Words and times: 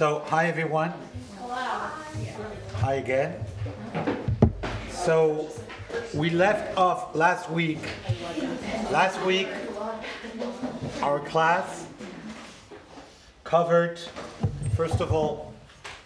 So, 0.00 0.22
hi 0.28 0.46
everyone. 0.46 0.94
Hi 2.76 2.94
again. 2.94 3.34
So, 4.88 5.50
we 6.14 6.30
left 6.30 6.78
off 6.78 7.14
last 7.14 7.50
week. 7.50 7.80
Last 8.90 9.22
week, 9.26 9.48
our 11.02 11.20
class 11.20 11.86
covered, 13.44 14.00
first 14.74 15.02
of 15.02 15.12
all, 15.12 15.52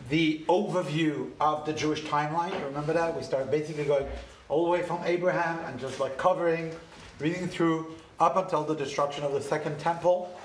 the 0.09 0.45
overview 0.49 1.31
of 1.41 1.65
the 1.65 1.73
Jewish 1.73 2.03
timeline. 2.03 2.53
Remember 2.65 2.93
that? 2.95 3.17
We 3.17 3.23
started 3.23 3.49
basically 3.49 3.85
going 3.85 4.09
all 4.49 4.65
the 4.65 4.71
way 4.71 4.83
from 4.83 5.05
Abraham 5.05 5.61
and 5.67 5.79
just 5.79 6.01
like 6.01 6.19
covering, 6.19 6.73
reading 7.21 7.47
through 7.47 7.95
up 8.19 8.37
until 8.37 8.65
the 8.65 8.75
destruction 8.75 9.23
of 9.23 9.35
the 9.35 9.41
Second 9.41 9.79
Temple 9.79 10.37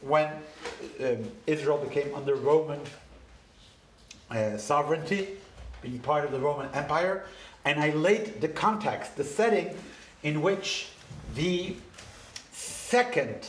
when 0.00 0.28
um, 1.00 1.30
Israel 1.46 1.78
became 1.78 2.14
under 2.14 2.34
Roman 2.34 2.80
uh, 4.30 4.56
sovereignty, 4.56 5.28
being 5.82 5.98
part 6.00 6.24
of 6.24 6.32
the 6.32 6.40
Roman 6.40 6.68
Empire, 6.74 7.24
and 7.64 7.80
I 7.80 7.90
laid 7.90 8.40
the 8.40 8.48
context, 8.48 9.16
the 9.16 9.24
setting 9.24 9.76
in 10.22 10.42
which 10.42 10.88
the 11.34 11.76
second 12.52 13.48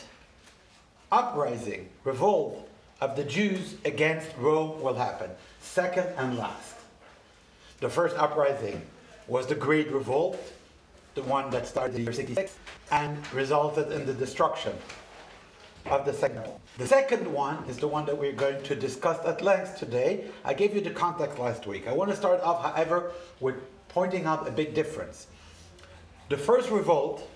uprising, 1.10 1.88
revolt 2.04 2.68
of 3.00 3.16
the 3.16 3.24
Jews 3.24 3.76
against 3.84 4.28
Rome 4.36 4.80
will 4.82 4.94
happen. 4.94 5.30
Second 5.60 6.08
and 6.16 6.36
last. 6.36 6.74
The 7.80 7.88
first 7.88 8.16
uprising 8.16 8.82
was 9.28 9.46
the 9.46 9.54
Great 9.54 9.90
Revolt, 9.92 10.40
the 11.14 11.22
one 11.22 11.50
that 11.50 11.66
started 11.66 11.96
in 11.96 12.02
year 12.02 12.12
66 12.12 12.56
and 12.90 13.32
resulted 13.32 13.92
in 13.92 14.06
the 14.06 14.14
destruction 14.14 14.72
of 15.90 16.04
the 16.04 16.12
second 16.12 16.42
one. 16.42 16.60
The 16.76 16.86
second 16.86 17.32
one 17.32 17.64
is 17.68 17.78
the 17.78 17.88
one 17.88 18.06
that 18.06 18.16
we're 18.16 18.32
going 18.32 18.62
to 18.64 18.74
discuss 18.74 19.18
at 19.24 19.42
length 19.42 19.78
today. 19.78 20.26
I 20.44 20.54
gave 20.54 20.74
you 20.74 20.80
the 20.80 20.90
context 20.90 21.38
last 21.38 21.66
week. 21.66 21.88
I 21.88 21.92
want 21.92 22.10
to 22.10 22.16
start 22.16 22.40
off, 22.40 22.62
however, 22.62 23.12
with 23.40 23.56
pointing 23.88 24.26
out 24.26 24.46
a 24.46 24.50
big 24.50 24.74
difference. 24.74 25.26
The 26.28 26.36
first 26.36 26.70
revolt, 26.70 27.28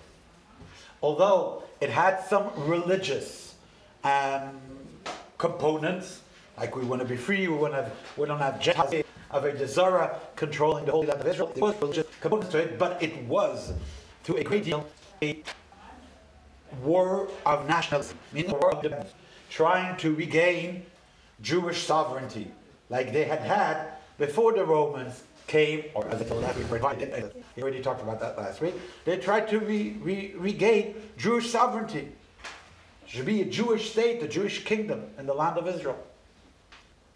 although 1.01 1.63
it 1.81 1.89
had 1.89 2.23
some 2.23 2.51
religious 2.55 3.55
um, 4.03 4.59
components, 5.37 6.21
like 6.57 6.75
we 6.75 6.85
want 6.85 7.01
to 7.01 7.07
be 7.07 7.17
free, 7.17 7.47
we 7.47 7.57
want 7.57 7.73
to 7.73 7.83
have, 7.83 7.91
we 8.17 8.27
don't 8.27 8.39
have 8.39 8.59
Gentiles 8.59 9.03
Avodah 9.31 9.67
Zarah 9.67 10.19
controlling 10.35 10.85
the 10.85 10.91
whole 10.91 11.03
land 11.03 11.19
of 11.19 11.27
Israel. 11.27 11.51
There 11.55 11.63
was 11.63 11.75
religious 11.81 12.07
components 12.21 12.51
to 12.51 12.59
it, 12.59 12.77
but 12.77 13.01
it 13.01 13.17
was, 13.23 13.73
to 14.25 14.35
a 14.35 14.43
great 14.43 14.63
deal, 14.63 14.87
a 15.23 15.41
war 16.81 17.29
of 17.45 17.67
nationalism, 17.67 18.17
a 18.35 18.43
war 18.43 18.73
of 18.73 18.81
the, 18.81 19.05
trying 19.49 19.97
to 19.97 20.13
regain 20.15 20.85
Jewish 21.41 21.83
sovereignty, 21.83 22.51
like 22.89 23.13
they 23.13 23.25
had 23.25 23.41
had 23.41 23.87
before 24.17 24.53
the 24.53 24.65
Romans 24.65 25.23
came, 25.47 25.85
or 25.93 26.07
as 26.09 26.21
it 26.21 26.31
last 26.31 26.57
week, 26.57 26.71
we 27.55 27.61
already 27.61 27.81
talked 27.81 28.01
about 28.01 28.19
that 28.19 28.37
last 28.37 28.61
week. 28.61 28.75
They 29.05 29.17
tried 29.17 29.47
to 29.49 29.59
re, 29.59 29.97
re, 30.01 30.33
regain 30.35 30.95
Jewish 31.17 31.49
sovereignty. 31.49 32.11
It 33.03 33.09
should 33.09 33.25
be 33.25 33.41
a 33.41 33.45
Jewish 33.45 33.91
state, 33.91 34.23
a 34.23 34.27
Jewish 34.27 34.63
kingdom 34.63 35.03
in 35.17 35.25
the 35.25 35.33
land 35.33 35.57
of 35.57 35.67
Israel. 35.67 36.01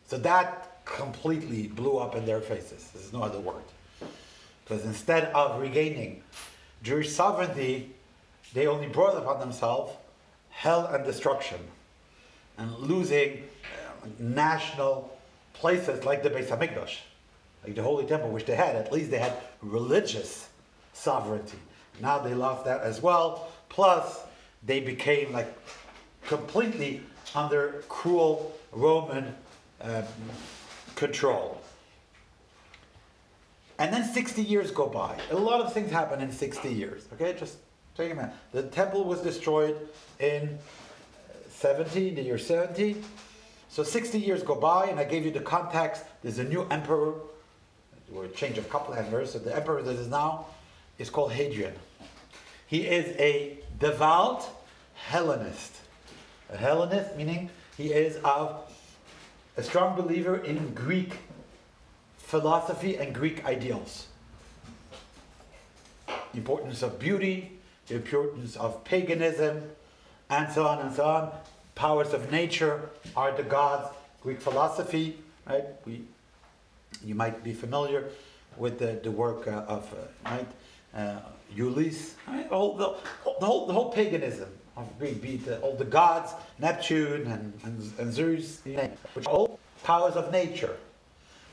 So 0.07 0.17
that 0.19 0.83
completely 0.85 1.67
blew 1.67 1.97
up 1.97 2.15
in 2.15 2.25
their 2.25 2.41
faces. 2.41 2.89
There's 2.93 3.13
no 3.13 3.23
other 3.23 3.39
word. 3.39 3.63
Because 4.63 4.85
instead 4.85 5.25
of 5.33 5.61
regaining 5.61 6.23
Jewish 6.83 7.11
sovereignty, 7.11 7.95
they 8.53 8.67
only 8.67 8.87
brought 8.87 9.17
upon 9.17 9.39
themselves 9.39 9.93
hell 10.49 10.87
and 10.87 11.05
destruction 11.05 11.59
and 12.57 12.73
losing 12.77 13.43
uh, 14.03 14.07
national 14.19 15.17
places 15.53 16.03
like 16.05 16.23
the 16.23 16.29
Beis 16.29 16.47
Hamikdash, 16.47 16.97
like 17.63 17.75
the 17.75 17.83
Holy 17.83 18.05
Temple, 18.05 18.29
which 18.29 18.45
they 18.45 18.55
had. 18.55 18.75
At 18.75 18.91
least 18.91 19.11
they 19.11 19.19
had 19.19 19.33
religious 19.61 20.49
sovereignty. 20.93 21.59
Now 22.01 22.19
they 22.19 22.33
lost 22.33 22.65
that 22.65 22.81
as 22.81 23.01
well. 23.01 23.49
Plus, 23.69 24.21
they 24.63 24.79
became 24.79 25.31
like 25.31 25.53
completely 26.25 27.01
under 27.35 27.83
cruel 27.87 28.55
Roman 28.71 29.35
um, 29.81 30.03
control. 30.95 31.61
And 33.79 33.93
then 33.93 34.03
60 34.03 34.41
years 34.41 34.71
go 34.71 34.87
by. 34.87 35.15
A 35.29 35.35
lot 35.35 35.61
of 35.61 35.71
things 35.71 35.91
happen 35.91 36.19
in 36.19 36.31
60 36.31 36.69
years. 36.73 37.07
Okay, 37.13 37.37
just 37.37 37.57
The 37.97 38.63
temple 38.63 39.05
was 39.05 39.21
destroyed 39.21 39.75
in 40.19 40.59
70, 41.49 42.11
the 42.11 42.21
year 42.21 42.37
70. 42.37 43.03
So 43.69 43.83
60 43.83 44.19
years 44.19 44.43
go 44.43 44.55
by, 44.55 44.85
and 44.85 44.99
I 44.99 45.03
gave 45.03 45.25
you 45.25 45.31
the 45.31 45.39
context. 45.39 46.03
There's 46.21 46.37
a 46.37 46.43
new 46.43 46.67
emperor, 46.69 47.15
or 48.13 48.25
a 48.25 48.27
change 48.29 48.59
of 48.59 48.69
couple 48.69 48.93
emperors. 48.93 49.31
So 49.31 49.39
the 49.39 49.55
emperor 49.55 49.81
that 49.81 49.95
is 49.95 50.07
now 50.07 50.45
is 50.99 51.09
called 51.09 51.31
Hadrian. 51.31 51.73
He 52.67 52.85
is 52.85 53.15
a 53.17 53.57
devout 53.79 54.47
Hellenist. 54.93 55.71
A 56.51 56.57
Hellenist 56.57 57.15
meaning 57.15 57.49
he 57.77 57.93
is 57.93 58.17
of 58.23 58.71
a 59.57 59.63
strong 59.63 59.95
believer 59.95 60.37
in 60.37 60.73
Greek 60.73 61.17
philosophy 62.17 62.97
and 62.97 63.13
Greek 63.13 63.43
ideals. 63.45 64.07
Importance 66.33 66.83
of 66.83 66.99
beauty, 66.99 67.56
the 67.87 67.95
importance 67.95 68.55
of 68.55 68.83
paganism, 68.83 69.63
and 70.29 70.51
so 70.51 70.67
on 70.67 70.79
and 70.79 70.93
so 70.93 71.05
on. 71.05 71.31
Powers 71.75 72.13
of 72.13 72.31
nature 72.31 72.89
are 73.15 73.31
the 73.31 73.43
gods. 73.43 73.89
Greek 74.21 74.41
philosophy, 74.41 75.17
right? 75.45 75.65
We, 75.85 76.03
you 77.03 77.15
might 77.15 77.43
be 77.43 77.53
familiar 77.53 78.09
with 78.57 78.79
the, 78.79 78.99
the 79.03 79.11
work 79.11 79.47
uh, 79.47 79.63
of 79.67 79.93
uh, 79.93 80.31
right 80.31 80.47
uh, 80.95 81.19
Ulysses. 81.55 82.15
Right? 82.27 82.49
All 82.51 82.75
the, 82.75 82.95
the, 83.39 83.45
whole, 83.45 83.67
the 83.67 83.73
whole 83.73 83.91
paganism 83.91 84.49
of 84.75 84.87
Greek, 84.99 85.45
the, 85.45 85.59
all 85.59 85.75
the 85.75 85.85
gods, 85.85 86.33
Neptune 86.59 87.27
and, 87.27 87.53
and, 87.63 87.91
and 87.99 88.13
Zeus, 88.13 88.61
which 89.13 89.25
all 89.25 89.59
powers 89.83 90.15
of 90.15 90.31
nature. 90.31 90.75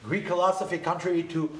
Greek 0.03 0.27
philosophy, 0.29 0.79
contrary 0.79 1.23
to 1.23 1.51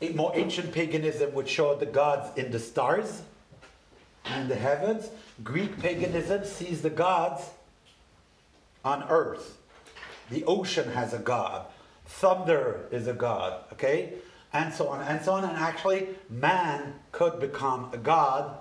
a 0.00 0.10
more 0.10 0.32
ancient 0.34 0.72
paganism, 0.72 1.32
which 1.34 1.48
showed 1.48 1.80
the 1.80 1.86
gods 1.86 2.36
in 2.38 2.50
the 2.50 2.58
stars 2.58 3.22
and 4.24 4.48
the 4.48 4.54
heavens, 4.54 5.10
Greek 5.42 5.78
paganism 5.80 6.44
sees 6.44 6.82
the 6.82 6.90
gods 6.90 7.50
on 8.84 9.04
earth. 9.08 9.58
The 10.30 10.44
ocean 10.44 10.90
has 10.92 11.12
a 11.12 11.18
god. 11.18 11.66
Thunder 12.06 12.88
is 12.90 13.06
a 13.06 13.12
god, 13.12 13.64
okay? 13.72 14.14
And 14.52 14.72
so 14.72 14.88
on 14.88 15.00
and 15.02 15.24
so 15.24 15.32
on. 15.32 15.44
And 15.44 15.56
actually, 15.56 16.08
man 16.28 16.94
could 17.10 17.40
become 17.40 17.90
a 17.92 17.96
god 17.96 18.56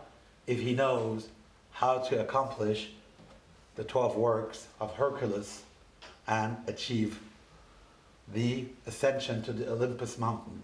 if 0.48 0.60
he 0.60 0.74
knows 0.74 1.28
how 1.72 2.00
to 2.00 2.20
accomplish 2.20 2.92
the 3.76 3.84
12 3.84 4.16
works 4.16 4.68
of 4.80 4.94
Hercules 4.96 5.64
and 6.28 6.58
achieve 6.68 7.20
the 8.34 8.66
ascension 8.86 9.42
to 9.44 9.54
the 9.54 9.70
Olympus 9.72 10.18
mountain. 10.18 10.62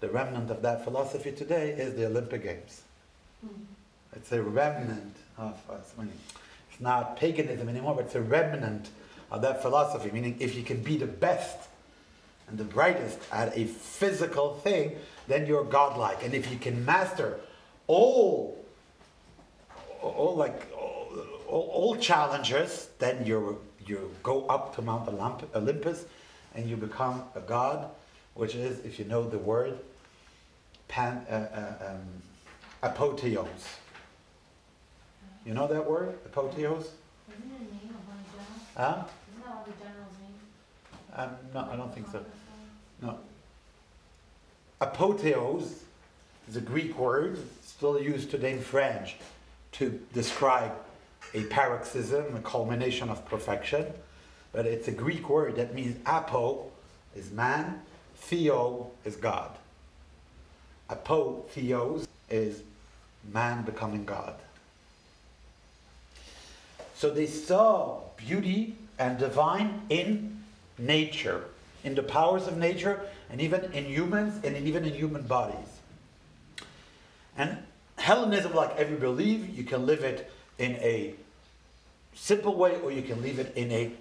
The 0.00 0.08
remnant 0.08 0.50
of 0.50 0.62
that 0.62 0.84
philosophy 0.84 1.32
today 1.32 1.70
is 1.70 1.94
the 1.94 2.06
Olympic 2.06 2.42
Games. 2.42 2.82
Mm-hmm. 3.44 3.75
It's 4.16 4.32
a 4.32 4.42
remnant 4.42 5.16
of, 5.38 5.60
I 5.68 6.02
mean, 6.02 6.12
it's 6.70 6.80
not 6.80 7.16
paganism 7.16 7.68
anymore, 7.68 7.94
but 7.94 8.06
it's 8.06 8.14
a 8.14 8.20
remnant 8.20 8.88
of 9.30 9.42
that 9.42 9.62
philosophy, 9.62 10.10
meaning 10.12 10.36
if 10.40 10.54
you 10.54 10.62
can 10.62 10.82
be 10.82 10.96
the 10.96 11.06
best 11.06 11.68
and 12.48 12.56
the 12.58 12.64
brightest 12.64 13.18
at 13.32 13.56
a 13.56 13.64
physical 13.64 14.54
thing, 14.54 14.96
then 15.28 15.46
you're 15.46 15.64
godlike. 15.64 16.22
And 16.24 16.34
if 16.34 16.50
you 16.50 16.58
can 16.58 16.84
master 16.84 17.40
all, 17.86 18.64
all 20.02 20.34
like, 20.36 20.72
all, 20.76 21.08
all, 21.48 21.70
all 21.72 21.96
challenges, 21.96 22.88
then 22.98 23.26
you 23.26 23.60
you 23.88 24.10
go 24.22 24.46
up 24.46 24.74
to 24.74 24.82
Mount 24.82 25.08
Olympus 25.54 26.06
and 26.54 26.68
you 26.68 26.76
become 26.76 27.22
a 27.34 27.40
god, 27.40 27.88
which 28.34 28.54
is, 28.54 28.84
if 28.84 28.98
you 28.98 29.04
know 29.04 29.28
the 29.28 29.38
word, 29.38 29.78
pan, 30.88 31.24
uh, 31.30 31.34
uh, 31.34 31.90
um, 31.90 32.90
apotheos. 32.90 33.46
You 35.46 35.54
know 35.54 35.66
that 35.68 35.88
word, 35.88 36.18
apotheos? 36.30 36.56
Isn't 36.56 36.92
it 37.30 37.60
a 37.60 37.64
name 37.64 37.94
of 37.94 38.08
one 38.08 38.18
general? 38.32 38.50
Huh? 38.76 39.04
Isn't 39.30 39.44
that 39.44 39.56
of 39.56 39.64
the 39.64 39.84
general's 39.84 40.16
name? 40.20 40.34
Um, 41.14 41.30
no, 41.54 41.72
I 41.72 41.76
don't 41.76 41.94
think 41.94 42.08
so. 42.10 42.24
No. 43.00 43.18
Apotheos 44.80 45.82
is 46.48 46.56
a 46.56 46.60
Greek 46.60 46.98
word, 46.98 47.38
still 47.62 48.00
used 48.00 48.30
today 48.30 48.52
in 48.54 48.60
French, 48.60 49.16
to 49.72 50.00
describe 50.12 50.72
a 51.32 51.44
paroxysm, 51.44 52.36
a 52.36 52.40
culmination 52.40 53.08
of 53.08 53.24
perfection 53.26 53.86
but 54.56 54.64
it's 54.64 54.88
a 54.88 54.92
Greek 54.92 55.28
word 55.28 55.56
that 55.56 55.74
means 55.74 55.98
apo 56.06 56.70
is 57.14 57.30
man, 57.30 57.82
theo 58.14 58.90
is 59.04 59.14
God. 59.14 59.50
Apotheos 60.88 62.06
is 62.30 62.62
man 63.34 63.64
becoming 63.64 64.06
God. 64.06 64.34
So 66.96 67.10
they 67.10 67.26
saw 67.26 68.00
beauty 68.16 68.74
and 68.98 69.18
divine 69.18 69.82
in 69.90 70.42
nature, 70.78 71.44
in 71.84 71.94
the 71.94 72.02
powers 72.02 72.46
of 72.46 72.56
nature, 72.56 73.00
and 73.30 73.40
even 73.40 73.70
in 73.72 73.84
humans 73.84 74.42
and 74.42 74.56
even 74.56 74.84
in 74.86 74.94
human 74.94 75.22
bodies. 75.22 75.68
And 77.36 77.58
Hellenism, 77.98 78.54
like 78.54 78.74
every 78.76 78.96
belief, 78.96 79.46
you 79.54 79.64
can 79.64 79.84
live 79.84 80.04
it 80.04 80.30
in 80.58 80.72
a 80.76 81.14
simple 82.14 82.56
way 82.56 82.80
or 82.80 82.90
you 82.90 83.02
can 83.02 83.20
live 83.20 83.38
it 83.38 83.52
in 83.56 83.70
a 83.72 83.92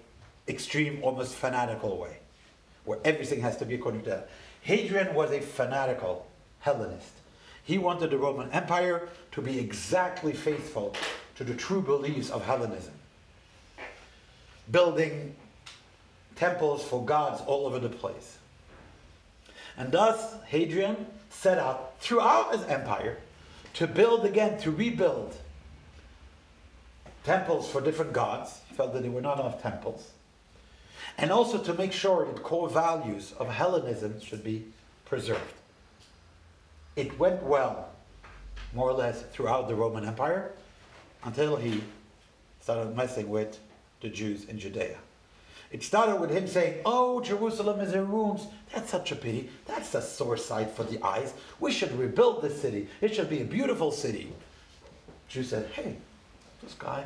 extreme, 0.48 1.00
almost 1.04 1.36
fanatical 1.36 1.98
way, 1.98 2.18
where 2.86 3.00
everything 3.04 3.42
has 3.42 3.58
to 3.58 3.66
be 3.66 3.76
according 3.76 4.04
to 4.04 4.10
that. 4.10 4.30
Hadrian 4.62 5.14
was 5.14 5.32
a 5.32 5.42
fanatical 5.42 6.28
Hellenist. 6.60 7.12
He 7.64 7.78
wanted 7.78 8.12
the 8.12 8.18
Roman 8.18 8.50
Empire 8.52 9.10
to 9.34 9.42
be 9.42 9.60
exactly 9.60 10.32
faithful 10.32 10.96
to 11.36 11.44
the 11.44 11.54
true 11.54 11.82
beliefs 11.82 12.30
of 12.30 12.46
Hellenism, 12.46 12.94
building 14.72 15.36
temples 16.36 16.84
for 16.84 17.04
gods 17.04 17.42
all 17.46 17.66
over 17.66 17.80
the 17.80 17.90
place. 17.90 18.38
And 19.78 19.92
thus, 19.92 20.36
Hadrian 20.46 21.06
set 21.30 21.58
out 21.58 22.00
throughout 22.00 22.54
his 22.54 22.64
empire 22.64 23.18
to 23.74 23.88
build 23.88 24.26
again, 24.26 24.60
to 24.62 24.72
rebuild 24.72 25.36
temples 27.26 27.70
for 27.70 27.82
different 27.82 28.14
gods. 28.14 28.60
He 28.70 28.76
felt 28.76 28.94
that 28.94 29.02
there 29.02 29.12
were 29.12 29.22
not 29.22 29.40
enough 29.40 29.62
temples. 29.62 30.12
And 31.18 31.32
also 31.32 31.58
to 31.58 31.74
make 31.74 31.92
sure 31.92 32.26
that 32.26 32.42
core 32.44 32.70
values 32.70 33.34
of 33.38 33.50
Hellenism 33.50 34.22
should 34.22 34.44
be 34.44 34.66
preserved. 35.04 35.42
It 36.96 37.20
went 37.20 37.44
well, 37.44 37.90
more 38.74 38.90
or 38.90 38.94
less, 38.94 39.24
throughout 39.34 39.68
the 39.68 39.76
Roman 39.76 40.06
Empire 40.06 40.54
until 41.26 41.58
he 41.58 41.84
started 42.62 42.96
messing 42.96 43.30
with 43.30 43.60
the 44.02 44.10
Jews 44.10 44.46
in 44.46 44.58
Judea. 44.58 44.98
It 45.72 45.84
started 45.84 46.22
with 46.22 46.30
him 46.30 46.48
saying, 46.48 46.82
Oh, 46.86 47.20
Jerusalem 47.22 47.82
is 47.82 47.94
in 47.94 48.10
ruins. 48.10 48.48
That's 48.74 48.90
such 48.90 49.12
a 49.12 49.16
pity. 49.16 49.50
That's 49.66 49.94
a 49.96 50.02
sore 50.02 50.38
sight 50.38 50.72
for 50.72 50.84
the 50.84 51.04
eyes. 51.04 51.34
We 51.60 51.72
should 51.72 51.92
rebuild 51.98 52.42
this 52.42 52.62
city. 52.62 52.88
It 53.02 53.14
should 53.14 53.30
be 53.30 53.42
a 53.42 53.46
beautiful 53.46 53.92
city. 53.92 54.32
Jews 55.28 55.50
said, 55.50 55.70
Hey, 55.74 55.98
this 56.64 56.76
guy, 56.76 57.04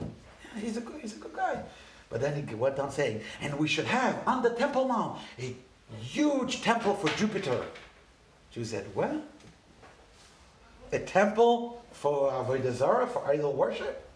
yeah, 0.00 0.60
he's, 0.60 0.76
a 0.76 0.80
good, 0.80 1.00
he's 1.00 1.16
a 1.16 1.18
good 1.18 1.34
guy. 1.34 1.62
But 2.10 2.20
then 2.20 2.46
he 2.46 2.54
went 2.54 2.78
on 2.78 2.90
saying, 2.90 3.22
And 3.40 3.56
we 3.58 3.68
should 3.68 3.86
have 3.86 4.20
on 4.26 4.42
the 4.42 4.50
Temple 4.50 4.88
Mount 4.88 5.18
a 5.38 5.54
huge 6.02 6.62
temple 6.62 6.94
for 6.94 7.08
Jupiter. 7.16 7.64
Jews 8.50 8.70
said, 8.70 8.86
Well, 8.94 9.22
A 10.92 10.98
temple 10.98 11.79
for 11.92 12.30
Avodah 12.30 12.72
Zarah, 12.72 13.06
for 13.06 13.26
idol 13.26 13.52
worship? 13.52 14.06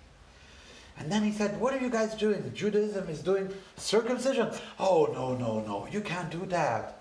And 0.99 1.11
then 1.11 1.23
he 1.23 1.33
said, 1.33 1.61
What 1.61 1.75
are 1.75 1.81
you 1.81 1.91
guys 1.91 2.15
doing? 2.15 2.53
Judaism 2.55 3.09
is 3.09 3.21
doing 3.21 3.53
circumcision. 3.77 4.51
Oh, 4.79 5.11
no, 5.13 5.35
no, 5.35 5.61
no. 5.61 5.89
You 5.91 6.01
can't 6.01 6.31
do 6.31 6.47
that. 6.47 7.01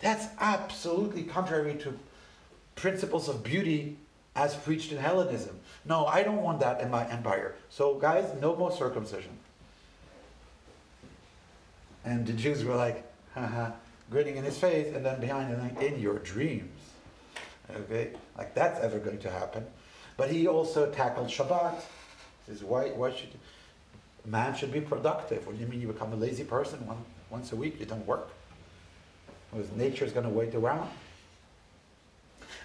That's 0.00 0.26
absolutely 0.40 1.22
contrary 1.22 1.76
to 1.76 1.96
principles 2.74 3.28
of 3.28 3.44
beauty 3.44 3.96
as 4.34 4.56
preached 4.56 4.90
in 4.90 4.98
Hellenism. 4.98 5.60
No, 5.84 6.06
I 6.06 6.22
don't 6.22 6.42
want 6.42 6.60
that 6.60 6.80
in 6.80 6.90
my 6.90 7.08
empire. 7.08 7.54
So, 7.70 7.94
guys, 7.94 8.24
no 8.40 8.56
more 8.56 8.72
circumcision. 8.72 9.38
And 12.04 12.26
the 12.26 12.32
Jews 12.32 12.64
were 12.64 12.74
like, 12.74 13.04
haha, 13.34 13.70
grinning 14.10 14.36
in 14.36 14.44
his 14.44 14.58
face, 14.58 14.92
and 14.94 15.06
then 15.06 15.20
behind 15.20 15.50
him, 15.50 15.60
like, 15.60 15.80
in 15.80 16.00
your 16.00 16.18
dreams. 16.18 16.72
Okay? 17.70 18.10
Like 18.36 18.54
that's 18.54 18.80
ever 18.80 18.98
going 18.98 19.18
to 19.18 19.30
happen. 19.30 19.66
But 20.22 20.30
he 20.30 20.46
also 20.46 20.88
tackled 20.88 21.26
Shabbat. 21.26 21.74
He 22.46 22.52
says, 22.52 22.62
why, 22.62 22.90
why 22.90 23.10
should 23.10 23.30
man 24.24 24.54
should 24.54 24.72
be 24.72 24.80
productive? 24.80 25.44
What 25.44 25.56
do 25.56 25.60
you 25.60 25.66
mean 25.68 25.80
you 25.80 25.88
become 25.88 26.12
a 26.12 26.16
lazy 26.16 26.44
person 26.44 26.86
one, 26.86 26.98
once 27.28 27.50
a 27.50 27.56
week? 27.56 27.80
You 27.80 27.86
don't 27.86 28.06
work. 28.06 28.30
Because 29.50 29.68
nature 29.72 30.04
is 30.04 30.12
going 30.12 30.24
to 30.24 30.30
wait 30.30 30.54
around. 30.54 30.88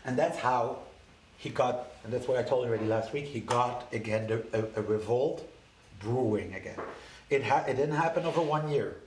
And 0.05 0.15
that's 0.15 0.37
how 0.37 0.77
he 1.39 1.49
got, 1.49 1.87
and 2.03 2.13
that's 2.13 2.27
what 2.27 2.37
I 2.37 2.43
told 2.43 2.63
you 2.63 2.69
already 2.69 2.85
last 2.85 3.11
week, 3.11 3.25
he 3.25 3.39
got 3.39 3.91
again 3.91 4.31
a, 4.53 4.59
a, 4.59 4.63
a 4.75 4.81
revolt 4.83 5.43
brewing 5.99 6.53
again. 6.53 6.77
It, 7.31 7.43
ha- 7.43 7.65
it 7.67 7.73
didn't 7.73 7.95
happen 7.95 8.23
over 8.27 8.43
one 8.43 8.69
year. 8.69 8.97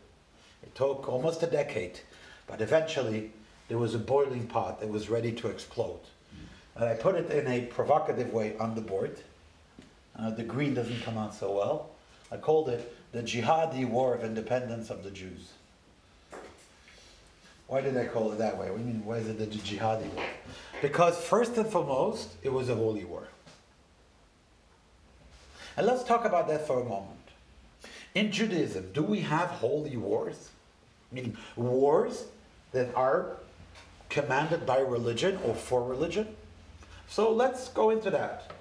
It 0.65 0.75
took 0.75 1.09
almost 1.09 1.41
a 1.45 1.47
decade. 1.47 2.01
But 2.49 2.61
eventually, 2.61 3.31
there 3.69 3.79
was 3.79 3.95
a 3.95 4.01
boiling 4.01 4.49
pot 4.49 4.81
that 4.81 4.89
was 4.89 5.09
ready 5.09 5.31
to 5.35 5.47
explode. 5.47 6.01
And 6.77 6.85
I 6.85 6.95
put 6.95 7.15
it 7.15 7.31
in 7.31 7.47
a 7.47 7.67
provocative 7.67 8.33
way 8.33 8.57
on 8.59 8.75
the 8.75 8.81
board. 8.81 9.19
Uh, 10.19 10.31
the 10.31 10.43
green 10.43 10.75
doesn't 10.75 11.03
come 11.03 11.19
out 11.19 11.35
so 11.35 11.53
well. 11.53 11.91
I 12.33 12.37
called 12.37 12.69
it 12.69 12.95
the 13.13 13.23
Jihadi 13.23 13.89
War 13.89 14.15
of 14.15 14.25
Independence 14.25 14.91
of 14.91 15.03
the 15.03 15.11
Jews. 15.11 15.53
Why 17.67 17.81
did 17.81 17.97
I 17.97 18.07
call 18.07 18.33
it 18.33 18.39
that 18.39 18.59
way? 18.59 18.71
What 18.71 18.81
mean, 18.81 19.05
why 19.05 19.17
is 19.17 19.29
it 19.29 19.39
the 19.39 19.47
Jihadi 19.47 20.13
War? 20.15 20.25
Because, 20.83 21.17
first 21.17 21.57
and 21.57 21.67
foremost, 21.67 22.31
it 22.43 22.53
was 22.53 22.69
a 22.69 22.75
holy 22.75 23.05
war. 23.05 23.29
And 25.77 25.87
let's 25.87 26.05
talk 26.05 26.25
about 26.25 26.49
that 26.49 26.67
for 26.67 26.81
a 26.81 26.85
moment. 26.85 27.21
In 28.15 28.33
Judaism, 28.33 28.91
do 28.93 29.03
we 29.03 29.21
have 29.21 29.49
holy 29.51 29.97
wars? 29.97 30.51
Meaning 31.13 31.37
wars 31.57 32.25
that 32.73 32.93
are 32.95 33.37
commanded 34.09 34.67
by 34.67 34.81
religion 34.81 35.39
or 35.45 35.55
for 35.55 35.85
religion? 35.85 36.37
So 37.11 37.33
let's 37.33 37.69
go 37.71 37.91
into 37.91 38.09
that. 38.11 38.53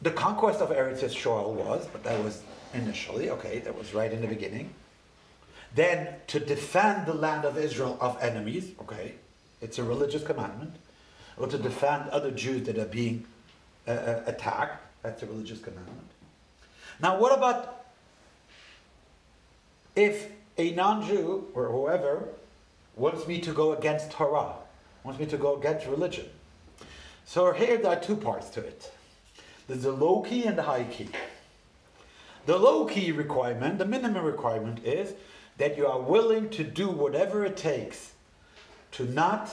The 0.00 0.10
conquest 0.10 0.62
of 0.62 0.70
Eretz 0.70 1.00
Yisrael 1.00 1.52
was, 1.52 1.86
but 1.92 2.02
that 2.04 2.18
was 2.24 2.42
initially, 2.72 3.28
okay, 3.28 3.58
that 3.58 3.76
was 3.76 3.92
right 3.92 4.10
in 4.10 4.22
the 4.22 4.26
beginning. 4.26 4.72
Then 5.74 6.14
to 6.28 6.40
defend 6.40 7.06
the 7.06 7.12
land 7.12 7.44
of 7.44 7.58
Israel 7.58 7.98
of 8.00 8.16
enemies, 8.22 8.72
okay, 8.80 9.16
it's 9.60 9.78
a 9.78 9.84
religious 9.84 10.24
commandment. 10.24 10.76
Or 11.36 11.46
to 11.46 11.58
defend 11.58 12.08
other 12.08 12.30
Jews 12.30 12.66
that 12.68 12.78
are 12.78 12.86
being 12.86 13.26
uh, 13.86 13.90
uh 13.90 14.22
attacked, 14.26 14.82
that's 15.02 15.22
a 15.22 15.26
religious 15.26 15.58
commandment. 15.58 16.08
Now, 17.02 17.18
what 17.18 17.36
about 17.36 17.84
if 19.94 20.30
a 20.56 20.70
non 20.72 21.06
Jew 21.06 21.48
or 21.54 21.68
whoever 21.68 22.28
wants 22.96 23.26
me 23.26 23.40
to 23.40 23.52
go 23.52 23.72
against 23.72 24.10
Torah, 24.10 24.54
wants 25.04 25.20
me 25.20 25.26
to 25.26 25.36
go 25.36 25.56
against 25.56 25.86
religion? 25.86 26.26
So, 27.24 27.52
here 27.52 27.76
there 27.78 27.92
are 27.92 28.00
two 28.00 28.16
parts 28.16 28.50
to 28.50 28.60
it 28.60 28.90
there's 29.66 29.82
the 29.82 29.92
low 29.92 30.20
key 30.20 30.44
and 30.44 30.58
the 30.58 30.62
high 30.62 30.84
key. 30.84 31.08
The 32.46 32.58
low 32.58 32.84
key 32.84 33.12
requirement, 33.12 33.78
the 33.78 33.86
minimum 33.86 34.24
requirement, 34.24 34.84
is 34.84 35.14
that 35.56 35.78
you 35.78 35.86
are 35.86 36.00
willing 36.00 36.50
to 36.50 36.64
do 36.64 36.90
whatever 36.90 37.44
it 37.44 37.56
takes 37.56 38.12
to 38.92 39.04
not 39.04 39.50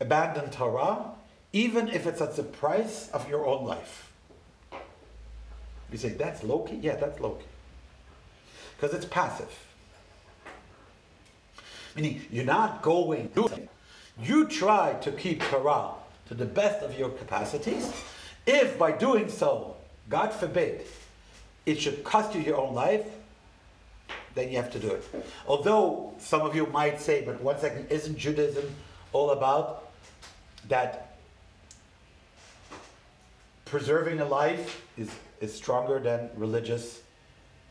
abandon 0.00 0.50
Torah, 0.50 1.12
even 1.52 1.88
if 1.88 2.06
it's 2.06 2.20
at 2.20 2.36
the 2.36 2.42
price 2.42 3.08
of 3.10 3.28
your 3.28 3.46
own 3.46 3.64
life. 3.64 4.12
You 5.90 5.96
say, 5.96 6.10
that's 6.10 6.42
low 6.44 6.60
key? 6.60 6.76
Yeah, 6.76 6.96
that's 6.96 7.18
low 7.20 7.32
key. 7.32 7.46
Because 8.76 8.94
it's 8.94 9.06
passive. 9.06 9.66
Meaning, 11.96 12.26
you're 12.30 12.44
not 12.44 12.82
going 12.82 13.30
to 13.30 13.68
You 14.20 14.46
try 14.46 14.94
to 15.02 15.12
keep 15.12 15.42
Torah 15.42 15.90
to 16.28 16.34
the 16.34 16.44
best 16.44 16.82
of 16.82 16.98
your 16.98 17.10
capacities. 17.10 17.92
If 18.46 18.78
by 18.78 18.92
doing 18.92 19.28
so, 19.28 19.76
God 20.08 20.32
forbid, 20.32 20.86
it 21.66 21.80
should 21.80 22.02
cost 22.04 22.34
you 22.34 22.40
your 22.40 22.56
own 22.56 22.74
life, 22.74 23.06
then 24.34 24.50
you 24.50 24.56
have 24.56 24.70
to 24.72 24.78
do 24.78 24.90
it. 24.90 25.04
Although 25.46 26.14
some 26.18 26.42
of 26.42 26.54
you 26.54 26.66
might 26.66 27.00
say, 27.00 27.22
but 27.24 27.40
one 27.40 27.58
second, 27.58 27.88
isn't 27.90 28.16
Judaism 28.16 28.74
all 29.12 29.30
about 29.30 29.90
that 30.68 31.16
preserving 33.64 34.20
a 34.20 34.24
life 34.24 34.84
is 34.96 35.10
is 35.40 35.54
stronger 35.54 35.98
than 36.00 36.30
religious 36.34 37.00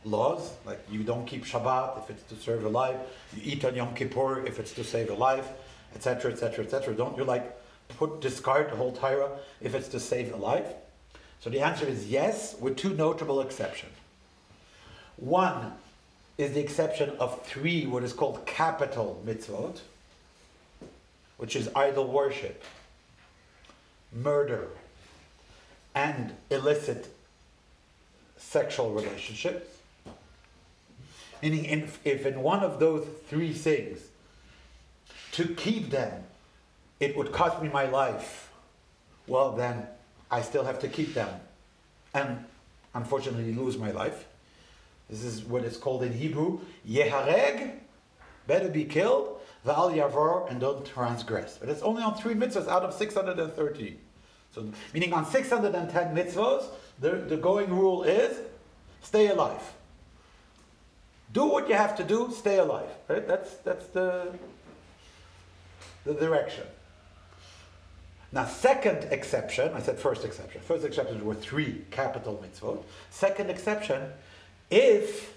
laws. 0.04 0.52
Like 0.64 0.80
you 0.90 1.02
don't 1.02 1.26
keep 1.26 1.44
Shabbat 1.44 2.02
if 2.02 2.10
it's 2.10 2.22
to 2.24 2.36
serve 2.36 2.64
a 2.64 2.68
life. 2.68 2.96
You 3.34 3.42
eat 3.44 3.64
on 3.64 3.74
Yom 3.74 3.94
Kippur 3.94 4.46
if 4.46 4.58
it's 4.58 4.72
to 4.72 4.84
save 4.84 5.10
a 5.10 5.14
life, 5.14 5.48
etc., 5.94 6.32
etc., 6.32 6.64
etc. 6.64 6.94
Don't 6.94 7.16
you 7.16 7.24
like 7.24 7.56
put 7.96 8.20
discard 8.20 8.70
the 8.70 8.76
whole 8.76 8.92
Torah 8.92 9.38
if 9.60 9.74
it's 9.74 9.88
to 9.88 10.00
save 10.00 10.32
a 10.32 10.36
life? 10.36 10.66
So 11.40 11.50
the 11.50 11.60
answer 11.60 11.86
is 11.86 12.08
yes, 12.08 12.56
with 12.58 12.76
two 12.76 12.94
notable 12.94 13.40
exceptions. 13.40 13.92
One 15.16 15.72
is 16.36 16.52
the 16.52 16.60
exception 16.60 17.10
of 17.18 17.42
three, 17.44 17.86
what 17.86 18.04
is 18.04 18.12
called 18.12 18.46
capital 18.46 19.22
mitzvot, 19.26 19.80
which 21.36 21.56
is 21.56 21.68
idol 21.74 22.06
worship, 22.06 22.62
murder, 24.12 24.68
and 25.94 26.34
illicit 26.50 27.08
sexual 28.36 28.92
relationships. 28.92 29.66
Meaning, 31.42 31.64
if, 31.66 32.04
if 32.04 32.26
in 32.26 32.42
one 32.42 32.60
of 32.60 32.80
those 32.80 33.06
three 33.28 33.52
things, 33.52 34.00
to 35.38 35.46
keep 35.54 35.90
them, 35.90 36.24
it 36.98 37.16
would 37.16 37.30
cost 37.30 37.62
me 37.62 37.68
my 37.68 37.86
life, 37.86 38.50
well, 39.28 39.52
then 39.52 39.86
I 40.32 40.42
still 40.42 40.64
have 40.64 40.80
to 40.80 40.88
keep 40.88 41.14
them 41.14 41.28
and 42.12 42.44
unfortunately 42.92 43.54
lose 43.54 43.78
my 43.78 43.92
life. 43.92 44.26
This 45.08 45.22
is 45.22 45.44
what 45.44 45.62
is 45.62 45.76
called 45.76 46.02
in 46.02 46.12
Hebrew, 46.12 46.58
Yehareg, 46.88 47.76
better 48.48 48.68
be 48.68 48.84
killed, 48.84 49.40
Va'al 49.64 49.94
Yavor, 49.94 50.50
and 50.50 50.60
don't 50.60 50.84
transgress. 50.84 51.56
But 51.58 51.68
it's 51.68 51.82
only 51.82 52.02
on 52.02 52.16
three 52.16 52.34
mitzvahs 52.34 52.66
out 52.66 52.82
of 52.82 52.92
630. 52.92 53.96
So, 54.52 54.72
meaning 54.92 55.12
on 55.12 55.24
610 55.24 56.16
mitzvahs, 56.16 56.64
the, 56.98 57.10
the 57.10 57.36
going 57.36 57.70
rule 57.70 58.02
is 58.02 58.38
stay 59.02 59.28
alive. 59.28 59.62
Do 61.32 61.44
what 61.44 61.68
you 61.68 61.76
have 61.76 61.94
to 61.96 62.02
do, 62.02 62.32
stay 62.36 62.58
alive. 62.58 62.90
Right? 63.06 63.26
That's, 63.28 63.54
that's 63.58 63.86
the, 63.88 64.32
the 66.08 66.14
direction. 66.14 66.64
Now, 68.32 68.44
second 68.46 69.04
exception, 69.10 69.72
I 69.74 69.80
said 69.80 69.98
first 69.98 70.24
exception. 70.24 70.60
First 70.60 70.84
exception 70.84 71.24
were 71.24 71.34
three 71.34 71.84
capital 71.90 72.42
mitzvot. 72.44 72.82
Second 73.10 73.48
exception, 73.50 74.02
if 74.70 75.34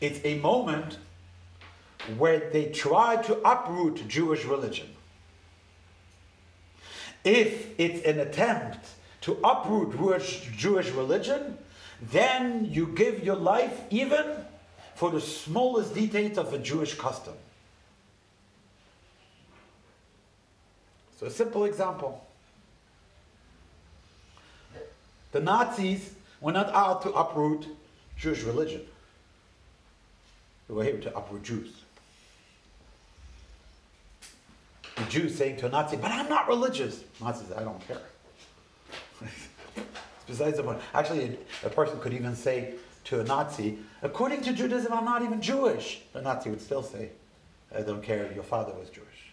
it's 0.00 0.20
a 0.24 0.38
moment 0.38 0.98
where 2.16 2.50
they 2.50 2.66
try 2.66 3.16
to 3.22 3.36
uproot 3.44 4.06
Jewish 4.08 4.44
religion. 4.44 4.88
If 7.24 7.78
it's 7.78 8.04
an 8.06 8.18
attempt 8.20 8.86
to 9.22 9.38
uproot 9.44 9.92
Jewish, 10.56 10.90
religion, 10.92 11.58
then 12.00 12.66
you 12.70 12.86
give 12.86 13.22
your 13.22 13.36
life 13.36 13.78
even 13.90 14.24
for 14.94 15.10
the 15.10 15.20
smallest 15.20 15.94
details 15.94 16.38
of 16.38 16.54
a 16.54 16.58
Jewish 16.58 16.94
custom. 16.94 17.34
So, 21.20 21.26
a 21.26 21.30
simple 21.30 21.66
example. 21.66 22.26
The 25.32 25.40
Nazis 25.40 26.14
were 26.40 26.50
not 26.50 26.70
out 26.70 27.02
to 27.02 27.12
uproot 27.12 27.66
Jewish 28.16 28.42
religion. 28.42 28.80
They 30.66 30.72
were 30.72 30.82
here 30.84 30.96
to 30.96 31.14
uproot 31.14 31.42
Jews. 31.42 31.82
The 34.96 35.04
Jews 35.10 35.36
saying 35.36 35.58
to 35.58 35.66
a 35.66 35.68
Nazi, 35.68 35.98
but 35.98 36.10
I'm 36.10 36.30
not 36.30 36.48
religious. 36.48 37.04
Nazi 37.20 37.44
says, 37.44 37.54
I 37.54 37.64
don't 37.64 37.86
care. 37.86 38.00
besides 40.26 40.56
the 40.56 40.62
point. 40.62 40.80
Actually, 40.94 41.36
a, 41.62 41.66
a 41.66 41.70
person 41.70 42.00
could 42.00 42.14
even 42.14 42.34
say 42.34 42.76
to 43.04 43.20
a 43.20 43.24
Nazi, 43.24 43.78
according 44.00 44.40
to 44.42 44.54
Judaism, 44.54 44.94
I'm 44.94 45.04
not 45.04 45.20
even 45.20 45.42
Jewish. 45.42 46.00
The 46.14 46.22
Nazi 46.22 46.48
would 46.48 46.62
still 46.62 46.82
say, 46.82 47.10
I 47.76 47.82
don't 47.82 48.02
care, 48.02 48.24
if 48.24 48.34
your 48.34 48.44
father 48.44 48.72
was 48.72 48.88
Jewish. 48.88 49.29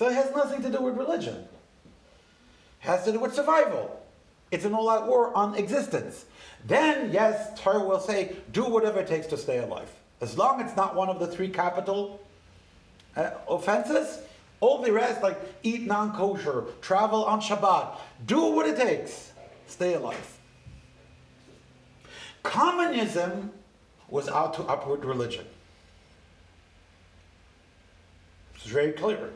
So 0.00 0.08
it 0.08 0.14
has 0.14 0.34
nothing 0.34 0.62
to 0.62 0.70
do 0.70 0.80
with 0.80 0.96
religion. 0.96 1.34
It 1.34 2.86
has 2.86 3.04
to 3.04 3.12
do 3.12 3.20
with 3.20 3.34
survival. 3.34 4.02
It's 4.50 4.64
an 4.64 4.72
all-out 4.72 5.06
war 5.06 5.36
on 5.36 5.54
existence. 5.56 6.24
Then, 6.64 7.12
yes, 7.12 7.60
Torah 7.60 7.84
will 7.84 8.00
say, 8.00 8.36
do 8.50 8.64
whatever 8.64 9.00
it 9.00 9.08
takes 9.08 9.26
to 9.26 9.36
stay 9.36 9.58
alive. 9.58 9.90
As 10.22 10.38
long 10.38 10.58
as 10.58 10.68
it's 10.68 10.76
not 10.78 10.94
one 10.94 11.10
of 11.10 11.20
the 11.20 11.26
three 11.26 11.50
capital 11.50 12.18
uh, 13.14 13.32
offenses, 13.46 14.20
all 14.60 14.80
the 14.80 14.90
rest, 14.90 15.22
like 15.22 15.38
eat 15.62 15.82
non-kosher, 15.82 16.64
travel 16.80 17.26
on 17.26 17.42
Shabbat, 17.42 17.98
do 18.24 18.54
what 18.54 18.66
it 18.66 18.78
takes, 18.78 19.32
stay 19.66 19.92
alive. 19.92 20.38
Communism 22.42 23.50
was 24.08 24.30
out 24.30 24.54
to 24.54 24.62
uproot 24.62 25.04
religion. 25.04 25.44
It's 28.54 28.64
very 28.64 28.92
clear. 28.92 29.28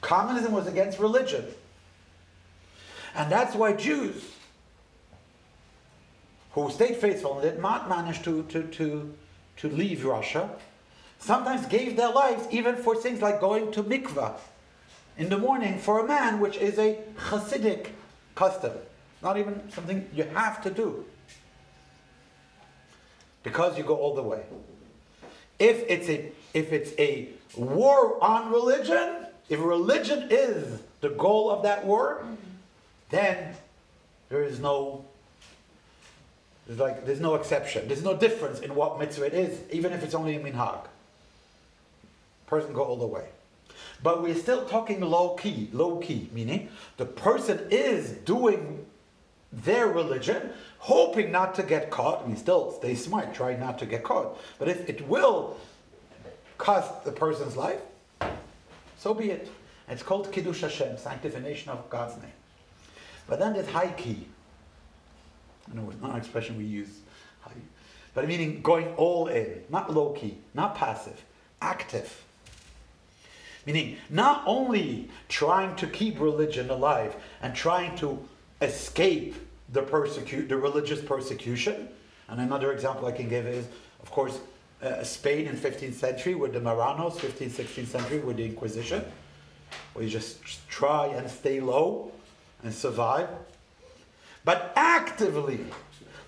Communism 0.00 0.52
was 0.52 0.66
against 0.66 0.98
religion. 0.98 1.44
And 3.14 3.30
that's 3.30 3.54
why 3.54 3.72
Jews 3.72 4.30
who 6.52 6.70
stayed 6.70 6.96
faithful 6.96 7.34
and 7.38 7.42
did 7.42 7.60
not 7.60 7.88
manage 7.88 8.22
to, 8.22 8.42
to, 8.44 8.62
to, 8.64 9.14
to 9.56 9.68
leave 9.68 10.04
Russia 10.04 10.50
sometimes 11.18 11.66
gave 11.66 11.96
their 11.96 12.10
lives 12.10 12.46
even 12.50 12.76
for 12.76 12.96
things 12.96 13.20
like 13.20 13.40
going 13.40 13.70
to 13.72 13.82
mikvah 13.82 14.34
in 15.18 15.28
the 15.28 15.38
morning 15.38 15.78
for 15.78 16.00
a 16.00 16.06
man, 16.06 16.40
which 16.40 16.56
is 16.56 16.78
a 16.78 16.98
Hasidic 17.28 17.88
custom. 18.34 18.72
Not 19.22 19.36
even 19.36 19.70
something 19.70 20.08
you 20.14 20.24
have 20.24 20.62
to 20.62 20.70
do. 20.70 21.04
Because 23.42 23.76
you 23.76 23.84
go 23.84 23.96
all 23.96 24.14
the 24.14 24.22
way. 24.22 24.42
If 25.58 25.84
it's 25.88 26.08
a 26.08 26.32
if 26.54 26.72
it's 26.72 26.92
a 26.98 27.28
war 27.54 28.22
on 28.24 28.50
religion, 28.50 29.26
if 29.50 29.60
religion 29.60 30.28
is 30.30 30.80
the 31.00 31.10
goal 31.10 31.50
of 31.50 31.64
that 31.64 31.84
war, 31.84 32.24
then 33.10 33.54
there 34.28 34.42
is 34.42 34.60
no 34.60 35.04
there's 36.66 36.78
like 36.78 37.04
there's 37.04 37.20
no 37.20 37.34
exception. 37.34 37.88
There's 37.88 38.04
no 38.04 38.16
difference 38.16 38.60
in 38.60 38.76
what 38.76 38.98
mitzvah 38.98 39.26
it 39.26 39.34
is, 39.34 39.60
even 39.72 39.92
if 39.92 40.04
it's 40.04 40.14
only 40.14 40.36
a 40.36 40.40
minhag. 40.40 40.86
Person 42.46 42.72
go 42.72 42.84
all 42.84 42.96
the 42.96 43.06
way. 43.06 43.26
But 44.02 44.22
we're 44.22 44.36
still 44.36 44.66
talking 44.66 45.00
low 45.00 45.30
key, 45.30 45.68
low 45.72 45.96
key, 45.96 46.30
meaning 46.32 46.68
the 46.96 47.04
person 47.04 47.58
is 47.70 48.12
doing 48.12 48.86
their 49.52 49.88
religion, 49.88 50.50
hoping 50.78 51.32
not 51.32 51.56
to 51.56 51.64
get 51.64 51.90
caught. 51.90 52.22
I 52.22 52.28
mean, 52.28 52.36
still 52.36 52.70
stay 52.72 52.94
smart, 52.94 53.34
try 53.34 53.56
not 53.56 53.80
to 53.80 53.86
get 53.86 54.04
caught. 54.04 54.38
But 54.60 54.68
if 54.68 54.88
it 54.88 55.08
will 55.08 55.56
cost 56.56 57.04
the 57.04 57.12
person's 57.12 57.56
life, 57.56 57.80
so 59.00 59.14
be 59.14 59.30
it. 59.30 59.50
It's 59.88 60.02
called 60.02 60.30
Kiddush 60.30 60.60
Hashem, 60.60 60.98
sanctification 60.98 61.70
of 61.70 61.88
God's 61.88 62.20
name. 62.22 62.32
But 63.26 63.38
then 63.38 63.54
there's 63.54 63.68
high 63.68 63.92
key. 63.92 64.26
I 65.70 65.74
know 65.74 65.88
it's 65.90 66.00
not 66.00 66.10
an 66.10 66.16
expression 66.16 66.56
we 66.58 66.64
use, 66.64 67.00
but 68.12 68.28
meaning 68.28 68.60
going 68.60 68.88
all 68.96 69.28
in, 69.28 69.62
not 69.70 69.92
low 69.92 70.10
key, 70.10 70.38
not 70.52 70.74
passive, 70.74 71.24
active. 71.62 72.24
Meaning, 73.66 73.96
not 74.08 74.42
only 74.46 75.08
trying 75.28 75.76
to 75.76 75.86
keep 75.86 76.20
religion 76.20 76.70
alive 76.70 77.14
and 77.40 77.54
trying 77.54 77.96
to 77.96 78.22
escape 78.60 79.34
the 79.72 79.82
persecute, 79.82 80.48
the 80.48 80.56
religious 80.56 81.00
persecution. 81.00 81.88
And 82.28 82.40
another 82.40 82.72
example 82.72 83.06
I 83.06 83.12
can 83.12 83.28
give 83.28 83.46
is, 83.46 83.66
of 84.02 84.10
course, 84.10 84.38
uh, 84.82 85.02
Spain 85.04 85.46
in 85.46 85.56
15th 85.56 85.94
century 85.94 86.34
with 86.34 86.52
the 86.52 86.60
Marranos, 86.60 87.14
15th, 87.14 87.50
16th 87.50 87.86
century 87.86 88.18
with 88.18 88.36
the 88.36 88.44
Inquisition, 88.44 89.04
where 89.92 90.04
you 90.04 90.10
just 90.10 90.68
try 90.68 91.06
and 91.06 91.30
stay 91.30 91.60
low 91.60 92.12
and 92.62 92.72
survive. 92.72 93.28
But 94.44 94.72
actively, 94.76 95.60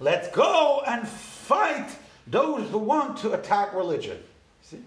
let's 0.01 0.29
go 0.29 0.83
and 0.87 1.07
fight 1.09 1.89
those 2.27 2.69
who 2.71 2.79
want 2.79 3.19
to 3.19 3.33
attack 3.33 3.75
religion. 3.75 4.19
See? 4.63 4.83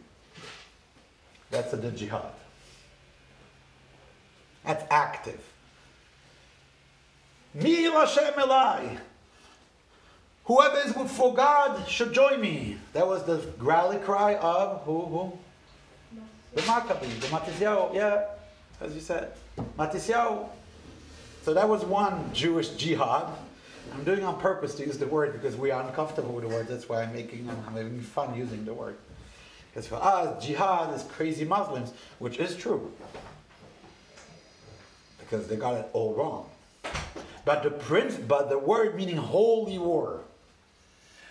That's 1.50 1.74
a 1.74 1.92
jihad. 1.92 2.32
That's 4.64 4.84
active. 4.90 5.42
Mi 7.54 7.84
Hashem 7.84 8.34
Elai. 8.34 9.00
Whoever 10.46 10.78
is 10.78 10.92
good 10.92 11.10
for 11.10 11.34
God 11.34 11.88
should 11.90 12.14
join 12.14 12.40
me. 12.40 12.78
That 12.94 13.08
was 13.08 13.24
the 13.24 13.38
rally 13.58 13.98
cry 13.98 14.36
of 14.36 14.84
who? 14.84 15.02
Who? 15.06 15.40
The 16.54 16.62
Maccabi, 16.62 17.20
the 17.20 17.28
Matisyahu. 17.28 17.96
Yeah, 17.96 18.26
as 18.80 18.94
you 18.94 19.02
said, 19.02 19.34
Matisyahu. 19.78 20.48
So 21.42 21.54
that 21.54 21.68
was 21.68 21.84
one 21.84 22.32
Jewish 22.34 22.70
jihad. 22.70 23.28
I'm 23.94 24.04
doing 24.04 24.24
on 24.24 24.40
purpose 24.40 24.76
to 24.76 24.86
use 24.86 24.98
the 24.98 25.08
word 25.08 25.34
because 25.34 25.56
we 25.56 25.72
are 25.72 25.84
uncomfortable 25.84 26.34
with 26.34 26.44
the 26.44 26.50
word. 26.50 26.68
That's 26.68 26.88
why 26.88 27.02
I'm 27.02 27.14
making 27.14 27.50
I'm 27.50 27.74
having 27.74 28.00
fun 28.02 28.36
using 28.36 28.66
the 28.66 28.74
word. 28.74 28.98
Because 29.70 29.88
for 29.88 29.96
us, 29.96 30.44
jihad 30.46 30.94
is 30.94 31.04
crazy 31.04 31.44
Muslims, 31.44 31.92
which 32.20 32.38
is 32.38 32.56
true. 32.56 32.92
Because 35.20 35.48
they 35.48 35.56
got 35.56 35.74
it 35.74 35.90
all 35.94 36.14
wrong. 36.14 36.50
But 37.46 37.64
the 37.64 37.72
prince, 37.72 38.16
but 38.16 38.50
the 38.50 38.60
word 38.60 38.96
meaning 38.96 39.18
holy 39.18 39.78
war. 39.78 40.22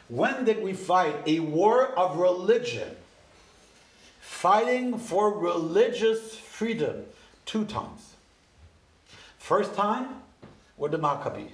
When 0.08 0.44
did 0.44 0.62
we 0.62 0.72
fight? 0.72 1.16
A 1.26 1.40
war 1.40 1.86
of 1.98 2.18
religion. 2.18 2.96
Fighting 4.20 4.98
for 4.98 5.32
religious 5.32 6.36
freedom 6.36 7.04
two 7.46 7.64
times. 7.64 8.14
First 9.38 9.74
time 9.74 10.22
were 10.76 10.88
the 10.88 10.98
Maccabi, 10.98 11.48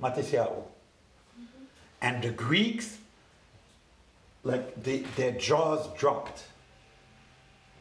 Matisyahu. 0.00 0.62
And 2.02 2.22
the 2.22 2.30
Greeks, 2.30 2.98
like 4.42 4.82
they, 4.82 4.98
their 5.16 5.32
jaws 5.32 5.88
dropped. 5.98 6.44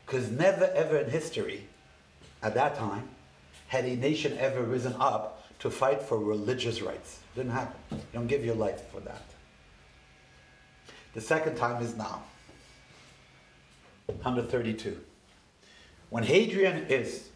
Because 0.06 0.30
never 0.32 0.66
ever 0.74 0.98
in 0.98 1.10
history, 1.12 1.68
at 2.42 2.56
that 2.56 2.76
time, 2.76 3.08
had 3.68 3.86
a 3.86 3.96
nation 3.96 4.36
ever 4.40 4.64
risen 4.64 4.96
up 5.00 5.44
to 5.60 5.70
fight 5.70 6.02
for 6.02 6.18
religious 6.18 6.82
rights. 6.82 7.20
Didn't 7.36 7.52
happen. 7.52 8.02
Don't 8.14 8.28
give 8.28 8.44
your 8.44 8.56
life 8.56 8.82
for 8.92 9.00
that. 9.02 9.22
The 11.14 11.22
second 11.22 11.56
time 11.56 11.82
is 11.82 11.96
now. 11.96 12.24
132. 14.08 15.00
When 16.10 16.24
Hadrian 16.24 16.88
is 16.88 17.30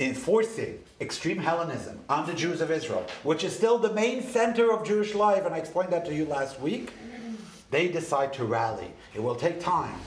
enforcing 0.00 0.82
extreme 1.00 1.38
Hellenism 1.38 2.00
on 2.08 2.26
the 2.26 2.34
Jews 2.34 2.60
of 2.60 2.70
Israel, 2.70 3.06
which 3.22 3.44
is 3.44 3.54
still 3.54 3.78
the 3.78 3.92
main 3.92 4.22
center 4.22 4.72
of 4.72 4.86
Jewish 4.86 5.14
life, 5.14 5.44
and 5.44 5.54
I 5.54 5.58
explained 5.58 5.92
that 5.92 6.04
to 6.06 6.14
you 6.14 6.24
last 6.24 6.60
week, 6.60 6.92
they 7.70 7.88
decide 7.88 8.32
to 8.34 8.44
rally. 8.44 8.92
It 9.14 9.22
will 9.22 9.34
take 9.34 9.60
time. 9.60 9.98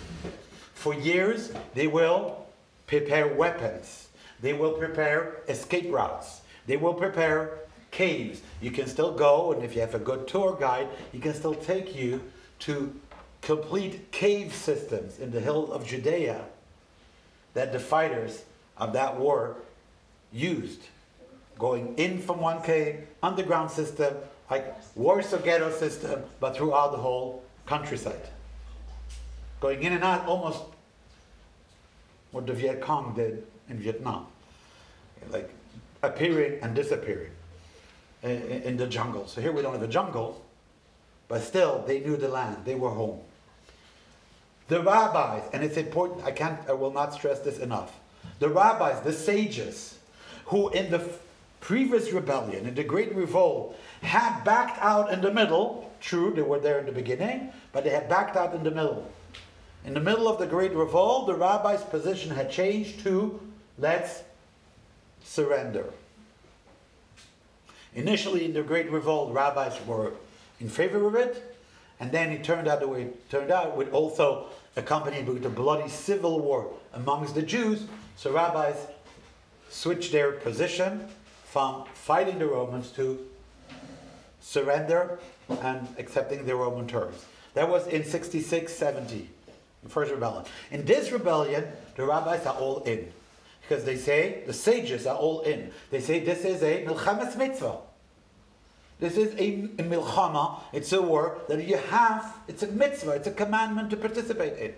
For 0.73 0.93
years, 0.93 1.51
they 1.73 1.87
will 1.87 2.45
prepare 2.87 3.27
weapons. 3.27 4.09
They 4.41 4.53
will 4.53 4.73
prepare 4.73 5.37
escape 5.47 5.91
routes. 5.91 6.41
They 6.67 6.77
will 6.77 6.93
prepare 6.93 7.59
caves. 7.91 8.41
You 8.61 8.71
can 8.71 8.87
still 8.87 9.13
go, 9.13 9.51
and 9.53 9.63
if 9.63 9.73
you 9.73 9.81
have 9.81 9.95
a 9.95 9.99
good 9.99 10.27
tour 10.27 10.57
guide, 10.59 10.87
he 11.11 11.19
can 11.19 11.33
still 11.33 11.55
take 11.55 11.95
you 11.95 12.21
to 12.59 12.93
complete 13.45 14.11
cave 14.11 14.51
systems 14.53 15.19
in 15.19 15.29
the 15.29 15.39
hill 15.39 15.71
of 15.71 15.85
Judea 15.85 16.43
that 17.53 17.71
the 17.71 17.79
fighters 17.79 18.43
of 18.75 18.91
that 18.93 19.17
war 19.17 19.57
used. 20.33 20.81
Going 21.59 21.95
in 21.97 22.19
from 22.19 22.41
one 22.41 22.63
cave, 22.63 23.07
underground 23.21 23.69
system, 23.69 24.15
like 24.49 24.75
Warsaw 24.95 25.37
ghetto 25.37 25.71
system, 25.71 26.23
but 26.39 26.57
throughout 26.57 26.91
the 26.91 26.97
whole 26.97 27.43
countryside. 27.67 28.27
Going 29.61 29.83
in 29.83 29.93
and 29.93 30.03
out 30.03 30.25
almost 30.25 30.63
what 32.31 32.47
the 32.47 32.53
Viet 32.53 32.81
Cong 32.81 33.13
did 33.13 33.45
in 33.69 33.77
Vietnam. 33.77 34.25
Like 35.29 35.51
appearing 36.01 36.59
and 36.63 36.75
disappearing 36.75 37.31
in, 38.23 38.41
in 38.41 38.77
the 38.77 38.87
jungle. 38.87 39.27
So 39.27 39.39
here 39.39 39.51
we 39.51 39.61
don't 39.61 39.73
have 39.73 39.83
a 39.83 39.87
jungle, 39.87 40.43
but 41.27 41.43
still 41.43 41.83
they 41.85 41.99
knew 41.99 42.17
the 42.17 42.27
land, 42.27 42.65
they 42.65 42.75
were 42.75 42.89
home. 42.89 43.21
The 44.67 44.81
rabbis, 44.81 45.43
and 45.53 45.63
it's 45.63 45.77
important, 45.77 46.25
I 46.25 46.31
can't, 46.31 46.59
I 46.67 46.73
will 46.73 46.91
not 46.91 47.13
stress 47.13 47.39
this 47.39 47.59
enough. 47.59 47.99
The 48.39 48.49
rabbis, 48.49 49.01
the 49.01 49.13
sages, 49.13 49.99
who 50.45 50.69
in 50.69 50.89
the 50.89 51.07
previous 51.59 52.11
rebellion, 52.11 52.65
in 52.65 52.75
the 52.75 52.83
Great 52.83 53.13
Revolt, 53.15 53.77
had 54.01 54.43
backed 54.43 54.79
out 54.81 55.11
in 55.11 55.21
the 55.21 55.31
middle. 55.31 55.91
True, 56.01 56.33
they 56.35 56.41
were 56.41 56.59
there 56.59 56.79
in 56.79 56.85
the 56.85 56.91
beginning, 56.91 57.51
but 57.71 57.83
they 57.83 57.89
had 57.91 58.09
backed 58.09 58.35
out 58.35 58.53
in 58.53 58.63
the 58.63 58.71
middle. 58.71 59.11
In 59.85 59.93
the 59.93 59.99
middle 59.99 60.27
of 60.27 60.39
the 60.39 60.47
Great 60.47 60.73
Revolt, 60.73 61.27
the 61.27 61.35
rabbi's 61.35 61.83
position 61.83 62.31
had 62.31 62.51
changed 62.51 63.01
to 63.01 63.39
let's 63.77 64.23
surrender. 65.23 65.91
Initially, 67.93 68.45
in 68.45 68.53
the 68.53 68.63
Great 68.63 68.91
Revolt, 68.91 69.31
rabbis 69.31 69.79
were 69.85 70.13
in 70.59 70.69
favor 70.69 71.07
of 71.07 71.15
it, 71.15 71.54
and 71.99 72.11
then 72.11 72.31
it 72.31 72.43
turned 72.43 72.67
out 72.67 72.79
the 72.79 72.87
way 72.87 73.03
it 73.03 73.29
turned 73.29 73.51
out, 73.51 73.77
with 73.77 73.93
also 73.93 74.47
accompanied 74.75 75.27
with 75.27 75.45
a 75.45 75.49
bloody 75.49 75.89
civil 75.89 76.39
war 76.39 76.71
amongst 76.93 77.35
the 77.35 77.41
Jews. 77.41 77.85
So 78.17 78.33
rabbis 78.33 78.75
switched 79.69 80.11
their 80.11 80.33
position 80.33 81.07
from 81.45 81.85
fighting 81.93 82.39
the 82.39 82.47
Romans 82.47 82.91
to 82.91 83.25
surrender 84.41 85.19
and 85.61 85.87
accepting 85.97 86.45
the 86.45 86.55
Roman 86.55 86.87
terms. 86.87 87.25
That 87.53 87.69
was 87.69 87.87
in 87.87 88.03
66 88.03 88.73
70, 88.73 89.29
the 89.83 89.89
first 89.89 90.11
rebellion. 90.11 90.45
In 90.71 90.85
this 90.85 91.11
rebellion, 91.11 91.65
the 91.95 92.05
rabbis 92.05 92.45
are 92.45 92.55
all 92.55 92.83
in. 92.83 93.11
Because 93.61 93.85
they 93.85 93.95
say, 93.95 94.43
the 94.45 94.53
sages 94.53 95.07
are 95.07 95.15
all 95.15 95.41
in. 95.41 95.71
They 95.89 95.99
say 95.99 96.19
this 96.19 96.45
is 96.45 96.61
a 96.61 96.85
milchamas 96.85 97.35
mitzvah. 97.35 97.77
This 98.99 99.17
is 99.17 99.33
a, 99.33 99.65
a 99.79 99.83
milchama, 99.83 100.59
it's 100.71 100.93
a 100.93 101.01
war 101.01 101.37
that 101.49 101.67
you 101.67 101.77
have, 101.77 102.33
it's 102.47 102.63
a 102.63 102.67
mitzvah, 102.67 103.11
it's 103.11 103.27
a 103.27 103.31
commandment 103.31 103.89
to 103.89 103.97
participate 103.97 104.57
in. 104.57 104.73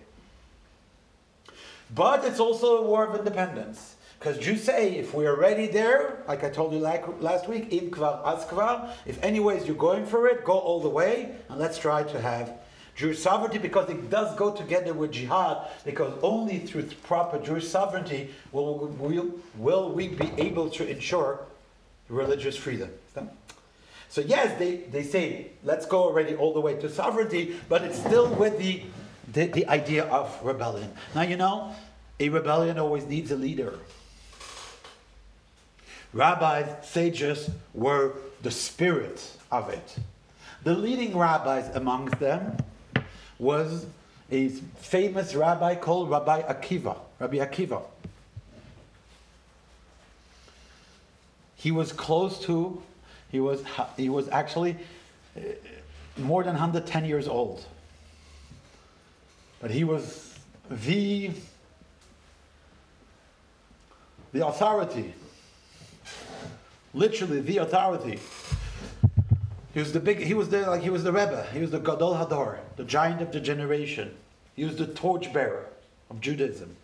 But 1.93 2.25
it's 2.25 2.39
also 2.39 2.77
a 2.77 2.81
war 2.81 3.05
of 3.05 3.15
independence. 3.19 3.95
Because 4.19 4.39
Jews 4.39 4.63
say, 4.63 4.95
if 4.95 5.13
we 5.13 5.27
are 5.27 5.35
ready 5.35 5.67
there, 5.67 6.23
like 6.27 6.43
I 6.43 6.49
told 6.49 6.73
you 6.73 6.79
last 6.79 7.47
week, 7.47 7.71
im 7.71 7.91
kvar 7.91 8.25
as 8.25 8.43
kvar, 8.45 8.89
if 9.05 9.23
anyways 9.23 9.67
you're 9.67 9.75
going 9.75 10.07
for 10.07 10.27
it, 10.27 10.43
go 10.43 10.57
all 10.57 10.81
the 10.81 10.89
way, 10.89 11.35
and 11.49 11.59
let's 11.59 11.77
try 11.77 12.01
to 12.01 12.19
have 12.19 12.51
Jewish 12.95 13.19
sovereignty, 13.19 13.59
because 13.59 13.87
it 13.91 14.09
does 14.09 14.35
go 14.35 14.51
together 14.51 14.95
with 14.95 15.11
jihad, 15.11 15.67
because 15.85 16.11
only 16.23 16.57
through 16.57 16.85
proper 17.03 17.37
Jewish 17.37 17.67
sovereignty 17.67 18.31
will, 18.51 18.87
will, 18.97 19.29
will 19.55 19.91
we 19.91 20.07
be 20.07 20.31
able 20.39 20.71
to 20.71 20.89
ensure 20.89 21.41
religious 22.09 22.57
freedom. 22.57 22.89
So 24.09 24.21
yes, 24.21 24.57
they, 24.57 24.77
they 24.77 25.03
say, 25.03 25.47
let's 25.63 25.85
go 25.85 26.03
already 26.03 26.35
all 26.35 26.53
the 26.53 26.61
way 26.61 26.75
to 26.75 26.89
sovereignty, 26.89 27.55
but 27.69 27.83
it's 27.83 27.99
still 27.99 28.33
with 28.35 28.57
the, 28.57 28.83
the, 29.33 29.47
the 29.47 29.67
idea 29.67 30.05
of 30.05 30.37
rebellion. 30.43 30.91
Now 31.13 31.23
you 31.23 31.37
know, 31.37 31.73
a 32.19 32.29
rebellion 32.29 32.79
always 32.79 33.05
needs 33.05 33.31
a 33.31 33.35
leader. 33.35 33.77
Rabbis, 36.13 36.87
sages 36.87 37.49
were 37.73 38.13
the 38.41 38.51
spirit 38.51 39.29
of 39.51 39.69
it. 39.69 39.95
The 40.63 40.73
leading 40.73 41.17
rabbis 41.17 41.69
amongst 41.75 42.19
them 42.19 42.57
was 43.39 43.85
a 44.31 44.49
famous 44.49 45.35
rabbi 45.35 45.75
called 45.75 46.09
Rabbi 46.09 46.41
Akiva. 46.41 46.97
Rabbi 47.19 47.37
Akiva. 47.37 47.83
He 51.55 51.71
was 51.71 51.91
close 51.91 52.39
to 52.45 52.81
he 53.31 53.39
was, 53.39 53.63
he 53.95 54.09
was 54.09 54.29
actually 54.29 54.77
uh, 55.35 55.41
more 56.17 56.43
than 56.43 56.53
110 56.53 57.05
years 57.05 57.27
old. 57.27 57.65
But 59.59 59.71
he 59.71 59.83
was 59.83 60.37
the, 60.69 61.31
the 64.33 64.45
authority. 64.45 65.13
Literally 66.93 67.41
the 67.41 67.57
authority. 67.57 68.19
He 69.73 69.79
was 69.79 69.93
the 69.93 69.99
big, 69.99 70.19
he 70.19 70.33
was 70.33 70.49
the, 70.49 70.67
like 70.67 70.81
he 70.81 70.89
was 70.89 71.03
the 71.03 71.11
Rebbe. 71.11 71.45
He 71.53 71.59
was 71.59 71.71
the 71.71 71.79
Gadol 71.79 72.15
Hador, 72.15 72.57
the 72.77 72.83
giant 72.83 73.21
of 73.21 73.31
the 73.31 73.39
generation. 73.39 74.15
He 74.55 74.65
was 74.65 74.77
the 74.77 74.87
torchbearer 74.87 75.65
of 76.09 76.19
Judaism. 76.19 76.75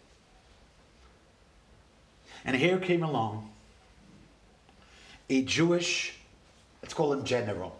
And 2.45 2.55
here 2.55 2.77
came 2.77 3.03
along 3.03 3.49
a 5.29 5.41
Jewish 5.43 6.13
Let's 6.83 6.93
call 6.93 7.13
him 7.13 7.23
general. 7.23 7.79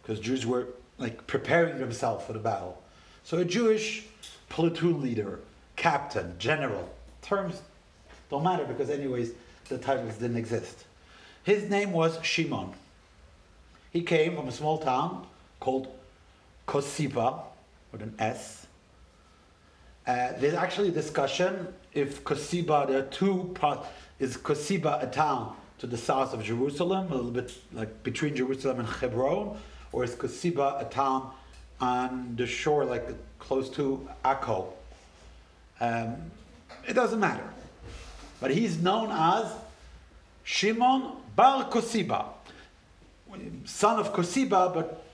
Because 0.00 0.20
Jews 0.20 0.46
were 0.46 0.68
like 0.96 1.26
preparing 1.26 1.78
themselves 1.78 2.24
for 2.24 2.32
the 2.32 2.38
battle. 2.38 2.80
So 3.24 3.38
a 3.38 3.44
Jewish 3.44 4.04
platoon 4.48 5.02
leader, 5.02 5.40
captain, 5.74 6.36
general, 6.38 6.88
terms 7.20 7.60
don't 8.30 8.44
matter 8.44 8.64
because 8.64 8.90
anyways 8.90 9.32
the 9.68 9.78
titles 9.78 10.14
didn't 10.14 10.36
exist. 10.36 10.84
His 11.42 11.68
name 11.68 11.92
was 11.92 12.18
Shimon. 12.22 12.72
He 13.90 14.02
came 14.02 14.36
from 14.36 14.48
a 14.48 14.52
small 14.52 14.78
town 14.78 15.26
called 15.58 15.88
Kosiba, 16.66 17.40
with 17.90 18.02
an 18.02 18.14
S. 18.20 18.66
Uh, 20.06 20.32
there's 20.38 20.54
actually 20.54 20.88
a 20.88 20.92
discussion 20.92 21.68
if 21.92 22.22
Kosiba, 22.22 22.86
there 22.86 22.98
are 23.00 23.06
two 23.06 23.50
parts. 23.54 23.88
Is 24.20 24.36
Kosiba 24.36 25.02
a 25.02 25.06
town 25.06 25.56
to 25.78 25.86
the 25.86 25.96
south 25.96 26.34
of 26.34 26.42
Jerusalem, 26.42 27.10
a 27.10 27.14
little 27.14 27.30
bit 27.30 27.52
like 27.72 28.02
between 28.02 28.34
Jerusalem 28.34 28.80
and 28.80 28.88
Hebron, 28.88 29.56
or 29.92 30.04
is 30.04 30.14
Kosiba 30.14 30.80
a 30.80 30.84
town 30.84 31.30
on 31.80 32.34
the 32.36 32.46
shore, 32.46 32.84
like 32.84 33.08
close 33.38 33.70
to 33.70 34.06
Akko? 34.24 34.66
Um, 35.80 36.16
it 36.86 36.94
doesn't 36.94 37.20
matter. 37.20 37.48
But 38.40 38.50
he's 38.50 38.78
known 38.78 39.10
as 39.10 39.52
Shimon 40.44 41.12
Bar 41.36 41.68
Kosiba, 41.70 42.26
son 43.64 43.98
of 44.00 44.12
Kosiba, 44.12 44.74
but 44.74 45.04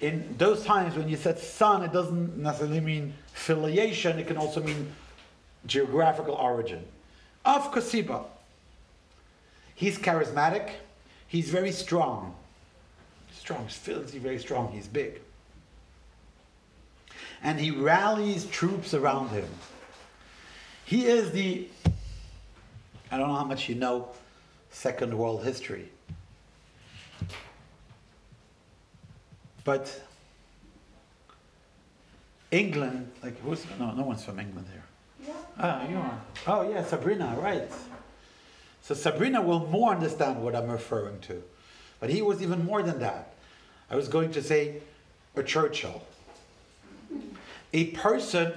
in 0.00 0.34
those 0.38 0.64
times 0.64 0.96
when 0.96 1.08
you 1.08 1.16
said 1.16 1.38
son, 1.38 1.82
it 1.82 1.92
doesn't 1.92 2.36
necessarily 2.36 2.80
mean 2.80 3.14
filiation, 3.32 4.18
it 4.18 4.26
can 4.26 4.36
also 4.36 4.62
mean 4.62 4.92
geographical 5.66 6.34
origin. 6.34 6.84
Of 7.44 7.72
Kosiba. 7.72 8.24
He's 9.74 9.98
charismatic. 9.98 10.70
He's 11.26 11.50
very 11.50 11.72
strong. 11.72 12.34
Strong, 13.32 13.68
physically 13.68 14.18
very 14.18 14.38
strong. 14.38 14.72
He's 14.72 14.86
big. 14.86 15.20
And 17.42 17.60
he 17.60 17.70
rallies 17.70 18.46
troops 18.46 18.94
around 18.94 19.28
him. 19.30 19.48
He 20.84 21.06
is 21.06 21.32
the, 21.32 21.68
I 23.10 23.18
don't 23.18 23.28
know 23.28 23.34
how 23.34 23.44
much 23.44 23.68
you 23.68 23.74
know 23.74 24.08
Second 24.70 25.16
World 25.16 25.44
history. 25.44 25.88
But 29.64 30.00
England, 32.50 33.10
like 33.22 33.38
who's 33.40 33.64
no, 33.78 33.92
no 33.92 34.04
one's 34.04 34.24
from 34.24 34.38
England 34.38 34.66
here. 34.70 34.82
Yeah. 35.26 35.34
Ah, 35.58 35.88
you 35.88 35.96
are. 35.96 36.20
Oh 36.46 36.70
yeah, 36.70 36.84
Sabrina, 36.84 37.34
right. 37.40 37.70
So 38.84 38.94
Sabrina 38.94 39.40
will 39.40 39.66
more 39.66 39.92
understand 39.92 40.42
what 40.42 40.54
I'm 40.54 40.70
referring 40.70 41.18
to. 41.20 41.42
But 42.00 42.10
he 42.10 42.20
was 42.20 42.42
even 42.42 42.66
more 42.66 42.82
than 42.82 42.98
that. 42.98 43.32
I 43.90 43.96
was 43.96 44.08
going 44.08 44.30
to 44.32 44.42
say 44.42 44.82
a 45.34 45.42
Churchill. 45.42 46.02
A 47.72 47.86
person 47.92 48.52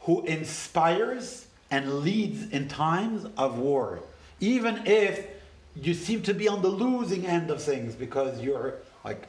who 0.00 0.22
inspires 0.26 1.46
and 1.70 2.00
leads 2.00 2.50
in 2.50 2.68
times 2.68 3.26
of 3.38 3.58
war. 3.58 4.00
Even 4.38 4.86
if 4.86 5.26
you 5.74 5.94
seem 5.94 6.20
to 6.24 6.34
be 6.34 6.46
on 6.46 6.60
the 6.60 6.68
losing 6.68 7.26
end 7.26 7.50
of 7.50 7.62
things 7.62 7.94
because 7.94 8.42
you're 8.42 8.74
like 9.02 9.28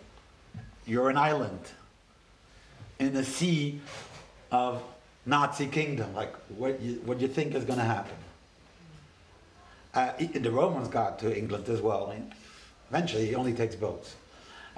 you're 0.85 1.09
an 1.09 1.17
island. 1.17 1.61
in 2.99 3.13
the 3.13 3.23
sea 3.23 3.79
of 4.51 4.83
Nazi 5.25 5.67
kingdom. 5.67 6.13
Like, 6.13 6.35
what 6.49 6.81
you, 6.81 7.01
what 7.05 7.19
you 7.21 7.27
think 7.27 7.55
is 7.55 7.63
going 7.63 7.79
to 7.79 7.85
happen? 7.85 8.15
Uh, 9.93 10.13
the 10.17 10.51
Romans 10.51 10.87
got 10.87 11.19
to 11.19 11.37
England 11.37 11.67
as 11.69 11.81
well. 11.81 12.07
I 12.07 12.15
mean, 12.15 12.33
eventually, 12.89 13.31
it 13.31 13.35
only 13.35 13.53
takes 13.53 13.75
boats. 13.75 14.15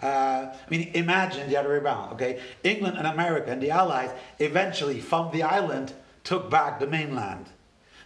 Uh, 0.02 0.52
I 0.54 0.70
mean, 0.70 0.90
imagine 0.94 1.50
the 1.50 1.58
other 1.58 1.70
way 1.70 1.76
around, 1.76 2.14
okay? 2.14 2.42
England 2.64 2.98
and 2.98 3.08
America 3.08 3.52
and 3.52 3.62
the 3.62 3.72
Allies 3.72 4.10
eventually, 4.40 5.00
from 5.00 5.32
the 5.32 5.44
island, 5.44 5.94
took 6.24 6.50
back 6.50 6.80
the 6.80 6.88
mainland. 6.88 7.46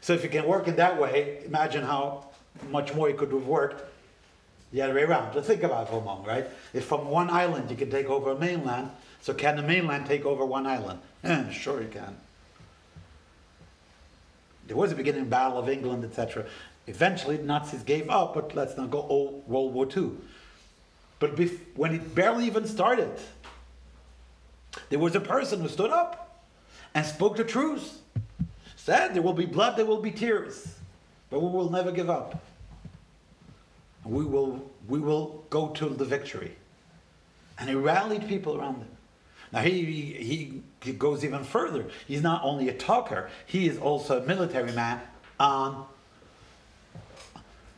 So 0.02 0.14
if 0.14 0.24
you 0.24 0.30
can 0.30 0.46
work 0.46 0.68
in 0.68 0.76
that 0.76 1.00
way, 1.00 1.42
imagine 1.46 1.84
how 1.84 2.28
much 2.70 2.94
more 2.94 3.10
it 3.10 3.18
could 3.18 3.32
have 3.32 3.48
worked 3.48 3.84
the 4.72 4.82
other 4.82 4.94
way 4.94 5.04
around. 5.04 5.34
Just 5.34 5.48
think 5.48 5.64
about 5.64 5.88
it 5.88 5.90
for 5.90 6.02
a 6.02 6.04
moment, 6.04 6.28
right? 6.28 6.46
If 6.74 6.86
from 6.86 7.08
one 7.08 7.30
island 7.30 7.72
you 7.72 7.78
can 7.78 7.90
take 7.90 8.08
over 8.08 8.32
a 8.32 8.38
mainland, 8.38 8.92
so 9.22 9.34
can 9.34 9.56
the 9.56 9.64
mainland 9.64 10.06
take 10.06 10.26
over 10.26 10.46
one 10.46 10.68
island? 10.68 11.00
Eh, 11.24 11.50
sure 11.50 11.82
you 11.82 11.88
can. 11.88 12.16
There 14.68 14.76
was 14.76 14.92
a 14.92 14.96
beginning 14.96 15.30
battle 15.30 15.58
of 15.58 15.70
England, 15.70 16.04
etc. 16.04 16.46
Eventually, 16.88 17.38
the 17.38 17.44
Nazis 17.44 17.84
gave 17.84 18.10
up, 18.10 18.34
but 18.34 18.56
let's 18.56 18.78
not 18.78 18.90
go 18.90 19.00
all 19.00 19.44
World 19.46 19.74
War 19.74 19.88
II. 19.96 20.12
But 21.20 21.38
when 21.76 21.94
it 21.94 22.16
barely 22.16 22.46
even 22.46 22.66
started, 22.66 23.12
there 24.90 25.00
was 25.00 25.16
a 25.16 25.20
person 25.20 25.62
who 25.62 25.68
stood 25.68 25.92
up 25.92 26.44
and 26.94 27.06
spoke 27.06 27.36
the 27.36 27.44
truth. 27.44 28.02
Said 28.76 29.14
there 29.14 29.22
will 29.22 29.34
be 29.34 29.46
blood, 29.46 29.76
there 29.76 29.86
will 29.86 30.02
be 30.02 30.12
tears, 30.12 30.76
but 31.30 31.42
we 31.42 31.50
will 31.50 31.70
never 31.70 31.92
give 31.92 32.10
up. 32.10 32.42
We 34.06 34.24
will, 34.24 34.64
we 34.88 35.00
will 35.00 35.44
go 35.50 35.70
to 35.70 35.90
the 35.90 36.06
victory. 36.06 36.56
And 37.60 37.68
he 37.68 37.76
rallied 37.76 38.28
people 38.30 38.58
around 38.58 38.76
him. 38.76 38.88
Now 39.52 39.62
he, 39.62 39.84
he, 39.84 40.62
he 40.82 40.94
goes 40.94 41.26
even 41.26 41.44
further. 41.44 41.86
He's 42.08 42.22
not 42.22 42.44
only 42.44 42.70
a 42.70 42.74
talker, 42.74 43.30
he 43.46 43.68
is 43.68 43.78
also 43.78 44.22
a 44.22 44.26
military 44.26 44.72
man 44.72 45.02
on, 45.40 45.86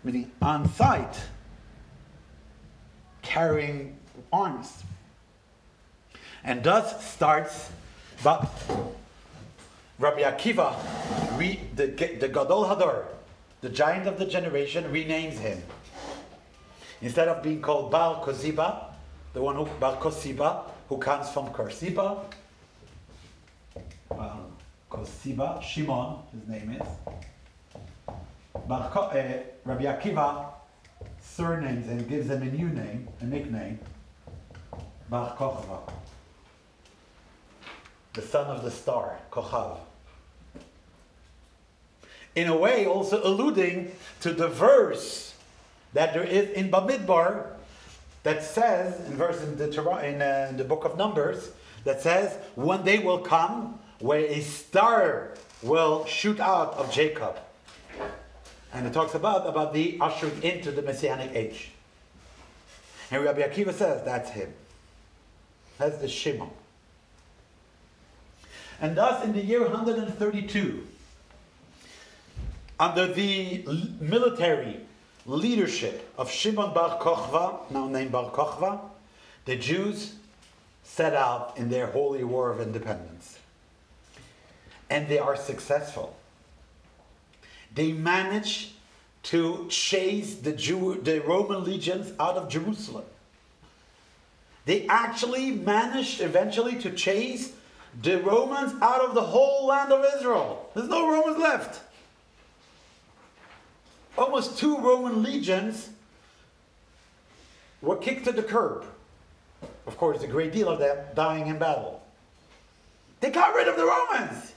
meaning 0.04 0.32
on 0.42 0.70
site, 0.74 1.20
carrying 3.22 3.98
arms. 4.32 4.84
And 6.44 6.64
thus 6.64 7.06
starts, 7.06 7.70
but 8.24 8.50
Rabbi 10.00 10.22
Akiva, 10.22 10.76
re, 11.38 11.60
the, 11.76 11.88
the 11.88 12.30
Gadol 12.30 12.66
Hador, 12.66 13.06
the 13.62 13.70
giant 13.70 14.08
of 14.08 14.18
the 14.18 14.26
generation, 14.26 14.86
renames 14.86 15.34
him. 15.34 15.62
Instead 17.02 17.28
of 17.28 17.44
being 17.44 17.62
called 17.62 17.92
Baal 17.92 18.24
Koziba, 18.24 18.86
the 19.34 19.42
one 19.42 19.56
who 19.56 19.66
Baal 19.80 19.98
Kosiba, 19.98 20.64
who 20.88 20.98
comes 20.98 21.30
from 21.30 21.50
Kosiba, 21.50 22.24
Baal 24.10 24.20
um, 24.20 24.52
Kosiba, 24.90 25.62
Shimon, 25.62 26.20
his 26.34 26.48
name 26.48 26.78
is. 26.82 26.88
Uh, 28.56 28.60
Rabbi 29.66 29.84
Akiva 29.84 30.48
surnames 31.22 31.88
and 31.88 32.08
gives 32.08 32.28
them 32.28 32.42
a 32.42 32.46
new 32.46 32.70
name, 32.70 33.08
a 33.22 33.26
nickname, 33.26 33.80
Bar 35.10 35.36
Kochva, 35.38 35.80
the 38.14 38.22
son 38.22 38.48
of 38.48 38.64
the 38.64 38.72
star, 38.72 39.18
Kochav. 39.32 39.78
In 42.36 42.48
a 42.48 42.56
way, 42.56 42.86
also 42.86 43.22
alluding 43.24 43.92
to 44.22 44.34
the 44.34 44.48
verse 44.48 45.36
that 45.94 46.14
there 46.14 46.24
is 46.24 46.50
in 46.52 46.70
Bamidbar 46.70 47.48
that 48.24 48.44
says, 48.44 49.00
in 49.08 49.16
verse 49.16 49.42
in 49.42 49.58
the, 49.58 49.68
in, 50.04 50.22
uh, 50.22 50.48
in 50.50 50.58
the 50.58 50.64
book 50.64 50.86
of 50.86 50.98
Numbers, 50.98 51.52
that 51.84 52.02
says, 52.02 52.38
one 52.56 52.84
day 52.84 53.00
will 53.00 53.20
come 53.20 53.80
where 54.00 54.20
a 54.20 54.42
star 54.42 55.36
will 55.62 56.06
shoot 56.06 56.40
out 56.40 56.74
of 56.74 56.92
Jacob. 56.92 57.38
And 58.74 58.86
it 58.86 58.94
talks 58.94 59.16
about, 59.16 59.48
about 59.48 59.74
the 59.74 59.98
ushering 60.00 60.44
into 60.44 60.72
the 60.72 60.82
Messianic 60.82 61.36
age. 61.36 61.72
And 63.12 63.24
Rabbi 63.24 63.42
Akiva 63.42 63.74
says, 63.74 64.04
that's 64.06 64.30
him. 64.30 64.54
That's 65.78 65.98
the 65.98 66.08
Shimon. 66.08 66.50
And 68.82 68.96
thus, 68.96 69.24
in 69.26 69.34
the 69.34 69.44
year 69.44 69.62
132, 69.62 70.88
under 72.80 73.08
the 73.08 73.66
military 74.00 74.80
leadership 75.26 76.14
of 76.18 76.32
Shimon 76.32 76.74
Bar 76.74 77.00
Kochva, 77.00 77.70
now 77.72 77.88
named 77.88 78.12
Bar 78.12 78.32
Kochva, 78.32 78.80
the 79.46 79.56
Jews 79.56 80.16
set 80.84 81.14
out 81.14 81.58
in 81.58 81.70
their 81.70 81.88
holy 81.88 82.24
war 82.24 82.52
of 82.52 82.62
independence. 82.62 83.38
And 84.90 85.08
they 85.08 85.20
are 85.20 85.36
successful. 85.36 86.16
They 87.80 87.94
managed 87.94 88.72
to 89.24 89.65
chase 89.70 90.36
the, 90.36 90.52
Jew, 90.52 91.00
the 91.02 91.22
Roman 91.22 91.63
legions 91.63 92.12
out 92.20 92.36
of 92.36 92.50
Jerusalem. 92.50 93.06
They 94.65 94.86
actually 94.88 95.52
managed 95.52 96.20
eventually 96.20 96.76
to 96.80 96.92
chase 96.92 97.54
the 98.02 98.18
Romans 98.18 98.74
out 98.82 99.00
of 99.00 99.15
the 99.15 99.22
whole 99.22 99.68
land 99.68 99.94
of 99.94 100.06
Israel. 100.18 100.70
There's 100.76 100.89
no 100.89 101.10
Romans 101.10 101.38
left 101.38 101.82
almost 104.20 104.58
two 104.58 104.78
Roman 104.78 105.24
legions 105.24 105.89
were 107.82 107.96
kicked 107.96 108.26
to 108.26 108.34
the 108.34 108.44
curb. 108.44 108.84
Of 109.88 109.98
course, 109.98 110.22
a 110.22 110.28
great 110.28 110.52
deal 110.52 110.68
of 110.68 110.80
them 110.80 110.98
dying 111.15 111.48
in 111.48 111.58
battle. 111.58 112.04
They 113.22 113.32
got 113.32 113.56
rid 113.56 113.68
of 113.68 113.78
the 113.78 113.86
Romans. 113.86 114.54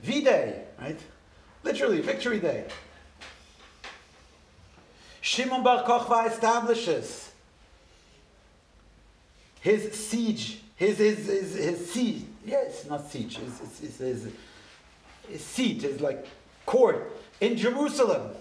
V 0.00 0.24
Day, 0.24 0.64
right? 0.80 0.98
Literally, 1.62 2.00
Victory 2.00 2.40
Day. 2.40 2.64
Shimon 5.20 5.62
Bar 5.62 5.84
Kochva 5.84 6.30
establishes 6.30 7.30
his 9.60 9.92
siege, 9.92 10.62
his, 10.76 10.98
his, 10.98 11.26
his, 11.26 11.54
his 11.54 11.92
siege, 11.92 12.24
yes, 12.46 12.86
not 12.88 13.10
siege, 13.10 13.36
his, 13.36 13.58
his, 13.58 13.78
his, 13.78 13.98
his, 13.98 14.32
his 15.28 15.44
seat, 15.44 15.82
his 15.82 16.00
like 16.00 16.26
court 16.64 17.12
in 17.40 17.56
Jerusalem. 17.56 18.32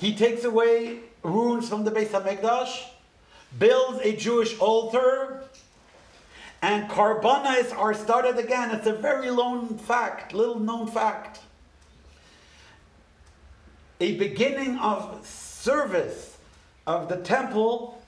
He 0.00 0.14
takes 0.14 0.44
away 0.44 1.00
ruins 1.22 1.68
from 1.68 1.84
the 1.84 1.90
Beis 1.90 2.08
Hamikdash, 2.08 2.84
builds 3.58 4.00
a 4.02 4.16
Jewish 4.16 4.58
altar, 4.58 5.44
and 6.62 6.88
karbanas 6.88 7.76
are 7.76 7.94
started 7.94 8.38
again. 8.38 8.70
It's 8.70 8.86
a 8.86 8.92
very 8.92 9.26
known 9.26 9.78
fact, 9.78 10.34
little 10.34 10.58
known 10.58 10.86
fact. 10.86 11.40
A 14.00 14.16
beginning 14.16 14.78
of 14.78 15.26
service 15.26 16.36
of 16.86 17.08
the 17.08 17.16
temple 17.16 18.02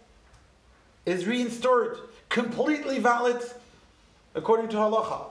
is 1.07 1.25
reinstored, 1.25 1.99
completely 2.29 2.99
valid 2.99 3.43
according 4.35 4.69
to 4.69 4.77
halacha. 4.77 5.31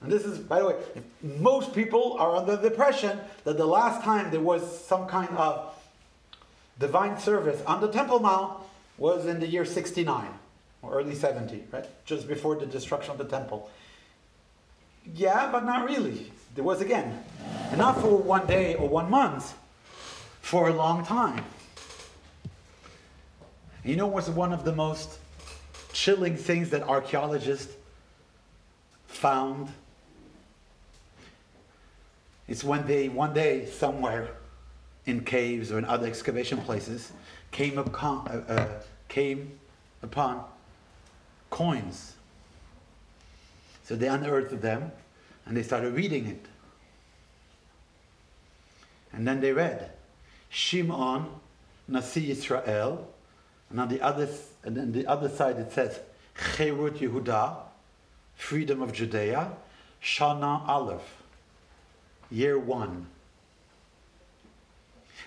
And 0.00 0.10
this 0.10 0.24
is, 0.24 0.38
by 0.38 0.60
the 0.60 0.66
way, 0.66 0.76
most 1.22 1.74
people 1.74 2.16
are 2.18 2.36
under 2.36 2.56
the 2.56 2.68
impression 2.68 3.20
that 3.44 3.56
the 3.56 3.66
last 3.66 4.02
time 4.02 4.30
there 4.30 4.40
was 4.40 4.84
some 4.84 5.06
kind 5.06 5.30
of 5.36 5.74
divine 6.78 7.18
service 7.18 7.62
on 7.66 7.80
the 7.80 7.88
Temple 7.88 8.18
Mount 8.18 8.60
was 8.98 9.26
in 9.26 9.38
the 9.38 9.46
year 9.46 9.64
69 9.64 10.28
or 10.82 10.92
early 10.92 11.14
70, 11.14 11.64
right? 11.70 11.86
Just 12.04 12.28
before 12.28 12.56
the 12.56 12.66
destruction 12.66 13.12
of 13.12 13.18
the 13.18 13.24
temple. 13.24 13.70
Yeah, 15.14 15.50
but 15.50 15.64
not 15.64 15.86
really. 15.88 16.32
There 16.54 16.64
was 16.64 16.80
again. 16.80 17.24
Not 17.76 18.00
for 18.00 18.16
one 18.16 18.46
day 18.46 18.74
or 18.74 18.88
one 18.88 19.10
month, 19.10 19.54
for 20.40 20.68
a 20.68 20.74
long 20.74 21.04
time. 21.04 21.44
You 23.84 23.96
know 23.96 24.06
what's 24.06 24.28
one 24.28 24.52
of 24.52 24.64
the 24.64 24.72
most 24.72 25.18
chilling 25.92 26.36
things 26.36 26.70
that 26.70 26.82
archaeologists 26.82 27.74
found 29.06 29.68
it's 32.48 32.64
when 32.64 32.86
they 32.86 33.08
one 33.08 33.32
day 33.32 33.66
somewhere 33.66 34.28
in 35.06 35.24
caves 35.24 35.70
or 35.70 35.78
in 35.78 35.84
other 35.84 36.06
excavation 36.06 36.58
places 36.58 37.12
came 37.50 37.78
upon 37.78 38.26
uh, 38.28 38.44
uh, 38.48 38.82
came 39.08 39.58
upon 40.02 40.44
coins. 41.52 42.14
So 43.84 43.94
they 43.94 44.08
unearthed 44.08 44.60
them 44.60 44.90
and 45.46 45.56
they 45.56 45.62
started 45.62 45.94
reading 45.94 46.26
it. 46.26 46.46
And 49.12 49.28
then 49.28 49.40
they 49.40 49.52
read 49.52 49.90
Shimon 50.48 51.26
Nasi 51.86 52.30
Israel, 52.30 53.08
and 53.68 53.78
on 53.78 53.88
the 53.88 54.00
other 54.00 54.28
and 54.64 54.76
then 54.76 54.92
the 54.92 55.06
other 55.06 55.28
side 55.28 55.56
it 55.58 55.72
says 55.72 56.00
Cherut 56.36 56.98
Yehuda, 56.98 57.56
freedom 58.36 58.80
of 58.80 58.92
Judea, 58.92 59.52
Shana 60.02 60.66
Aleph 60.66 61.22
year 62.30 62.58
one. 62.58 63.06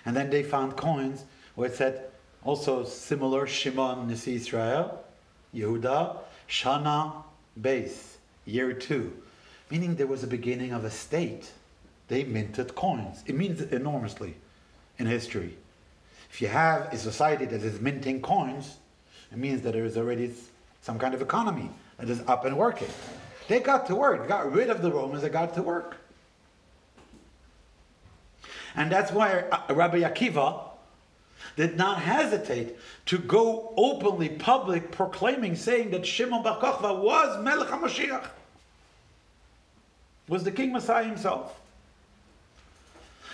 And 0.04 0.16
then 0.16 0.30
they 0.30 0.42
found 0.42 0.76
coins 0.76 1.24
where 1.54 1.68
it 1.68 1.76
said 1.76 2.10
also 2.42 2.84
similar 2.84 3.46
Shimon 3.46 4.08
Nisi 4.08 4.34
Israel, 4.34 5.05
Yehuda, 5.56 6.18
Shana, 6.48 7.24
Beis, 7.60 8.16
year 8.44 8.72
two. 8.72 9.12
Meaning 9.70 9.96
there 9.96 10.06
was 10.06 10.22
a 10.22 10.26
beginning 10.26 10.72
of 10.72 10.84
a 10.84 10.90
state. 10.90 11.50
They 12.08 12.24
minted 12.24 12.74
coins. 12.74 13.24
It 13.26 13.34
means 13.34 13.60
enormously 13.60 14.34
in 14.98 15.06
history. 15.06 15.56
If 16.30 16.40
you 16.40 16.48
have 16.48 16.92
a 16.92 16.98
society 16.98 17.46
that 17.46 17.62
is 17.62 17.80
minting 17.80 18.20
coins, 18.22 18.76
it 19.32 19.38
means 19.38 19.62
that 19.62 19.72
there 19.72 19.84
is 19.84 19.96
already 19.96 20.32
some 20.82 20.98
kind 20.98 21.14
of 21.14 21.22
economy 21.22 21.70
that 21.98 22.08
is 22.08 22.22
up 22.28 22.44
and 22.44 22.56
working. 22.56 22.88
They 23.48 23.60
got 23.60 23.86
to 23.86 23.94
work. 23.94 24.28
Got 24.28 24.52
rid 24.52 24.70
of 24.70 24.82
the 24.82 24.92
Romans. 24.92 25.22
They 25.22 25.28
got 25.28 25.54
to 25.54 25.62
work. 25.62 25.96
And 28.76 28.92
that's 28.92 29.10
why 29.10 29.44
uh, 29.50 29.74
Rabbi 29.74 30.00
Akiva 30.00 30.60
did 31.56 31.76
not 31.76 32.00
hesitate 32.00 32.76
to 33.06 33.18
go 33.18 33.72
openly 33.76 34.28
public 34.28 34.90
proclaiming, 34.90 35.56
saying 35.56 35.90
that 35.90 36.06
Shimon 36.06 36.42
Bar 36.42 36.58
Kochva 36.58 37.00
was 37.00 37.42
Melech 37.42 37.68
HaMashiach, 37.68 38.28
was 40.28 40.44
the 40.44 40.50
King 40.50 40.72
Messiah 40.72 41.04
himself. 41.04 41.58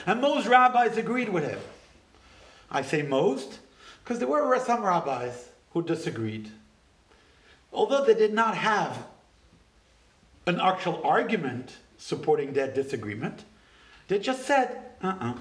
And 0.07 0.21
most 0.21 0.47
rabbis 0.47 0.97
agreed 0.97 1.29
with 1.29 1.49
him. 1.49 1.61
I 2.71 2.83
say 2.83 3.03
most, 3.03 3.61
because 4.03 4.19
there 4.19 4.29
were 4.29 4.59
some 4.59 4.83
rabbis 4.83 5.49
who 5.73 5.83
disagreed. 5.83 6.51
Although 7.73 8.05
they 8.05 8.15
did 8.15 8.35
not 8.35 8.57
have 8.57 9.07
an 10.47 10.61
actual 10.61 11.01
argument 11.05 11.77
supporting 11.99 12.53
that 12.55 12.75
disagreement, 12.75 13.45
they 14.09 14.19
just 14.19 14.45
said, 14.45 14.77
uh-uh. 15.03 15.35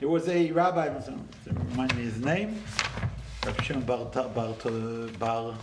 There 0.00 0.08
was 0.08 0.28
a 0.28 0.52
rabbi, 0.52 0.86
um, 0.88 1.28
remind 1.70 1.96
me 1.96 2.04
his 2.04 2.18
name, 2.18 2.62
Rabbi 3.44 3.62
Shimon 3.64 3.82
Bar, 3.82 4.04
Bar, 4.04 4.54
Bar, 5.18 5.54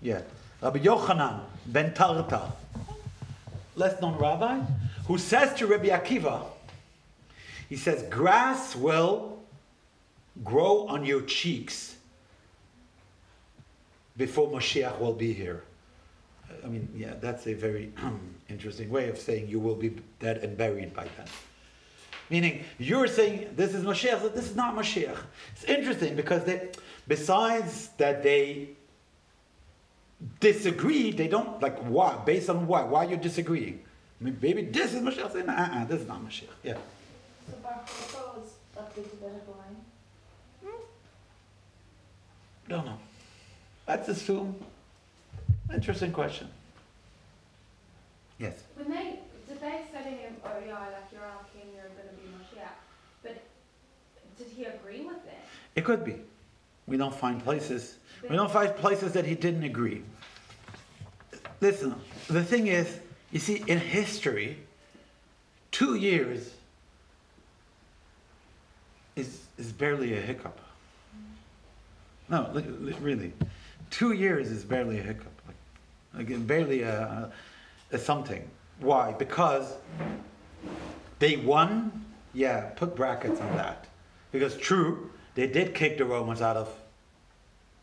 yeah, 0.00 0.22
Rabbi 0.60 0.80
Yochanan 0.80 1.42
ben 1.66 1.94
Torta, 1.94 2.52
less 3.76 4.00
known 4.02 4.18
rabbi, 4.18 4.60
who 5.06 5.16
says 5.16 5.54
to 5.54 5.68
Rabbi 5.68 5.90
Akiva, 5.90 6.42
he 7.68 7.76
says, 7.76 8.02
grass 8.10 8.74
will 8.74 9.38
grow 10.42 10.88
on 10.88 11.04
your 11.04 11.22
cheeks 11.22 11.94
before 14.16 14.48
Mashiach 14.48 14.98
will 14.98 15.14
be 15.14 15.32
here. 15.32 15.62
I 16.64 16.66
mean, 16.66 16.88
yeah, 16.96 17.14
that's 17.20 17.46
a 17.46 17.54
very 17.54 17.92
interesting 18.48 18.90
way 18.90 19.08
of 19.08 19.18
saying 19.18 19.46
you 19.46 19.60
will 19.60 19.76
be 19.76 19.96
dead 20.18 20.38
and 20.38 20.56
buried 20.56 20.92
by 20.92 21.04
then. 21.16 21.28
Meaning, 22.30 22.64
you're 22.78 23.06
saying 23.06 23.50
this 23.56 23.74
is 23.74 23.84
Mashiach, 23.84 24.34
this 24.34 24.50
is 24.50 24.56
not 24.56 24.74
Mashiach. 24.74 25.18
It's 25.52 25.64
interesting 25.64 26.16
because 26.16 26.44
they, 26.44 26.70
besides 27.06 27.90
that 27.98 28.22
they 28.22 28.70
disagree, 30.40 31.12
they 31.12 31.28
don't, 31.28 31.60
like, 31.60 31.78
why? 31.80 32.16
Based 32.24 32.48
on 32.48 32.66
what? 32.66 32.88
Why 32.88 33.04
are 33.06 33.10
you 33.10 33.16
disagreeing? 33.16 33.82
I 34.20 34.24
mean, 34.24 34.38
maybe 34.40 34.62
this 34.62 34.94
is 34.94 35.02
Mashiach. 35.02 35.32
Say, 35.32 35.42
uh-uh, 35.42 35.84
this 35.86 36.00
is 36.00 36.08
not 36.08 36.24
Mashiach. 36.24 36.44
Yeah. 36.62 36.78
So 37.50 37.56
Bar 37.62 37.80
Kokhba 37.86 38.36
was 38.38 38.52
up 38.78 38.94
to 38.94 39.02
Tibetan 39.02 39.40
line? 39.48 39.76
Hmm? 40.64 40.82
Don't 42.68 42.86
know. 42.86 42.98
Let's 43.88 44.08
assume. 44.08 44.54
Interesting 45.74 46.12
question. 46.12 46.48
Yes. 48.38 48.62
When 48.76 48.90
they 48.90 49.18
did 49.48 49.60
they 49.60 49.82
say 49.92 50.02
to 50.02 50.08
him, 50.08 50.36
"Oh 50.44 50.50
yeah, 50.66 50.74
like 50.74 51.10
you're 51.12 51.22
our 51.22 51.44
king, 51.52 51.70
you're 51.74 51.90
going 51.90 52.08
to 52.08 52.14
be 52.14 52.28
Moshiach," 52.30 52.76
but 53.22 53.42
did 54.38 54.48
he 54.48 54.64
agree 54.64 55.00
with 55.02 55.24
that? 55.24 55.44
It 55.74 55.84
could 55.84 56.04
be. 56.04 56.16
We 56.86 56.96
don't 56.96 57.14
find 57.14 57.42
places. 57.42 57.96
We 58.28 58.36
don't 58.36 58.50
find 58.50 58.74
places 58.76 59.12
that 59.12 59.24
he 59.24 59.34
didn't 59.34 59.62
agree. 59.62 60.02
Listen, 61.60 61.94
the 62.28 62.42
thing 62.42 62.66
is, 62.66 62.98
you 63.30 63.38
see, 63.38 63.62
in 63.66 63.78
history, 63.78 64.58
two 65.70 65.94
years 65.94 66.54
is 69.16 69.40
is 69.58 69.72
barely 69.72 70.16
a 70.16 70.20
hiccup. 70.20 70.58
No, 72.28 72.50
really, 73.00 73.32
two 73.90 74.12
years 74.12 74.50
is 74.50 74.64
barely 74.64 74.98
a 74.98 75.02
hiccup. 75.02 75.32
Like, 76.14 76.28
like 76.30 76.46
barely 76.46 76.82
a, 76.82 77.30
a 77.92 77.98
something. 77.98 78.48
Why? 78.80 79.12
Because 79.12 79.74
they 81.18 81.36
won. 81.36 82.04
Yeah, 82.34 82.70
put 82.70 82.96
brackets 82.96 83.40
on 83.40 83.56
that. 83.56 83.86
Because 84.32 84.56
true, 84.56 85.10
they 85.34 85.46
did 85.46 85.74
kick 85.74 85.98
the 85.98 86.04
Romans 86.04 86.42
out 86.42 86.56
of 86.56 86.74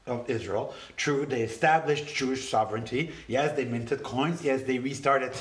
of 0.10 0.30
Israel. 0.30 0.74
True, 0.98 1.26
they 1.26 1.42
established 1.42 2.08
Jewish 2.14 2.50
sovereignty. 2.50 3.12
Yes, 3.28 3.56
they 3.56 3.66
minted 3.66 4.04
coins. 4.04 4.44
Yes, 4.44 4.64
they 4.64 4.80
restarted 4.80 5.34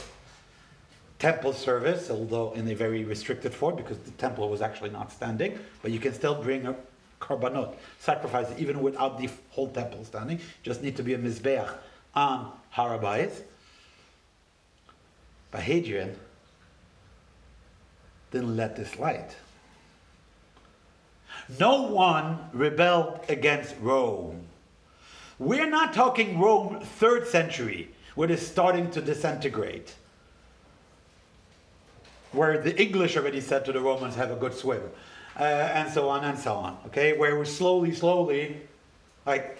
temple 1.19 1.53
service, 1.53 2.11
although 2.11 2.53
in 2.53 2.69
a 2.69 2.75
very 2.75 3.05
restricted 3.05 3.53
form 3.53 3.77
because 3.77 3.99
the 3.99 4.11
temple 4.13 4.49
was 4.49 4.63
actually 4.63 4.91
not 4.91 5.11
standing. 5.11 5.59
But 5.83 5.91
you 5.91 5.99
can 5.99 6.13
still 6.13 6.41
bring 6.41 6.67
a 6.67 6.77
korbanot, 7.21 7.75
sacrifice 7.99 8.47
even 8.59 8.81
without 8.81 9.19
the 9.19 9.29
whole 9.51 9.69
temple 9.69 10.05
standing. 10.05 10.41
Just 10.63 10.83
need 10.83 10.97
to 10.97 11.03
be 11.03 11.15
a 11.15 11.19
mizbeach 11.19 11.73
on 12.15 12.53
Har 12.71 12.99
HaBais. 12.99 13.43
But 15.51 15.63
Hadrian 15.63 16.15
didn't 18.31 18.57
let 18.57 18.77
this 18.77 18.99
light. 18.99 19.35
No 21.57 21.83
one 21.83 22.39
rebelled 22.53 23.21
against 23.29 23.75
Rome. 23.81 24.45
We're 25.39 25.69
not 25.69 25.95
talking 25.95 26.39
Rome 26.39 26.81
third 26.81 27.27
century, 27.27 27.89
where 28.15 28.31
it's 28.31 28.47
starting 28.47 28.91
to 28.91 29.01
disintegrate. 29.01 29.95
Where 32.33 32.59
the 32.59 32.79
English 32.81 33.17
already 33.17 33.41
said 33.41 33.65
to 33.65 33.73
the 33.73 33.81
Romans, 33.81 34.15
have 34.17 34.31
a 34.31 34.37
good 34.37 34.53
swim. 34.53 34.83
Uh, 35.39 35.45
and 35.45 35.91
so 35.91 36.09
on 36.09 36.25
and 36.25 36.39
so 36.39 36.55
on. 36.55 36.77
Okay? 36.87 37.17
Where 37.17 37.37
we're 37.37 37.45
slowly, 37.45 37.95
slowly, 37.95 38.61
like, 39.25 39.59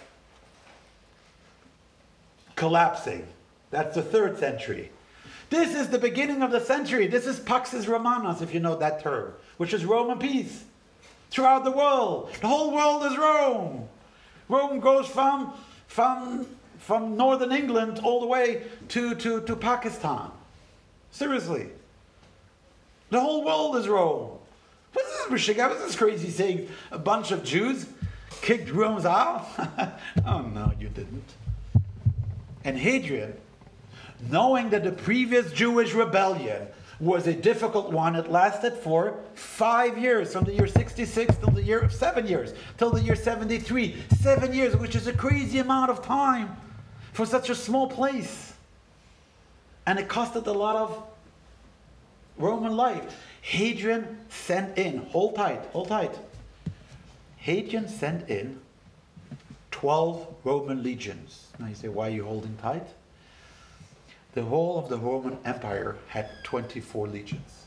collapsing. 2.55 3.25
That's 3.71 3.95
the 3.95 4.01
third 4.01 4.37
century. 4.37 4.91
This 5.49 5.73
is 5.73 5.87
the 5.87 5.97
beginning 5.97 6.43
of 6.43 6.51
the 6.51 6.59
century. 6.59 7.07
This 7.07 7.25
is 7.25 7.39
Pax 7.39 7.73
Romanos, 7.87 8.41
if 8.41 8.53
you 8.53 8.59
know 8.59 8.75
that 8.75 9.01
term, 9.01 9.33
which 9.57 9.73
is 9.73 9.85
Roman 9.85 10.19
peace 10.19 10.65
throughout 11.29 11.63
the 11.63 11.71
world. 11.71 12.31
The 12.41 12.47
whole 12.47 12.73
world 12.73 13.11
is 13.11 13.17
Rome. 13.17 13.87
Rome 14.47 14.79
goes 14.79 15.07
from, 15.07 15.53
from, 15.87 16.47
from 16.79 17.15
northern 17.15 17.51
England 17.51 17.99
all 18.03 18.19
the 18.19 18.27
way 18.27 18.63
to, 18.89 19.15
to, 19.15 19.41
to 19.41 19.55
Pakistan. 19.55 20.31
Seriously. 21.11 21.67
The 23.09 23.19
whole 23.19 23.43
world 23.43 23.75
is 23.77 23.87
Rome. 23.87 24.37
What's 24.93 25.29
this? 25.29 25.57
What's 25.57 25.79
this 25.81 25.95
crazy 25.95 26.29
saying? 26.29 26.69
A 26.91 26.97
bunch 26.97 27.31
of 27.31 27.43
Jews 27.43 27.85
kicked 28.41 28.71
Rome 28.71 29.05
out? 29.05 29.47
oh 30.25 30.41
no, 30.41 30.71
you 30.79 30.89
didn't. 30.89 31.23
And 32.63 32.77
Hadrian, 32.77 33.35
knowing 34.29 34.69
that 34.71 34.83
the 34.83 34.91
previous 34.91 35.51
Jewish 35.51 35.93
rebellion 35.93 36.67
was 36.99 37.27
a 37.27 37.33
difficult 37.33 37.91
one. 37.91 38.15
It 38.15 38.29
lasted 38.29 38.73
for 38.73 39.17
five 39.33 39.97
years, 39.97 40.33
from 40.33 40.43
the 40.43 40.53
year 40.53 40.67
66 40.67 41.37
till 41.37 41.51
the 41.51 41.63
year 41.63 41.79
of 41.79 41.93
seven 41.93 42.27
years, 42.27 42.53
till 42.77 42.91
the 42.91 43.01
year 43.01 43.15
73. 43.15 43.95
Seven 44.19 44.53
years, 44.53 44.75
which 44.75 44.95
is 44.95 45.07
a 45.07 45.13
crazy 45.13 45.59
amount 45.59 45.91
of 45.91 46.03
time 46.03 46.55
for 47.13 47.25
such 47.25 47.49
a 47.49 47.55
small 47.55 47.87
place. 47.87 48.53
And 49.85 49.97
it 49.97 50.07
costed 50.07 50.45
a 50.47 50.51
lot 50.51 50.75
of 50.75 51.03
Roman 52.37 52.75
life. 52.75 53.15
Hadrian 53.41 54.19
sent 54.29 54.77
in, 54.77 54.97
hold 54.97 55.35
tight, 55.35 55.63
hold 55.71 55.87
tight. 55.87 56.17
Hadrian 57.37 57.87
sent 57.87 58.29
in 58.29 58.59
12 59.71 60.27
Roman 60.43 60.83
legions. 60.83 61.47
Now 61.57 61.67
you 61.67 61.75
say, 61.75 61.87
why 61.87 62.07
are 62.07 62.11
you 62.11 62.25
holding 62.25 62.55
tight? 62.57 62.85
The 64.33 64.43
whole 64.43 64.77
of 64.77 64.89
the 64.89 64.97
Roman 64.97 65.37
Empire 65.43 65.97
had 66.07 66.29
24 66.43 67.07
legions. 67.07 67.65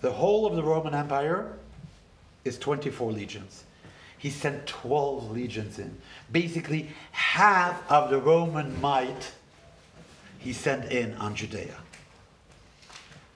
The 0.00 0.12
whole 0.12 0.46
of 0.46 0.56
the 0.56 0.62
Roman 0.62 0.94
Empire 0.94 1.52
is 2.44 2.58
24 2.58 3.12
legions. 3.12 3.64
He 4.18 4.30
sent 4.30 4.66
12 4.66 5.30
legions 5.30 5.78
in. 5.78 5.96
Basically, 6.30 6.90
half 7.12 7.90
of 7.90 8.10
the 8.10 8.18
Roman 8.18 8.78
might 8.80 9.32
he 10.38 10.52
sent 10.52 10.90
in 10.90 11.14
on 11.14 11.34
Judea. 11.34 11.76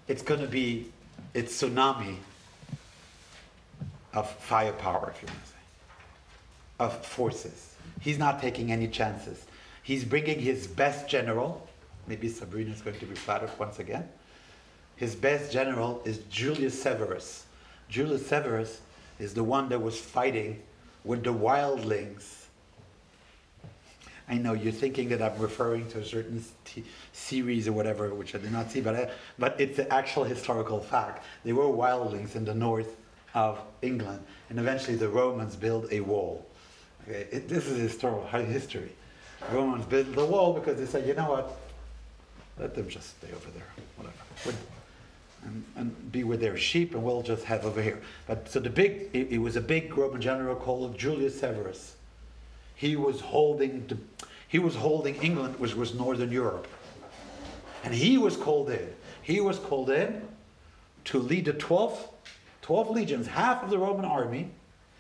It's 0.09 0.23
going 0.23 0.41
to 0.41 0.47
be 0.47 0.91
a 1.35 1.43
tsunami 1.43 2.17
of 4.15 4.31
firepower, 4.31 5.13
if 5.15 5.23
you 5.23 5.29
want 5.29 5.41
to 5.43 5.49
say, 5.49 5.57
of 6.81 7.07
forces. 7.07 7.77
He's 8.01 8.19
not 8.19 8.41
taking 8.41 8.73
any 8.73 8.89
chances. 8.89 9.47
He's 9.85 10.03
bringing 10.03 10.41
his 10.41 10.67
best 10.67 11.09
general. 11.09 11.69
Maybe 12.07 12.29
Sabrina 12.29 12.73
is 12.73 12.81
going 12.81 12.99
to 12.99 13.07
be 13.07 13.15
flattered 13.15 13.51
once 13.59 13.79
again. 13.79 14.09
His 14.97 15.15
best 15.15 15.53
general 15.53 16.01
is 16.07 16.19
Julius 16.31 16.81
Severus. 16.81 17.45
Julius 17.91 18.27
Severus 18.27 18.81
is 19.19 19.35
the 19.35 19.45
one 19.45 19.69
that 19.69 19.81
was 19.81 20.01
fighting 20.01 20.63
with 21.05 21.23
the 21.23 21.35
wildlings. 21.35 22.47
I 24.27 24.39
know 24.39 24.55
you're 24.55 24.73
thinking 24.73 25.11
that 25.11 25.21
I'm 25.21 25.39
referring 25.39 25.87
to 25.91 25.99
a 25.99 26.05
certain 26.05 26.43
t- 26.65 26.83
series 27.13 27.69
or 27.69 27.73
whatever, 27.73 28.15
which 28.15 28.35
I 28.35 28.39
did 28.39 28.53
not 28.53 28.71
see, 28.71 28.81
but, 28.81 28.95
I, 28.95 29.11
but 29.39 29.61
it's 29.61 29.79
an 29.79 29.89
actual 29.91 30.25
historical 30.25 30.81
fact. 30.81 31.27
There 31.45 31.55
were 31.55 31.65
wildlings 31.65 32.37
in 32.37 32.47
the 32.47 32.55
north 32.55 32.97
of 33.35 33.59
England, 33.83 34.25
and 34.49 34.59
eventually 34.59 34.97
the 34.97 35.11
Romans 35.11 35.57
built 35.57 35.93
a 35.93 36.01
wall. 36.01 36.47
Okay, 37.07 37.27
it, 37.31 37.49
this 37.51 37.67
is 37.67 37.79
historical 37.79 38.41
history. 38.41 38.93
Romans 39.53 39.85
built 39.87 40.15
the 40.15 40.25
wall 40.25 40.53
because 40.53 40.79
they 40.79 40.87
said, 40.87 41.07
you 41.07 41.15
know 41.15 41.31
what, 41.31 41.57
let 42.59 42.75
them 42.75 42.89
just 42.89 43.19
stay 43.19 43.29
over 43.35 43.51
there, 43.51 43.67
whatever. 43.97 44.59
and, 45.45 45.65
and, 45.77 46.13
be 46.13 46.25
with 46.25 46.41
their 46.41 46.57
sheep, 46.57 46.95
and 46.95 47.03
we'll 47.03 47.23
just 47.23 47.45
have 47.45 47.65
over 47.65 47.83
here. 47.83 48.01
But 48.27 48.49
so 48.49 48.61
the 48.61 48.71
big, 48.71 49.11
it, 49.13 49.33
it 49.33 49.39
was 49.39 49.57
a 49.57 49.61
big 49.61 49.97
Roman 49.97 50.21
general 50.21 50.55
called 50.55 50.97
Julius 50.97 51.39
Severus. 51.39 51.97
He 52.75 52.97
was 52.97 53.21
holding, 53.21 53.87
the, 53.87 53.99
he 54.49 54.59
was 54.59 54.77
holding 54.77 55.17
England, 55.17 55.59
which 55.59 55.75
was 55.75 55.95
northern 55.95 56.31
Europe, 56.31 56.67
and 57.83 57.93
he 57.93 58.17
was 58.17 58.37
called 58.37 58.71
in. 58.71 58.89
He 59.23 59.41
was 59.41 59.59
called 59.59 59.91
in 59.91 60.23
to 61.07 61.19
lead 61.19 61.47
the 61.47 61.53
12, 61.53 62.09
12 62.63 62.91
legions, 62.91 63.27
half 63.27 63.63
of 63.63 63.71
the 63.71 63.79
Roman 63.79 64.05
army. 64.05 64.51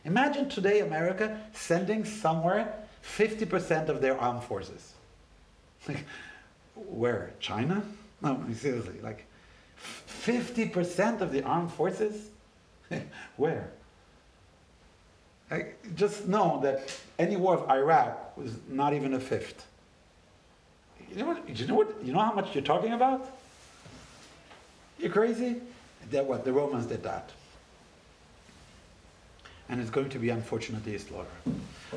Imagine 0.04 0.48
today 0.48 0.80
America 0.80 1.40
sending 1.54 2.04
somewhere 2.04 2.83
50% 3.04 3.88
of 3.88 4.00
their 4.00 4.18
armed 4.18 4.42
forces. 4.42 4.92
Where? 6.74 7.32
China? 7.40 7.82
No, 8.22 8.42
seriously, 8.54 9.00
like 9.02 9.26
50% 10.08 11.20
of 11.20 11.32
the 11.32 11.42
armed 11.42 11.72
forces? 11.72 12.30
Where? 13.36 13.70
I 15.50 15.66
just 15.94 16.26
know 16.26 16.60
that 16.62 16.96
any 17.18 17.36
war 17.36 17.58
of 17.58 17.70
Iraq 17.70 18.36
was 18.36 18.56
not 18.68 18.94
even 18.94 19.14
a 19.14 19.20
fifth. 19.20 19.66
You 21.10 21.16
know 21.16 21.26
what? 21.26 21.48
You 21.48 21.66
know 21.66 21.74
what? 21.74 22.04
You 22.04 22.12
know 22.12 22.20
how 22.20 22.32
much 22.32 22.54
you're 22.54 22.64
talking 22.64 22.92
about? 22.92 23.30
You're 24.98 25.12
crazy. 25.12 25.60
That 26.10 26.24
what 26.24 26.44
the 26.44 26.52
Romans 26.52 26.86
did 26.86 27.02
that, 27.04 27.30
and 29.68 29.80
it's 29.80 29.90
going 29.90 30.10
to 30.10 30.18
be 30.18 30.30
unfortunately 30.30 30.94
a 30.94 30.98
slaughter. 30.98 31.28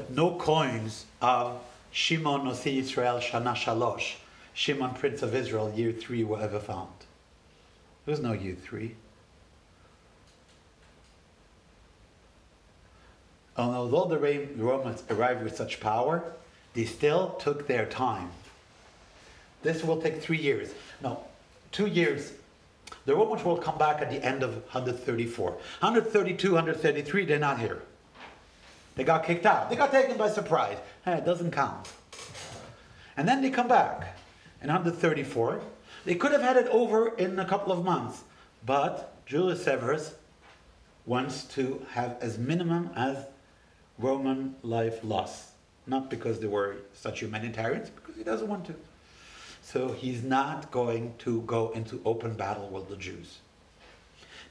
No 0.09 0.35
coins 0.35 1.05
of 1.21 1.61
Shimon 1.91 2.41
Nosi 2.41 2.77
Israel 2.77 3.17
Shana 3.17 3.55
Shalosh, 3.55 4.15
Shimon 4.53 4.93
Prince 4.93 5.21
of 5.21 5.35
Israel, 5.35 5.73
year 5.75 5.91
three, 5.91 6.23
were 6.23 6.39
ever 6.39 6.59
found. 6.59 6.89
There 8.05 8.13
was 8.13 8.21
no 8.21 8.33
year 8.33 8.55
three. 8.55 8.95
And 13.57 13.75
although 13.75 14.05
the 14.05 14.19
Romans 14.55 15.03
arrived 15.09 15.43
with 15.43 15.55
such 15.55 15.79
power, 15.79 16.23
they 16.73 16.85
still 16.85 17.31
took 17.39 17.67
their 17.67 17.87
time. 17.87 18.29
This 19.63 19.83
will 19.83 19.99
take 19.99 20.21
three 20.21 20.37
years. 20.37 20.73
No, 21.01 21.23
two 21.71 21.87
years. 21.87 22.33
The 23.05 23.15
Romans 23.15 23.43
will 23.43 23.57
come 23.57 23.77
back 23.77 24.01
at 24.01 24.09
the 24.09 24.23
end 24.23 24.43
of 24.43 24.55
134. 24.73 25.51
132, 25.51 26.53
133, 26.53 27.25
they're 27.25 27.39
not 27.39 27.59
here. 27.59 27.81
They 28.95 29.03
got 29.03 29.23
kicked 29.23 29.45
out. 29.45 29.69
They 29.69 29.75
got 29.75 29.91
taken 29.91 30.17
by 30.17 30.29
surprise. 30.29 30.77
Hey, 31.05 31.13
it 31.13 31.25
doesn't 31.25 31.51
count. 31.51 31.89
And 33.15 33.27
then 33.27 33.41
they 33.41 33.49
come 33.49 33.67
back 33.67 34.17
in 34.61 34.67
134. 34.67 35.61
They 36.05 36.15
could 36.15 36.31
have 36.31 36.41
had 36.41 36.57
it 36.57 36.67
over 36.67 37.15
in 37.15 37.39
a 37.39 37.45
couple 37.45 37.71
of 37.71 37.85
months, 37.85 38.23
but 38.65 39.13
Julius 39.25 39.63
Severus 39.63 40.15
wants 41.05 41.43
to 41.55 41.85
have 41.91 42.17
as 42.21 42.37
minimum 42.37 42.89
as 42.95 43.25
Roman 43.97 44.55
life 44.63 45.03
loss. 45.03 45.51
Not 45.85 46.09
because 46.09 46.39
they 46.39 46.47
were 46.47 46.77
such 46.93 47.21
humanitarians, 47.21 47.89
because 47.89 48.15
he 48.15 48.23
doesn't 48.23 48.47
want 48.47 48.65
to. 48.65 48.75
So 49.67 49.91
he's 49.91 50.23
not 50.23 50.71
going 50.71 51.13
to 51.17 51.41
go 51.41 51.71
into 51.71 51.99
open 52.05 52.35
battle 52.35 52.69
with 52.69 52.87
the 52.87 52.95
Jews. 52.95 53.39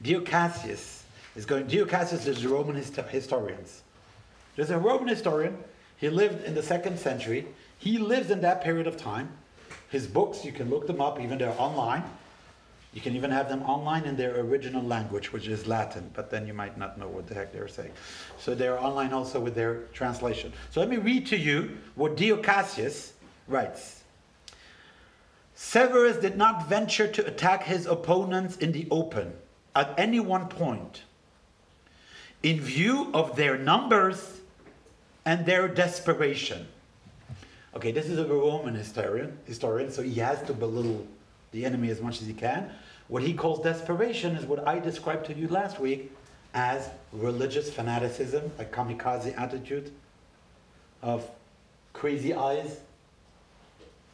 Dio 0.02 0.20
Cassius 0.20 1.04
is 1.34 1.46
going. 1.46 1.66
Dio 1.66 1.86
Cassius 1.86 2.26
is 2.26 2.44
a 2.44 2.48
Roman 2.50 2.76
historian. 2.76 3.64
There's 4.56 4.68
a 4.68 4.78
Roman 4.78 5.08
historian. 5.08 5.56
He 5.96 6.10
lived 6.10 6.44
in 6.44 6.54
the 6.54 6.62
second 6.62 6.98
century. 6.98 7.46
He 7.78 7.96
lives 7.96 8.30
in 8.30 8.42
that 8.42 8.62
period 8.62 8.86
of 8.86 8.98
time. 8.98 9.30
His 9.88 10.06
books, 10.06 10.44
you 10.44 10.52
can 10.52 10.68
look 10.68 10.86
them 10.86 11.00
up, 11.00 11.18
even 11.18 11.38
they're 11.38 11.58
online. 11.58 12.04
You 12.92 13.00
can 13.00 13.16
even 13.16 13.30
have 13.30 13.48
them 13.48 13.62
online 13.62 14.04
in 14.04 14.18
their 14.18 14.38
original 14.40 14.82
language, 14.82 15.32
which 15.32 15.48
is 15.48 15.66
Latin, 15.66 16.10
but 16.12 16.30
then 16.30 16.46
you 16.46 16.52
might 16.52 16.76
not 16.76 16.98
know 16.98 17.08
what 17.08 17.26
the 17.26 17.32
heck 17.32 17.54
they're 17.54 17.68
saying. 17.68 17.92
So 18.38 18.54
they're 18.54 18.78
online 18.78 19.14
also 19.14 19.40
with 19.40 19.54
their 19.54 19.84
translation. 19.94 20.52
So 20.70 20.80
let 20.80 20.90
me 20.90 20.98
read 20.98 21.26
to 21.28 21.38
you 21.38 21.78
what 21.94 22.18
Dio 22.18 22.36
Cassius 22.36 23.14
writes. 23.48 24.02
Severus 25.58 26.18
did 26.18 26.36
not 26.36 26.68
venture 26.68 27.08
to 27.08 27.26
attack 27.26 27.64
his 27.64 27.86
opponents 27.86 28.58
in 28.58 28.72
the 28.72 28.86
open 28.90 29.32
at 29.74 29.98
any 29.98 30.20
one 30.20 30.48
point. 30.48 31.02
In 32.42 32.60
view 32.60 33.10
of 33.14 33.36
their 33.36 33.56
numbers 33.56 34.40
and 35.24 35.46
their 35.46 35.66
desperation. 35.66 36.68
Okay, 37.74 37.90
this 37.90 38.06
is 38.06 38.18
a 38.18 38.26
Roman 38.26 38.74
historian, 38.74 39.38
historian, 39.46 39.90
so 39.90 40.02
he 40.02 40.14
has 40.16 40.42
to 40.42 40.52
belittle 40.52 41.06
the 41.52 41.64
enemy 41.64 41.88
as 41.88 42.02
much 42.02 42.20
as 42.20 42.26
he 42.26 42.34
can. 42.34 42.70
What 43.08 43.22
he 43.22 43.32
calls 43.32 43.62
desperation 43.64 44.36
is 44.36 44.44
what 44.44 44.68
I 44.68 44.78
described 44.78 45.24
to 45.26 45.34
you 45.34 45.48
last 45.48 45.80
week 45.80 46.12
as 46.52 46.90
religious 47.12 47.72
fanaticism, 47.72 48.52
a 48.58 48.64
kamikaze 48.64 49.38
attitude 49.38 49.90
of 51.00 51.26
crazy 51.94 52.34
eyes, 52.34 52.80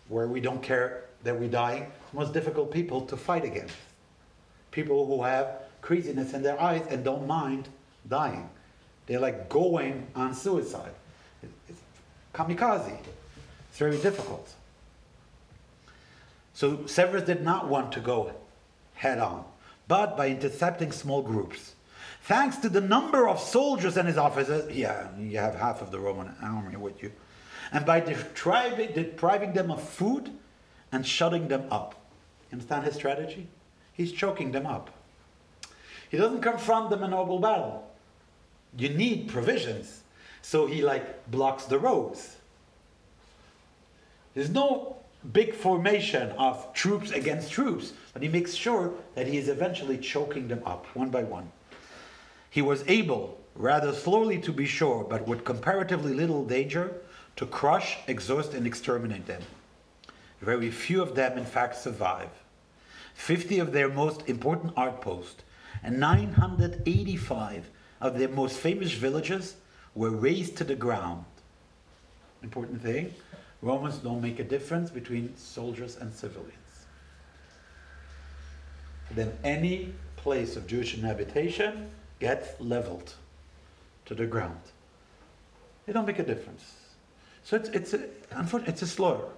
where 0.08 0.28
we 0.28 0.40
don't 0.40 0.62
care 0.62 1.04
that 1.22 1.38
we're 1.38 1.48
dying. 1.48 1.86
Most 2.12 2.32
difficult 2.32 2.70
people 2.70 3.02
to 3.06 3.16
fight 3.16 3.44
against. 3.44 3.74
People 4.70 5.06
who 5.06 5.22
have 5.22 5.62
craziness 5.80 6.32
in 6.32 6.42
their 6.42 6.60
eyes 6.60 6.82
and 6.88 7.04
don't 7.04 7.26
mind 7.26 7.68
dying. 8.08 8.48
They're 9.06 9.20
like 9.20 9.48
going 9.48 10.06
on 10.14 10.34
suicide. 10.34 10.92
It's 11.42 11.80
kamikaze. 12.34 12.98
It's 13.68 13.78
very 13.78 13.98
difficult. 13.98 14.54
So 16.54 16.86
Severus 16.86 17.24
did 17.24 17.42
not 17.42 17.68
want 17.68 17.92
to 17.92 18.00
go 18.00 18.32
head 18.94 19.18
on, 19.18 19.44
but 19.88 20.16
by 20.16 20.28
intercepting 20.28 20.92
small 20.92 21.22
groups. 21.22 21.74
Thanks 22.22 22.58
to 22.58 22.68
the 22.68 22.80
number 22.80 23.28
of 23.28 23.40
soldiers 23.40 23.96
and 23.96 24.06
his 24.06 24.16
officers, 24.16 24.72
yeah, 24.72 25.08
you 25.18 25.38
have 25.38 25.56
half 25.56 25.82
of 25.82 25.90
the 25.90 25.98
Roman 25.98 26.32
army 26.40 26.76
with 26.76 27.02
you, 27.02 27.10
and 27.72 27.84
by 27.84 27.98
depriving, 27.98 28.92
depriving 28.92 29.54
them 29.54 29.70
of 29.70 29.82
food 29.82 30.30
and 30.92 31.06
shutting 31.06 31.48
them 31.48 31.64
up. 31.70 31.94
You 32.50 32.56
understand 32.56 32.84
his 32.84 32.94
strategy? 32.94 33.48
He's 33.94 34.12
choking 34.12 34.52
them 34.52 34.66
up. 34.66 34.90
He 36.10 36.18
doesn't 36.18 36.42
confront 36.42 36.90
them 36.90 37.02
in 37.02 37.12
open 37.12 37.40
battle. 37.40 37.90
You 38.76 38.90
need 38.90 39.28
provisions. 39.28 40.02
So 40.42 40.66
he 40.66 40.82
like 40.82 41.30
blocks 41.30 41.64
the 41.64 41.78
roads. 41.78 42.36
There's 44.34 44.50
no 44.50 44.96
big 45.32 45.54
formation 45.54 46.30
of 46.32 46.72
troops 46.74 47.12
against 47.12 47.52
troops, 47.52 47.92
but 48.12 48.22
he 48.22 48.28
makes 48.28 48.54
sure 48.54 48.92
that 49.14 49.26
he 49.26 49.38
is 49.38 49.48
eventually 49.48 49.98
choking 49.98 50.48
them 50.48 50.62
up 50.66 50.86
one 50.96 51.10
by 51.10 51.22
one. 51.22 51.50
He 52.50 52.60
was 52.60 52.84
able, 52.88 53.38
rather 53.54 53.92
slowly 53.92 54.38
to 54.38 54.52
be 54.52 54.66
sure, 54.66 55.04
but 55.04 55.26
with 55.26 55.44
comparatively 55.44 56.12
little 56.12 56.44
danger, 56.44 56.92
to 57.36 57.46
crush, 57.46 57.98
exhaust, 58.08 58.52
and 58.52 58.66
exterminate 58.66 59.26
them. 59.26 59.42
Very 60.42 60.72
few 60.72 61.00
of 61.00 61.14
them, 61.14 61.38
in 61.38 61.44
fact, 61.44 61.76
survive. 61.76 62.28
50 63.14 63.60
of 63.60 63.72
their 63.72 63.88
most 63.88 64.28
important 64.28 64.72
outposts 64.76 65.44
and 65.84 66.00
985 66.00 67.70
of 68.00 68.18
their 68.18 68.28
most 68.28 68.58
famous 68.58 68.90
villages 68.92 69.54
were 69.94 70.10
razed 70.10 70.56
to 70.56 70.64
the 70.64 70.74
ground. 70.74 71.24
Important 72.42 72.82
thing 72.82 73.14
Romans 73.60 73.98
don't 73.98 74.20
make 74.20 74.40
a 74.40 74.44
difference 74.44 74.90
between 74.90 75.36
soldiers 75.36 75.96
and 75.96 76.12
civilians. 76.12 76.56
Then 79.12 79.32
any 79.44 79.92
place 80.16 80.56
of 80.56 80.66
Jewish 80.66 80.94
inhabitation 80.94 81.90
gets 82.18 82.60
leveled 82.60 83.14
to 84.06 84.14
the 84.16 84.26
ground. 84.26 84.58
They 85.86 85.92
don't 85.92 86.06
make 86.06 86.18
a 86.18 86.24
difference. 86.24 86.64
So 87.44 87.54
it's, 87.56 87.68
it's, 87.68 87.94
a, 87.94 88.08
it's 88.66 88.82
a 88.82 88.86
slaughter. 88.86 89.28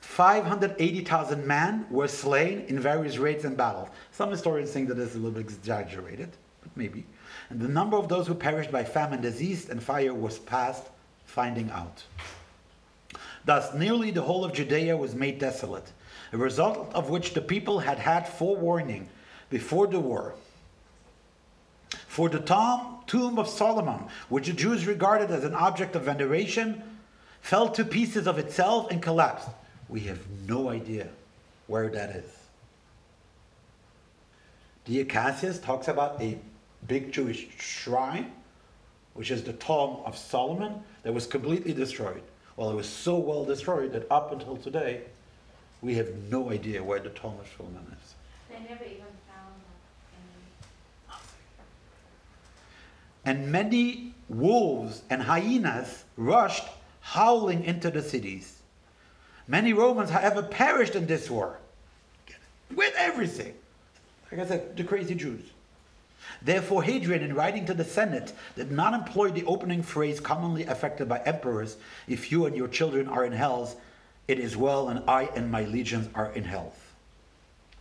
580,000 0.00 1.46
men 1.46 1.86
were 1.90 2.08
slain 2.08 2.60
in 2.68 2.80
various 2.80 3.18
raids 3.18 3.44
and 3.44 3.56
battles. 3.56 3.88
Some 4.12 4.30
historians 4.30 4.70
think 4.70 4.88
that 4.88 4.94
this 4.94 5.10
is 5.10 5.16
a 5.16 5.18
little 5.18 5.32
bit 5.32 5.40
exaggerated, 5.40 6.30
but 6.62 6.76
maybe. 6.76 7.04
And 7.50 7.60
the 7.60 7.68
number 7.68 7.96
of 7.96 8.08
those 8.08 8.26
who 8.26 8.34
perished 8.34 8.70
by 8.70 8.84
famine, 8.84 9.20
disease, 9.20 9.68
and 9.68 9.82
fire 9.82 10.14
was 10.14 10.38
past 10.38 10.84
finding 11.24 11.70
out. 11.70 12.02
Thus, 13.44 13.72
nearly 13.74 14.10
the 14.10 14.22
whole 14.22 14.44
of 14.44 14.52
Judea 14.52 14.96
was 14.96 15.14
made 15.14 15.38
desolate, 15.38 15.90
a 16.32 16.36
result 16.36 16.92
of 16.94 17.10
which 17.10 17.34
the 17.34 17.40
people 17.40 17.78
had 17.78 17.98
had 17.98 18.28
forewarning 18.28 19.08
before 19.50 19.86
the 19.86 20.00
war. 20.00 20.34
For 22.06 22.28
the 22.28 22.40
tomb, 22.40 22.98
tomb 23.06 23.38
of 23.38 23.48
Solomon, 23.48 24.08
which 24.28 24.46
the 24.46 24.52
Jews 24.52 24.86
regarded 24.86 25.30
as 25.30 25.44
an 25.44 25.54
object 25.54 25.96
of 25.96 26.02
veneration, 26.02 26.82
fell 27.40 27.68
to 27.70 27.84
pieces 27.84 28.26
of 28.26 28.38
itself 28.38 28.90
and 28.90 29.00
collapsed. 29.00 29.48
We 29.88 30.00
have 30.00 30.20
no 30.46 30.68
idea 30.68 31.08
where 31.66 31.88
that 31.88 32.10
is. 32.10 32.30
Dio 34.84 35.04
Cassius 35.04 35.58
talks 35.58 35.88
about 35.88 36.20
a 36.20 36.38
big 36.86 37.12
Jewish 37.12 37.48
shrine, 37.58 38.32
which 39.14 39.30
is 39.30 39.42
the 39.42 39.52
tomb 39.54 39.98
of 40.04 40.16
Solomon, 40.16 40.82
that 41.02 41.12
was 41.12 41.26
completely 41.26 41.72
destroyed. 41.72 42.22
Well, 42.56 42.70
it 42.70 42.74
was 42.74 42.88
so 42.88 43.16
well 43.16 43.44
destroyed 43.44 43.92
that 43.92 44.10
up 44.10 44.32
until 44.32 44.56
today, 44.56 45.02
we 45.82 45.94
have 45.94 46.08
no 46.30 46.50
idea 46.50 46.82
where 46.82 46.98
the 46.98 47.10
tomb 47.10 47.34
of 47.38 47.48
Solomon 47.56 47.96
is. 48.02 48.14
They 48.50 48.60
never 48.68 48.84
even 48.84 49.04
found 49.28 49.54
that. 51.08 51.20
And 53.24 53.52
many 53.52 54.14
wolves 54.28 55.02
and 55.10 55.22
hyenas 55.22 56.04
rushed 56.16 56.66
howling 57.00 57.64
into 57.64 57.90
the 57.90 58.02
cities. 58.02 58.57
Many 59.48 59.72
Romans, 59.72 60.10
however, 60.10 60.42
perished 60.42 60.94
in 60.94 61.06
this 61.06 61.30
war 61.30 61.58
with 62.74 62.94
everything. 62.96 63.54
Like 64.30 64.42
I 64.42 64.46
said, 64.46 64.76
the 64.76 64.84
crazy 64.84 65.14
Jews. 65.14 65.40
Therefore, 66.42 66.82
Hadrian, 66.82 67.22
in 67.22 67.34
writing 67.34 67.64
to 67.66 67.74
the 67.74 67.84
Senate, 67.84 68.34
did 68.54 68.70
not 68.70 68.92
employ 68.92 69.30
the 69.30 69.44
opening 69.46 69.82
phrase 69.82 70.20
commonly 70.20 70.64
affected 70.64 71.08
by 71.08 71.20
emperors 71.20 71.78
if 72.06 72.30
you 72.30 72.44
and 72.44 72.54
your 72.54 72.68
children 72.68 73.08
are 73.08 73.24
in 73.24 73.32
hells, 73.32 73.76
it 74.28 74.38
is 74.38 74.56
well, 74.56 74.90
and 74.90 75.02
I 75.08 75.24
and 75.34 75.50
my 75.50 75.64
legions 75.64 76.10
are 76.14 76.30
in 76.32 76.44
health. 76.44 76.92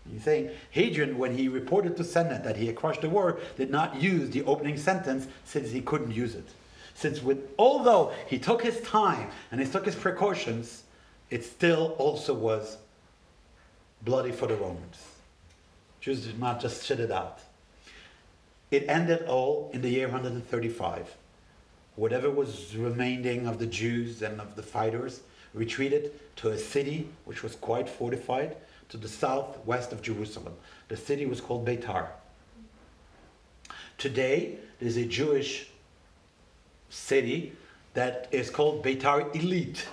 He's 0.09 0.23
saying 0.23 0.51
Hadrian, 0.71 1.17
when 1.17 1.37
he 1.37 1.49
reported 1.49 1.97
to 1.97 2.03
Senate 2.05 2.45
that 2.45 2.55
he 2.55 2.67
had 2.67 2.77
crushed 2.77 3.01
the 3.01 3.09
war, 3.09 3.39
did 3.57 3.69
not 3.69 4.01
use 4.01 4.29
the 4.29 4.43
opening 4.43 4.77
sentence 4.77 5.27
since 5.43 5.71
he 5.71 5.81
couldn't 5.81 6.13
use 6.13 6.33
it. 6.33 6.47
Since 6.95 7.21
with 7.21 7.49
although 7.59 8.13
he 8.27 8.39
took 8.39 8.63
his 8.63 8.79
time 8.81 9.29
and 9.51 9.59
he 9.59 9.67
took 9.67 9.85
his 9.85 9.95
precautions, 9.95 10.83
it 11.29 11.43
still 11.43 11.95
also 11.97 12.33
was 12.33 12.77
bloody 14.01 14.31
for 14.31 14.47
the 14.47 14.55
Romans. 14.55 14.97
Jews 15.99 16.25
did 16.25 16.39
not 16.39 16.61
just 16.61 16.85
shit 16.85 16.99
it 16.99 17.11
out. 17.11 17.39
It 18.71 18.85
ended 18.87 19.23
all 19.27 19.69
in 19.73 19.81
the 19.81 19.89
year 19.89 20.07
135. 20.07 21.15
Whatever 21.95 22.29
was 22.29 22.75
remaining 22.75 23.47
of 23.47 23.59
the 23.59 23.65
Jews 23.65 24.21
and 24.21 24.39
of 24.39 24.55
the 24.55 24.63
fighters 24.63 25.21
retreated 25.53 26.11
to 26.37 26.49
a 26.49 26.57
city 26.57 27.09
which 27.25 27.43
was 27.43 27.55
quite 27.55 27.89
fortified 27.89 28.55
to 28.89 28.97
the 28.97 29.07
southwest 29.07 29.91
of 29.91 30.01
Jerusalem. 30.01 30.53
The 30.87 30.97
city 30.97 31.25
was 31.25 31.41
called 31.41 31.65
Beitar. 31.65 32.07
Today, 33.97 34.57
there's 34.79 34.97
a 34.97 35.05
Jewish 35.05 35.69
city 36.89 37.53
that 37.95 38.27
is 38.31 38.49
called 38.49 38.83
Beitar 38.83 39.33
Illit. 39.33 39.83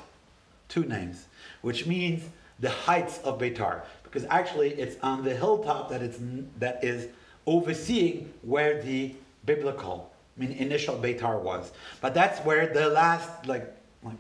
Two 0.69 0.85
names, 0.85 1.27
which 1.63 1.87
means 1.87 2.25
the 2.61 2.71
heights 2.71 3.19
of 3.19 3.39
Beitar. 3.39 3.83
Because 4.03 4.25
actually, 4.31 4.71
it's 4.71 4.97
on 5.03 5.25
the 5.25 5.35
hilltop 5.35 5.91
that, 5.91 6.03
it's, 6.03 6.19
that 6.59 6.85
is 6.85 7.09
overseeing 7.47 8.33
where 8.43 8.83
the 8.83 9.15
biblical, 9.45 10.11
I 10.37 10.41
mean, 10.41 10.53
initial 10.53 10.97
Beitar 10.97 11.41
was. 11.41 11.73
But 12.01 12.15
that's 12.15 12.41
where 12.41 12.73
the 12.73 12.89
last, 12.89 13.47
like, 13.47 13.75
like 14.03 14.17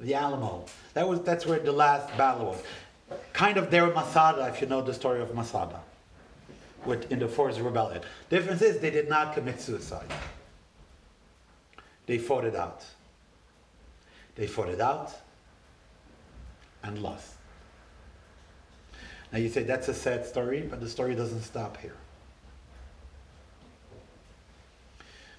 the 0.00 0.14
Alamo. 0.14 0.64
That 0.94 1.08
was 1.08 1.22
that's 1.22 1.46
where 1.46 1.58
the 1.58 1.72
last 1.72 2.16
battle 2.16 2.46
was 2.46 2.62
kind 3.32 3.56
of 3.56 3.70
their 3.70 3.86
Masada, 3.88 4.48
if 4.48 4.60
you 4.60 4.66
know 4.66 4.82
the 4.82 4.94
story 4.94 5.20
of 5.20 5.34
Masada, 5.34 5.80
with, 6.84 7.10
in 7.10 7.18
the 7.18 7.28
Forest 7.28 7.60
Rebellion. 7.60 8.02
Difference 8.28 8.62
is 8.62 8.78
they 8.78 8.90
did 8.90 9.08
not 9.08 9.34
commit 9.34 9.60
suicide. 9.60 10.10
They 12.06 12.18
fought 12.18 12.44
it 12.44 12.56
out. 12.56 12.84
They 14.40 14.46
fought 14.46 14.70
it 14.70 14.80
out 14.80 15.12
and 16.82 17.02
lost. 17.02 17.34
Now 19.30 19.38
you 19.38 19.50
say 19.50 19.64
that's 19.64 19.86
a 19.88 19.92
sad 19.92 20.24
story, 20.24 20.62
but 20.62 20.80
the 20.80 20.88
story 20.88 21.14
doesn't 21.14 21.42
stop 21.42 21.76
here. 21.76 21.96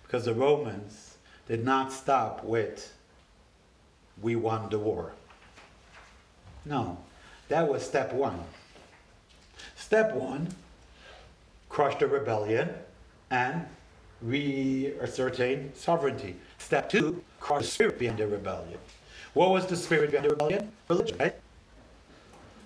Because 0.04 0.26
the 0.26 0.36
Romans 0.36 1.18
did 1.48 1.66
not 1.66 1.92
stop 1.92 2.44
with, 2.44 2.96
we 4.22 4.36
won 4.36 4.70
the 4.70 4.78
war. 4.78 5.14
No, 6.64 7.00
that 7.50 7.68
was 7.68 7.82
step 7.82 8.14
one. 8.14 8.40
Step 9.76 10.14
one, 10.14 10.48
crush 11.70 11.98
the 11.98 12.06
rebellion 12.06 12.70
and 13.32 13.66
reascertain 14.24 15.76
sovereignty. 15.76 16.36
Step 16.60 16.88
two, 16.88 17.24
the 17.48 17.64
spirit 17.64 18.00
behind 18.00 18.20
the 18.20 18.28
rebellion. 18.28 18.80
What 19.34 19.52
was 19.52 19.66
the 19.66 19.76
spirit 19.76 20.12
behind 20.12 20.26
the 20.26 20.32
rebellion? 20.32 20.72
Religion, 20.88 21.18
right? 21.18 21.36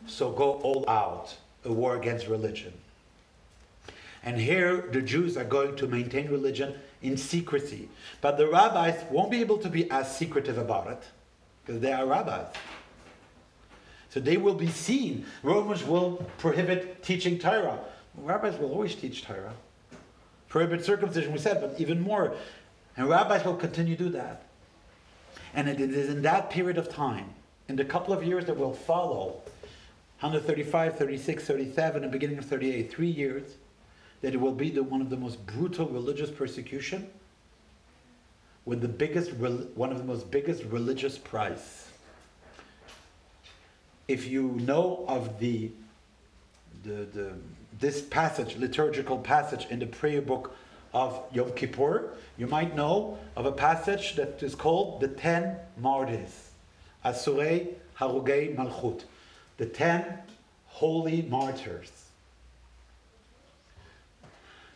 So 0.07 0.31
go 0.31 0.53
all 0.53 0.87
out, 0.89 1.35
a 1.63 1.71
war 1.71 1.95
against 1.95 2.27
religion. 2.27 2.73
And 4.23 4.37
here 4.37 4.89
the 4.91 5.01
Jews 5.01 5.37
are 5.37 5.43
going 5.43 5.75
to 5.77 5.87
maintain 5.87 6.29
religion 6.29 6.75
in 7.01 7.15
secrecy. 7.17 7.89
But 8.21 8.37
the 8.37 8.47
rabbis 8.47 9.03
won't 9.11 9.29
be 9.29 9.39
able 9.41 9.59
to 9.59 9.69
be 9.69 9.89
as 9.91 10.15
secretive 10.15 10.57
about 10.57 10.87
it 10.87 11.03
because 11.63 11.81
they 11.81 11.93
are 11.93 12.05
rabbis. 12.05 12.47
So 14.09 14.19
they 14.19 14.37
will 14.37 14.55
be 14.55 14.69
seen. 14.69 15.25
Romans 15.43 15.83
will 15.83 16.25
prohibit 16.37 17.03
teaching 17.03 17.37
Torah. 17.37 17.79
Rabbis 18.17 18.57
will 18.57 18.71
always 18.71 18.95
teach 18.95 19.25
Torah. 19.25 19.53
Prohibit 20.47 20.85
circumcision, 20.85 21.33
we 21.33 21.37
said, 21.37 21.59
but 21.59 21.79
even 21.79 22.01
more. 22.01 22.33
And 22.97 23.09
rabbis 23.09 23.43
will 23.43 23.57
continue 23.57 23.95
to 23.97 24.03
do 24.05 24.09
that. 24.11 24.43
And 25.55 25.69
it 25.69 25.79
is 25.79 26.09
in 26.09 26.21
that 26.23 26.49
period 26.49 26.77
of 26.77 26.89
time, 26.89 27.29
in 27.69 27.77
the 27.77 27.85
couple 27.85 28.13
of 28.13 28.23
years 28.23 28.45
that 28.45 28.57
will 28.57 28.73
follow, 28.73 29.41
135, 30.19 30.97
36, 30.97 31.43
37, 31.43 32.03
and 32.03 32.11
beginning 32.11 32.37
of 32.37 32.45
38, 32.45 32.91
three 32.91 33.07
years, 33.07 33.55
that 34.21 34.33
it 34.33 34.37
will 34.37 34.51
be 34.51 34.69
the, 34.69 34.83
one 34.83 35.01
of 35.01 35.09
the 35.09 35.17
most 35.17 35.43
brutal 35.45 35.87
religious 35.87 36.29
persecution 36.29 37.09
with 38.65 38.81
the 38.81 38.87
biggest, 38.87 39.33
one 39.33 39.91
of 39.91 39.97
the 39.97 40.03
most 40.03 40.29
biggest 40.29 40.63
religious 40.65 41.17
price. 41.17 41.89
If 44.07 44.27
you 44.27 44.59
know 44.61 45.05
of 45.07 45.39
the, 45.39 45.71
the, 46.83 47.05
the, 47.13 47.33
this 47.79 48.01
passage, 48.01 48.57
liturgical 48.57 49.19
passage 49.19 49.67
in 49.69 49.79
the 49.79 49.87
prayer 49.87 50.21
book 50.21 50.55
of 50.95 51.21
Yom 51.33 51.51
Kippur, 51.51 52.13
you 52.37 52.47
might 52.47 52.73
know 52.73 53.19
of 53.35 53.45
a 53.45 53.51
passage 53.51 54.15
that 54.15 54.41
is 54.41 54.55
called 54.55 55.01
the 55.01 55.09
Ten 55.09 55.57
Martyrs, 55.77 56.51
Asarah 57.03 57.67
Harugei 57.99 58.55
Malchut, 58.55 59.03
the 59.57 59.65
Ten 59.65 60.19
Holy 60.67 61.21
Martyrs. 61.23 61.91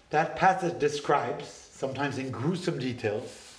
That 0.09 0.35
passage 0.35 0.77
describes, 0.77 1.47
sometimes 1.47 2.17
in 2.17 2.31
gruesome 2.31 2.79
details, 2.79 3.55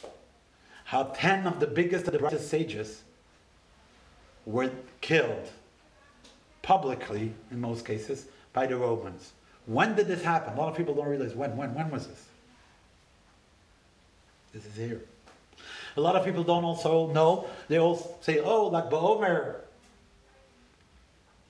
how 0.85 1.05
ten 1.15 1.47
of 1.47 1.61
the 1.61 1.67
biggest 1.67 2.09
of 2.09 2.13
the 2.13 2.19
brightest 2.19 2.51
sages 2.51 3.03
were 4.45 4.71
killed 5.01 5.49
publicly, 6.61 7.33
in 7.51 7.61
most 7.61 7.87
cases, 7.87 8.27
by 8.53 8.67
the 8.67 8.77
Romans. 8.77 9.33
When 9.67 9.95
did 9.95 10.09
this 10.09 10.23
happen? 10.23 10.55
A 10.55 10.57
lot 10.57 10.69
of 10.69 10.77
people 10.77 10.95
don't 10.95 11.07
realize 11.07 11.35
when. 11.35 11.57
When? 11.57 11.73
When 11.73 11.91
was 11.91 12.09
this? 12.09 12.27
This 14.53 14.67
is 14.67 14.77
here. 14.77 15.01
A 15.97 16.01
lot 16.01 16.17
of 16.17 16.25
people 16.25 16.45
don't 16.45 16.65
also 16.65 17.09
know. 17.09 17.47
They 17.69 17.79
all 17.79 18.19
say, 18.21 18.39
"Oh, 18.41 18.67
like 18.67 18.91
Baomer, 18.91 19.57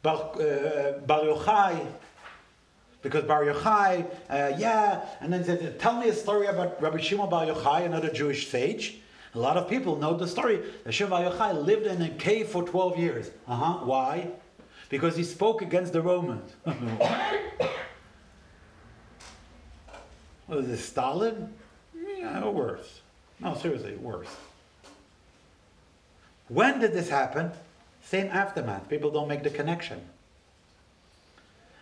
Bar, 0.03 0.17
uh, 0.17 0.93
Bar 1.07 1.21
Yochai, 1.21 1.87
because 3.03 3.25
Bar 3.25 3.45
Yochai, 3.45 4.07
uh, 4.29 4.57
yeah." 4.57 5.05
And 5.21 5.33
then 5.33 5.43
they 5.43 5.57
said, 5.57 5.79
"Tell 5.79 5.97
me 6.01 6.09
a 6.09 6.15
story 6.15 6.47
about 6.47 6.81
Rabbi 6.83 6.99
Shimon 6.99 7.29
Bar 7.29 7.47
Yochai, 7.47 7.85
another 7.85 8.11
Jewish 8.11 8.49
sage." 8.49 8.99
A 9.35 9.39
lot 9.39 9.57
of 9.57 9.69
people 9.69 9.97
know 9.97 10.17
the 10.17 10.27
story. 10.27 10.61
Shimon 10.89 11.11
Bar 11.11 11.33
Yochai 11.33 11.65
lived 11.65 11.87
in 11.87 12.03
a 12.03 12.11
cave 12.11 12.49
for 12.49 12.63
12 12.65 12.99
years. 12.99 13.31
Uh 13.47 13.57
huh. 13.57 13.85
Why? 13.85 14.31
because 14.91 15.17
he 15.17 15.25
spoke 15.25 15.63
against 15.63 15.95
the 15.95 16.03
Romans. 16.03 16.53
what 20.47 20.59
is 20.59 20.67
this, 20.67 20.85
Stalin? 20.85 21.55
Yeah, 22.31 22.49
worse. 22.49 23.01
No, 23.41 23.55
seriously, 23.55 23.95
worse. 23.97 24.29
When 26.49 26.81
did 26.81 26.93
this 26.93 27.09
happen? 27.09 27.53
Same 28.03 28.27
aftermath. 28.29 28.89
People 28.89 29.11
don't 29.11 29.29
make 29.29 29.43
the 29.43 29.51
connection. 29.51 30.01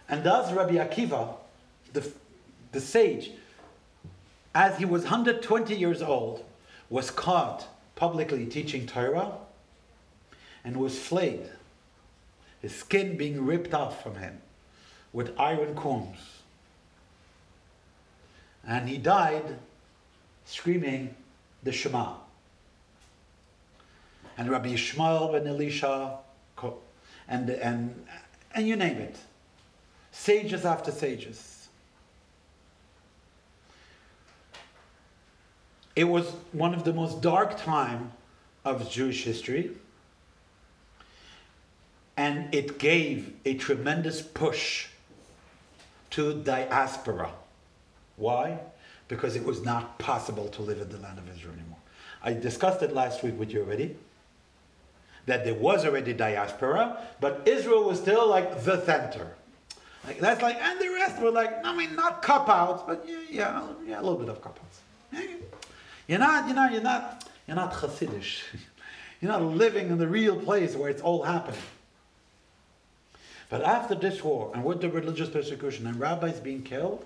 And 0.09 0.25
thus 0.25 0.53
Rabbi 0.53 0.75
Akiva, 0.75 1.35
the, 1.93 2.11
the 2.73 2.81
sage, 2.81 3.31
as 4.55 4.79
he 4.79 4.85
was 4.85 5.03
120 5.03 5.75
years 5.75 6.03
old, 6.03 6.45
was 6.91 7.11
caught 7.11 7.67
publicly 7.95 8.47
teaching 8.47 8.87
Torah 8.87 9.33
and 10.65 10.77
was 10.77 10.99
flayed 10.99 11.51
his 12.61 12.75
skin 12.75 13.17
being 13.17 13.45
ripped 13.45 13.75
off 13.75 14.03
from 14.03 14.17
him 14.17 14.41
with 15.13 15.39
iron 15.39 15.75
combs. 15.75 16.19
And 18.67 18.89
he 18.89 18.99
died 18.99 19.59
screaming 20.49 21.15
the 21.63 21.71
Shema. 21.71 22.15
And 24.39 24.51
Rabbi 24.51 24.71
Yishmael 24.73 25.33
ben 25.33 25.47
Elisha, 25.47 26.19
and, 27.29 27.51
and, 27.51 28.07
and 28.55 28.67
you 28.67 28.75
name 28.75 28.97
it. 28.97 29.17
Sages 30.11 30.65
after 30.65 30.91
sages. 30.91 31.69
It 35.95 36.05
was 36.05 36.31
one 36.53 36.73
of 36.73 36.85
the 36.85 36.95
most 36.95 37.21
dark 37.21 37.61
time 37.61 38.13
of 38.65 38.89
Jewish 38.89 39.25
history. 39.25 39.73
And 42.17 42.55
it 42.55 42.79
gave 42.79 43.35
a 43.45 43.55
tremendous 43.55 44.23
push 44.23 44.87
to 46.11 46.43
diaspora. 46.43 47.33
Why? 48.17 48.61
Because 49.09 49.37
it 49.37 49.45
was 49.45 49.65
not 49.65 49.99
possible 49.99 50.49
to 50.49 50.63
live 50.63 50.81
in 50.81 50.89
the 50.89 50.99
land 50.99 51.19
of 51.19 51.29
Israel 51.35 51.55
anymore. 51.55 51.79
I 52.23 52.35
discussed 52.35 52.83
it 52.83 52.93
last 52.93 53.23
week 53.23 53.39
with 53.39 53.51
you 53.51 53.61
already. 53.61 53.97
That 55.27 55.45
there 55.45 55.55
was 55.55 55.85
already 55.85 56.13
diaspora, 56.13 56.99
but 57.21 57.43
Israel 57.47 57.85
was 57.85 57.99
still 57.99 58.29
like 58.29 58.65
the 58.65 58.85
center. 58.85 59.35
Like, 60.07 60.21
that's 60.21 60.41
like, 60.41 60.57
and 60.57 60.81
the 60.81 60.89
rest 60.89 61.21
were 61.21 61.31
like, 61.31 61.65
I 61.65 61.77
mean, 61.77 61.95
not 61.95 62.23
cop 62.23 62.49
outs, 62.49 62.83
but 62.87 63.05
yeah, 63.07 63.19
yeah, 63.31 63.63
yeah, 63.87 64.01
a 64.01 64.03
little 64.03 64.19
bit 64.19 64.29
of 64.29 64.41
cop 64.41 64.59
outs. 64.59 64.81
You're 66.07 66.19
not, 66.19 66.49
you 66.49 66.55
know, 66.55 66.67
you're 66.69 66.81
not, 66.81 67.29
you're 67.47 67.57
not 67.57 67.73
Hasidish. 67.73 68.43
You're 69.21 69.33
not 69.33 69.43
living 69.43 69.89
in 69.89 69.99
the 69.99 70.07
real 70.07 70.37
place 70.37 70.77
where 70.77 70.89
it's 70.89 71.03
all 71.03 71.25
happening. 71.25 71.59
But 73.51 73.63
after 73.63 73.97
this 73.97 74.23
war, 74.23 74.53
and 74.55 74.65
with 74.65 74.81
the 74.81 74.89
religious 74.89 75.29
persecution, 75.29 75.89
and 75.89 75.99
rabbis 75.99 76.39
being 76.39 76.63
killed, 76.63 77.05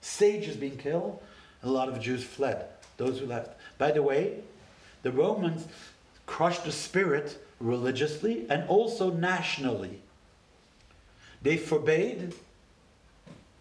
sages 0.00 0.56
being 0.56 0.76
killed, 0.76 1.20
a 1.62 1.68
lot 1.68 1.88
of 1.88 2.00
Jews 2.00 2.24
fled. 2.24 2.66
Those 2.96 3.18
who 3.18 3.26
left. 3.26 3.58
By 3.78 3.92
the 3.92 4.02
way, 4.02 4.40
the 5.02 5.12
Romans 5.12 5.66
crushed 6.26 6.64
the 6.64 6.72
spirit 6.72 7.38
religiously 7.58 8.46
and 8.48 8.68
also 8.68 9.10
nationally. 9.10 10.00
They 11.42 11.56
forbade 11.56 12.34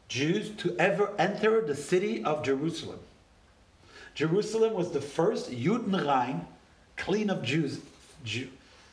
Jews 0.07 0.49
to 0.57 0.75
ever 0.77 1.13
enter 1.17 1.61
the 1.61 1.75
city 1.75 2.23
of 2.23 2.43
Jerusalem. 2.43 2.99
Jerusalem 4.15 4.73
was 4.73 4.91
the 4.91 5.01
first 5.01 5.51
Judenrein, 5.51 6.45
clean 6.97 7.29
of 7.29 7.43
Jews, 7.43 7.79
Jew, 8.25 8.49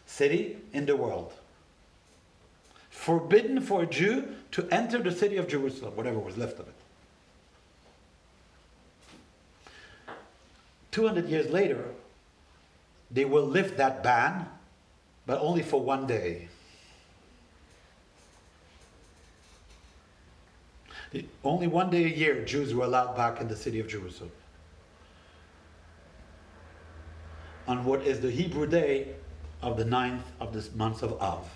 city 0.07 0.59
in 0.73 0.87
the 0.87 0.97
world 0.97 1.33
forbidden 2.97 3.61
for 3.61 3.83
a 3.83 3.87
Jew 3.87 4.27
to 4.51 4.67
enter 4.71 4.99
the 4.99 5.13
city 5.13 5.37
of 5.37 5.47
Jerusalem, 5.47 5.95
whatever 5.95 6.19
was 6.19 6.37
left 6.37 6.59
of 6.59 6.67
it. 6.67 6.75
200 10.97 11.29
years 11.29 11.51
later, 11.51 11.85
they 13.11 13.27
will 13.27 13.45
lift 13.45 13.77
that 13.77 14.03
ban, 14.03 14.47
but 15.27 15.39
only 15.41 15.63
for 15.63 15.79
one 15.79 16.07
day. 16.07 16.49
Only 21.45 21.67
one 21.67 21.91
day 21.91 22.05
a 22.05 22.09
year, 22.09 22.43
Jews 22.47 22.73
were 22.73 22.87
allowed 22.87 23.15
back 23.15 23.43
in 23.43 23.49
the 23.49 23.57
city 23.57 23.79
of 23.79 23.89
Jerusalem. 23.89 24.33
On 27.69 27.85
what 27.85 28.01
is 28.07 28.21
the 28.21 28.31
Hebrew 28.31 28.67
day 28.67 29.17
of 29.61 29.77
the 29.77 29.85
ninth 29.85 30.25
of 30.41 30.55
this 30.55 30.75
month 30.75 31.03
of 31.03 31.21
Av. 31.21 31.47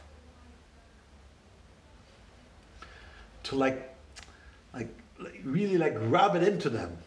to 3.44 3.56
like, 3.56 3.96
like, 4.74 4.94
like 5.18 5.40
really 5.44 5.78
like 5.78 5.94
rub 5.98 6.36
it 6.36 6.42
into 6.42 6.68
them. 6.68 6.98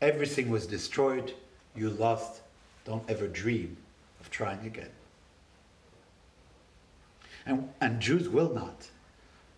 Everything 0.00 0.50
was 0.50 0.66
destroyed. 0.66 1.34
You 1.74 1.90
lost. 1.90 2.40
Don't 2.84 3.08
ever 3.08 3.26
dream 3.26 3.76
of 4.20 4.30
trying 4.30 4.66
again. 4.66 4.90
And, 7.46 7.70
and 7.80 8.00
Jews 8.00 8.28
will 8.28 8.52
not 8.52 8.88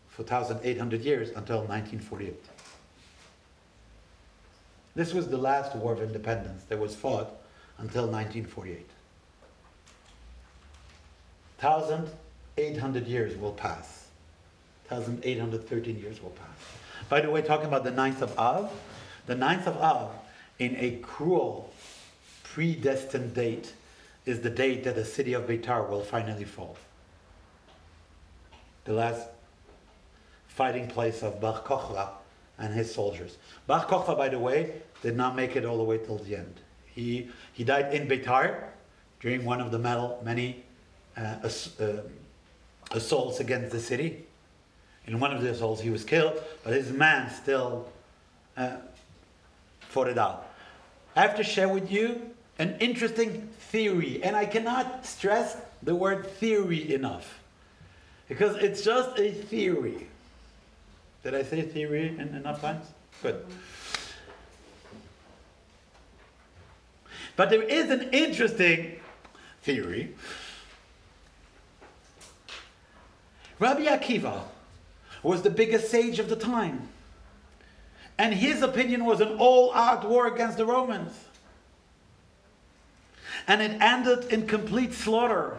for 0.09 0.23
1,800 0.23 1.03
years 1.03 1.29
until 1.31 1.59
1948. 1.59 2.35
This 4.95 5.13
was 5.13 5.29
the 5.29 5.37
last 5.37 5.77
war 5.77 5.93
of 5.93 6.01
independence 6.01 6.65
that 6.65 6.79
was 6.79 6.95
fought 6.95 7.31
until 7.79 8.05
1948. 8.05 8.89
1,800 11.61 13.07
years 13.07 13.37
will 13.37 13.53
pass. 13.53 14.09
1,813 14.89 15.99
years 15.99 16.23
will 16.23 16.31
pass. 16.31 16.47
By 17.09 17.21
the 17.21 17.31
way, 17.31 17.43
talking 17.43 17.67
about 17.67 17.85
the 17.85 17.91
9th 17.93 18.23
of 18.23 18.39
Av, 18.39 18.73
the 19.27 19.35
9th 19.35 19.67
of 19.67 19.77
Av, 19.79 20.15
in 20.59 20.77
a 20.77 20.99
cruel, 21.03 21.73
predestined 22.43 23.35
date, 23.35 23.73
is 24.25 24.41
the 24.41 24.51
date 24.51 24.85
that 24.85 24.97
the 24.97 25.05
city 25.05 25.35
of 25.35 25.47
Beitar 25.47 25.89
will 25.89 26.03
finally 26.03 26.45
fall. 26.45 26.77
The 28.85 28.93
last 28.93 29.29
fighting 30.49 30.89
place 30.89 31.23
of 31.23 31.41
Bar 31.41 31.63
Kokhba 31.63 32.09
and 32.59 32.75
his 32.75 32.93
soldiers. 32.93 33.37
Bar 33.67 33.85
Kokhba, 33.85 34.17
by 34.17 34.29
the 34.29 34.39
way, 34.39 34.83
did 35.03 35.17
not 35.17 35.37
make 35.37 35.55
it 35.55 35.65
all 35.65 35.77
the 35.77 35.85
way 35.85 35.99
till 35.99 36.19
the 36.19 36.37
end. 36.37 36.55
He, 36.87 37.29
he 37.53 37.63
died 37.63 37.93
in 37.93 38.09
Beitar 38.09 38.65
during 39.21 39.45
one 39.45 39.61
of 39.61 39.71
the 39.71 39.79
many 40.25 40.65
uh, 41.17 41.21
ass, 41.45 41.79
uh, 41.79 42.03
assaults 42.91 43.41
against 43.41 43.71
the 43.71 43.81
city. 43.81 44.25
In 45.07 45.21
one 45.21 45.33
of 45.33 45.43
the 45.43 45.51
assaults, 45.51 45.83
he 45.83 45.91
was 45.91 46.05
killed, 46.05 46.43
but 46.65 46.73
his 46.73 46.91
man 46.91 47.31
still 47.31 47.89
uh, 48.57 48.77
fought 49.81 50.09
it 50.09 50.19
out. 50.19 50.46
I 51.17 51.23
have 51.23 51.37
to 51.37 51.43
share 51.43 51.69
with 51.69 51.91
you 51.91 52.21
an 52.59 52.77
interesting 52.79 53.49
theory, 53.59 54.23
and 54.23 54.37
I 54.37 54.45
cannot 54.45 55.07
stress 55.07 55.57
the 55.83 55.95
word 55.95 56.27
theory 56.27 56.95
enough 56.95 57.41
because 58.29 58.57
it's 58.57 58.83
just 58.83 59.19
a 59.19 59.31
theory. 59.31 60.09
Did 61.25 61.35
I 61.35 61.43
say 61.43 61.63
theory 61.63 62.09
in, 62.09 62.35
enough 62.35 62.61
times? 62.61 62.87
Good. 63.23 63.45
But 67.35 67.51
there 67.51 67.63
is 67.63 67.91
an 67.91 68.11
interesting 68.13 69.01
theory. 69.63 70.15
Rabbi 73.59 73.87
Akiva 73.87 74.43
was 75.23 75.43
the 75.43 75.51
biggest 75.51 75.91
sage 75.91 76.19
of 76.19 76.29
the 76.29 76.37
time. 76.37 76.89
And 78.19 78.35
his 78.35 78.63
opinion 78.63 79.05
was 79.05 79.21
an 79.21 79.37
all 79.39 79.75
out 79.75 80.09
war 80.09 80.27
against 80.27 80.57
the 80.57 80.65
Romans. 80.65 81.13
And 83.47 83.61
it 83.61 83.81
ended 83.81 84.33
in 84.33 84.47
complete 84.47 84.93
slaughter. 84.93 85.59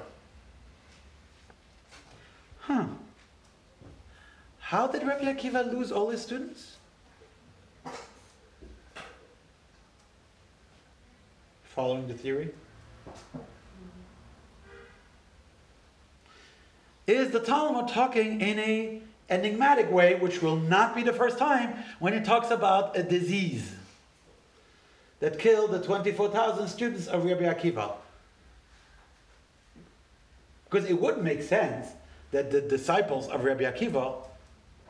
Huh. 2.62 2.86
How 4.60 4.88
did 4.88 5.04
Rabbi 5.04 5.34
Akiva 5.34 5.72
lose 5.72 5.92
all 5.92 6.10
his 6.10 6.22
students? 6.22 6.76
Following 11.64 12.08
the 12.08 12.14
theory? 12.14 12.50
Is 17.06 17.32
the 17.32 17.40
Talmud 17.40 17.88
talking 17.88 18.42
in 18.42 18.60
a 18.60 19.02
enigmatic 19.30 19.92
way, 19.92 20.16
which 20.16 20.42
will 20.42 20.56
not 20.56 20.96
be 20.96 21.04
the 21.04 21.14
first 21.14 21.38
time, 21.38 21.84
when 22.00 22.14
he 22.14 22.20
talks 22.20 22.50
about 22.50 22.98
a 22.98 23.04
disease 23.04 23.72
that 25.20 25.40
killed 25.40 25.72
the 25.72 25.82
24,000 25.82 26.68
students 26.68 27.08
of 27.08 27.26
Rabbi 27.26 27.44
Akiva. 27.44 27.94
Because 30.70 30.90
it 30.90 31.00
would 31.00 31.24
make 31.24 31.42
sense 31.42 31.88
that 32.32 32.52
the 32.52 32.62
disciples 32.62 33.28
of 33.30 33.44
Rabbi 33.44 33.64
Akiva 33.64 34.16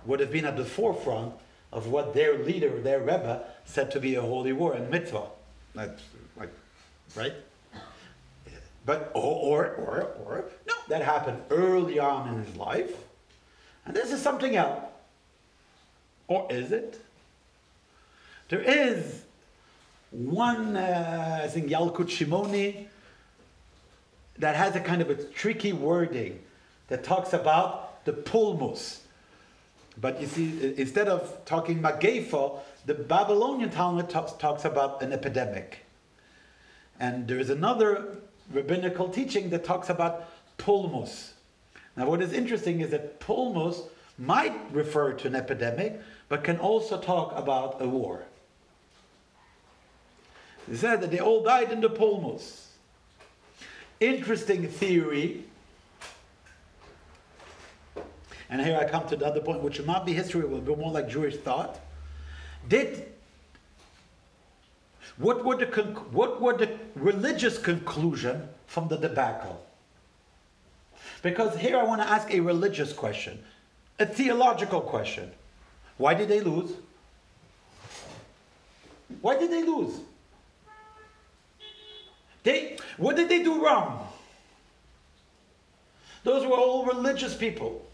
would 0.06 0.20
have 0.20 0.32
been 0.32 0.46
at 0.46 0.58
the 0.58 0.66
forefront 0.66 1.34
of 1.72 1.88
what 1.88 2.14
their 2.14 2.40
leader, 2.40 2.80
their 2.82 3.00
Rebbe, 3.00 3.44
said 3.66 3.92
to 3.92 4.00
be 4.00 4.16
a 4.16 4.22
holy 4.22 4.54
war 4.54 4.74
and 4.74 4.90
mitzvah. 4.90 5.28
That's 5.76 6.02
like, 6.36 6.52
right? 7.16 7.34
But, 8.86 9.12
or, 9.14 9.68
or, 9.68 9.68
or, 9.76 10.02
or, 10.26 10.46
no, 10.66 10.74
that 10.88 11.04
happened 11.04 11.42
early 11.50 12.00
on 12.00 12.30
in 12.30 12.44
his 12.44 12.56
life. 12.56 12.96
And 13.88 13.96
this 13.96 14.12
is 14.12 14.22
something 14.22 14.56
else. 14.56 14.84
Or 16.28 16.46
is 16.52 16.74
it? 16.74 17.00
There 18.50 18.62
is 18.62 19.24
one, 20.12 20.76
uh, 20.76 21.42
I 21.44 21.48
think, 21.48 21.70
Yalkut 21.70 22.08
Shimoni, 22.08 22.88
that 24.40 24.56
has 24.56 24.76
a 24.76 24.82
kind 24.82 25.02
of 25.02 25.10
a 25.10 25.16
tricky 25.16 25.72
wording 25.72 26.42
that 26.90 27.06
talks 27.06 27.32
about 27.32 28.04
the 28.04 28.12
pulmus. 28.12 29.00
But 30.00 30.22
you 30.22 30.28
see, 30.28 30.76
instead 30.78 31.08
of 31.08 31.46
talking 31.46 31.82
Magefa, 31.82 32.60
the 32.86 32.94
Babylonian 32.94 33.70
Talmud 33.70 34.10
talks, 34.10 34.34
talks 34.34 34.66
about 34.66 35.02
an 35.02 35.14
epidemic. 35.14 35.86
And 37.00 37.28
there 37.28 37.40
is 37.40 37.50
another 37.50 38.18
rabbinical 38.52 39.10
teaching 39.10 39.50
that 39.52 39.64
talks 39.64 39.90
about 39.90 40.30
pulmus. 40.58 41.32
Now, 41.98 42.08
what 42.08 42.22
is 42.22 42.32
interesting 42.32 42.80
is 42.82 42.92
that 42.92 43.20
pulmus 43.20 43.82
might 44.18 44.56
refer 44.72 45.14
to 45.14 45.28
an 45.28 45.36
epidemic, 45.36 46.00
but 46.30 46.44
can 46.44 46.58
also 46.58 47.00
talk 47.00 47.34
about 47.36 47.82
a 47.82 47.88
war. 47.88 48.24
They 50.68 50.76
said 50.76 51.02
that 51.02 51.12
they 51.12 51.20
all 51.20 51.44
died 51.44 51.72
in 51.72 51.82
the 51.82 51.90
Pulmus. 51.90 52.66
Interesting 54.00 54.68
theory. 54.68 55.46
And 58.50 58.62
here 58.62 58.78
I 58.78 58.88
come 58.88 59.08
to 59.08 59.16
the 59.16 59.26
other 59.26 59.42
point, 59.42 59.62
which 59.62 59.80
will 59.80 59.86
not 59.86 60.06
be 60.06 60.14
history, 60.14 60.42
it 60.42 60.50
will 60.50 60.62
be 60.62 60.76
more 60.76 60.92
like 60.92 61.10
Jewish 61.10 61.38
thought. 61.38 61.80
Did 62.68 63.12
what 65.18 65.44
were 65.44 65.56
the 65.56 65.66
what 66.12 66.42
were 66.42 66.56
the 66.56 66.78
religious 66.96 67.58
conclusion 67.58 68.48
from 68.68 68.88
the 68.88 68.98
debacle? 68.98 69.67
Because 71.28 71.58
here 71.58 71.78
I 71.78 71.84
want 71.84 72.02
to 72.02 72.08
ask 72.08 72.34
a 72.34 72.40
religious 72.40 72.94
question, 72.94 73.38
a 74.00 74.06
theological 74.06 74.80
question. 74.80 75.30
Why 75.98 76.14
did 76.14 76.30
they 76.30 76.40
lose? 76.40 76.72
Why 79.20 79.38
did 79.38 79.52
they 79.52 79.62
lose? 79.64 80.00
They, 82.44 82.78
what 82.96 83.18
did 83.18 83.28
they 83.28 83.44
do 83.44 83.62
wrong? 83.62 84.08
Those 86.24 86.46
were 86.46 86.56
all 86.56 86.86
religious 86.86 87.36
people. 87.36 87.86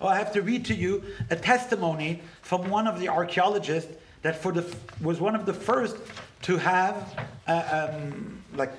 Oh, 0.00 0.08
I 0.08 0.16
have 0.16 0.32
to 0.32 0.40
read 0.40 0.64
to 0.64 0.74
you 0.74 1.04
a 1.28 1.36
testimony 1.36 2.22
from 2.40 2.70
one 2.70 2.86
of 2.86 2.98
the 2.98 3.10
archaeologists 3.10 3.92
that 4.22 4.40
for 4.40 4.50
the 4.50 4.64
was 5.02 5.20
one 5.20 5.34
of 5.34 5.44
the 5.44 5.52
first 5.52 5.98
to 6.42 6.56
have 6.56 7.26
uh, 7.46 7.90
um, 7.92 8.42
like 8.54 8.72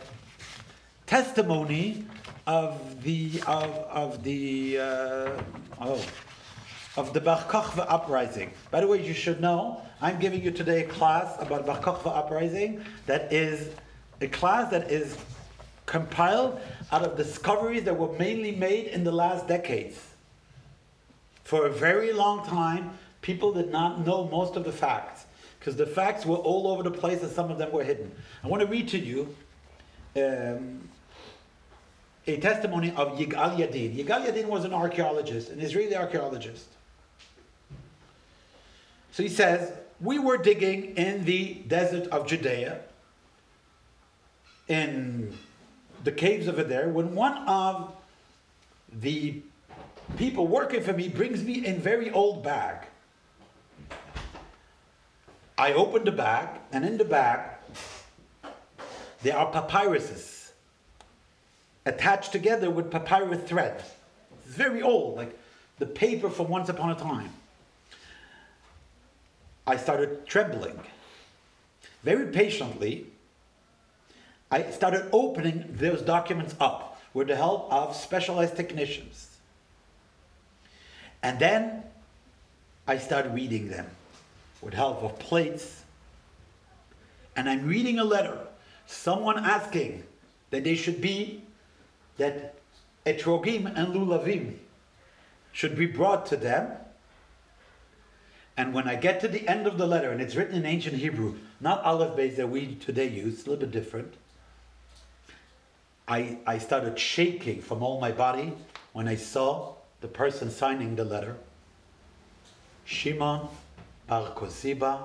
testimony 1.06 2.08
of 2.46 3.04
the 3.04 3.41
of, 3.48 3.70
of 3.70 4.24
the 4.24 4.80
uh, 4.80 5.41
oh 5.82 6.06
of 6.96 7.14
the 7.14 7.22
Bar 7.22 7.41
Kokhba 7.44 7.86
uprising. 7.89 8.52
By 8.70 8.82
the 8.82 8.88
way, 8.88 9.06
you 9.06 9.14
should 9.14 9.41
know 9.41 9.82
I'm 10.02 10.20
giving 10.20 10.44
you 10.44 10.52
today 10.52 10.84
a 10.84 10.88
class 10.88 11.36
about 11.39 11.66
Bar 11.66 11.80
Kokhba 11.80 12.16
uprising 12.16 12.84
that 13.08 13.34
is 13.34 13.70
a 14.22 14.28
class 14.28 14.70
that 14.72 14.91
is 14.91 15.18
compiled 15.86 16.60
out 16.91 17.04
of 17.04 17.18
discoveries 17.18 17.84
that 17.84 17.98
were 17.98 18.12
mainly 18.18 18.52
made 18.52 18.88
in 18.88 19.04
the 19.04 19.12
last 19.12 19.48
decades. 19.48 20.00
For 21.44 21.66
a 21.66 21.70
very 21.70 22.14
long 22.14 22.46
time, 22.46 22.98
people 23.22 23.54
did 23.54 23.72
not 23.72 24.06
know 24.06 24.28
most 24.28 24.56
of 24.56 24.64
the 24.64 24.72
facts 24.72 25.26
because 25.60 25.76
the 25.76 25.86
facts 25.86 26.26
were 26.26 26.38
all 26.38 26.68
over 26.68 26.84
the 26.84 26.91
place 26.91 27.22
and 27.24 27.32
some 27.32 27.50
of 27.50 27.58
them 27.58 27.72
were 27.72 27.84
hidden. 27.84 28.12
I 28.44 28.48
want 28.48 28.62
to 28.62 28.68
read 28.68 28.88
to 28.89 29.00
you 29.00 29.36
um, 30.16 30.88
a 32.26 32.38
testimony 32.38 32.90
of 32.92 33.18
Yigal 33.18 33.58
Yadin. 33.58 33.96
Yigal 33.96 34.26
Yadin 34.26 34.46
was 34.46 34.64
an 34.64 34.74
archaeologist, 34.74 35.50
an 35.50 35.60
Israeli 35.60 35.96
archaeologist. 35.96 36.68
So 39.12 39.24
he 39.24 39.30
says, 39.30 39.74
We 40.00 40.20
were 40.20 40.38
digging 40.38 40.96
in 40.96 41.26
the 41.26 41.56
desert 41.68 42.08
of 42.08 42.28
Judea, 42.28 42.80
in 44.68 45.38
the 46.04 46.12
caves 46.12 46.48
over 46.48 46.64
there, 46.64 46.88
when 46.90 47.14
one 47.14 47.38
of 47.48 47.94
the 48.92 49.42
people 50.18 50.48
working 50.48 50.82
for 50.82 50.94
me 50.94 51.10
brings 51.10 51.44
me 51.44 51.66
a 51.66 51.74
very 51.74 52.10
old 52.12 52.44
bag. 52.44 52.86
I 55.58 55.74
open 55.74 56.04
the 56.04 56.12
bag, 56.12 56.48
and 56.72 56.84
in 56.86 56.98
the 56.98 57.06
bag, 57.06 57.58
there 59.22 59.38
are 59.38 59.52
papyruses 59.52 60.33
attached 61.86 62.32
together 62.32 62.70
with 62.70 62.92
papyrus 62.92 63.42
thread. 63.44 63.84
It's 64.46 64.56
very 64.56 64.82
old, 64.82 65.18
like 65.18 65.38
the 65.80 65.86
paper 65.86 66.30
from 66.30 66.48
once 66.50 66.70
upon 66.70 66.92
a 66.92 66.96
time. 66.96 67.32
I 69.66 69.78
started 69.78 70.26
trembling. 70.26 70.80
Very 72.04 72.32
patiently, 72.32 73.08
I 74.52 74.70
started 74.72 75.10
opening 75.12 75.66
those 75.70 76.02
documents 76.02 76.54
up 76.60 77.02
with 77.14 77.28
the 77.28 77.36
help 77.36 77.72
of 77.72 77.96
specialized 77.96 78.56
technicians. 78.56 79.30
And 81.22 81.40
then 81.40 81.84
I 82.88 82.98
start 82.98 83.28
reading 83.32 83.70
them 83.70 83.88
with 84.62 84.74
help 84.74 85.02
of 85.02 85.18
plates. 85.20 85.84
And 87.36 87.50
I'm 87.50 87.66
reading 87.66 87.98
a 87.98 88.04
letter, 88.04 88.38
someone 88.86 89.38
asking 89.38 90.04
that 90.50 90.64
they 90.64 90.76
should 90.76 91.02
be, 91.02 91.42
that 92.18 92.55
etrogim 93.05 93.66
and 93.66 93.93
lulavim 93.93 94.55
should 95.51 95.76
be 95.76 95.86
brought 95.86 96.26
to 96.28 96.38
them. 96.38 96.72
And 98.55 98.74
when 98.74 98.88
I 98.88 98.95
get 98.95 99.20
to 99.22 99.28
the 99.28 99.47
end 99.47 99.66
of 99.66 99.78
the 99.78 99.88
letter, 99.88 100.11
and 100.11 100.22
it's 100.22 100.36
written 100.36 100.55
in 100.55 100.66
ancient 100.66 100.97
Hebrew, 100.97 101.36
not 101.59 101.84
aleph 101.84 102.16
beis 102.16 102.36
that 102.36 102.49
we 102.49 102.76
today 102.76 103.07
use, 103.07 103.34
it's 103.34 103.47
a 103.47 103.49
little 103.49 103.68
bit 103.68 103.72
different. 103.72 104.14
I, 106.07 106.38
I 106.45 106.57
started 106.59 106.99
shaking 106.99 107.61
from 107.61 107.82
all 107.82 107.99
my 107.99 108.11
body 108.11 108.53
when 108.91 109.07
I 109.07 109.16
saw 109.16 109.76
the 110.01 110.07
person 110.07 110.51
signing 110.51 110.95
the 110.95 111.05
letter. 111.05 111.38
Shimon 112.86 113.47
Bar 114.07 114.32
Kosiba, 114.32 114.99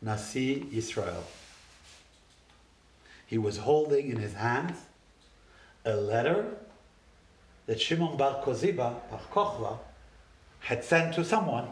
Nasi 0.00 0.66
Israel. 0.72 1.24
He 3.26 3.38
was 3.38 3.58
holding 3.58 4.10
in 4.10 4.16
his 4.16 4.34
hands 4.34 4.76
a 5.84 5.96
letter 5.96 6.46
that 7.66 7.80
Shimon 7.80 8.16
Bar 8.16 8.42
Koziba, 8.44 8.76
Bar 8.76 9.20
Kochva, 9.30 9.78
had 10.60 10.84
sent 10.84 11.14
to 11.14 11.24
someone 11.24 11.68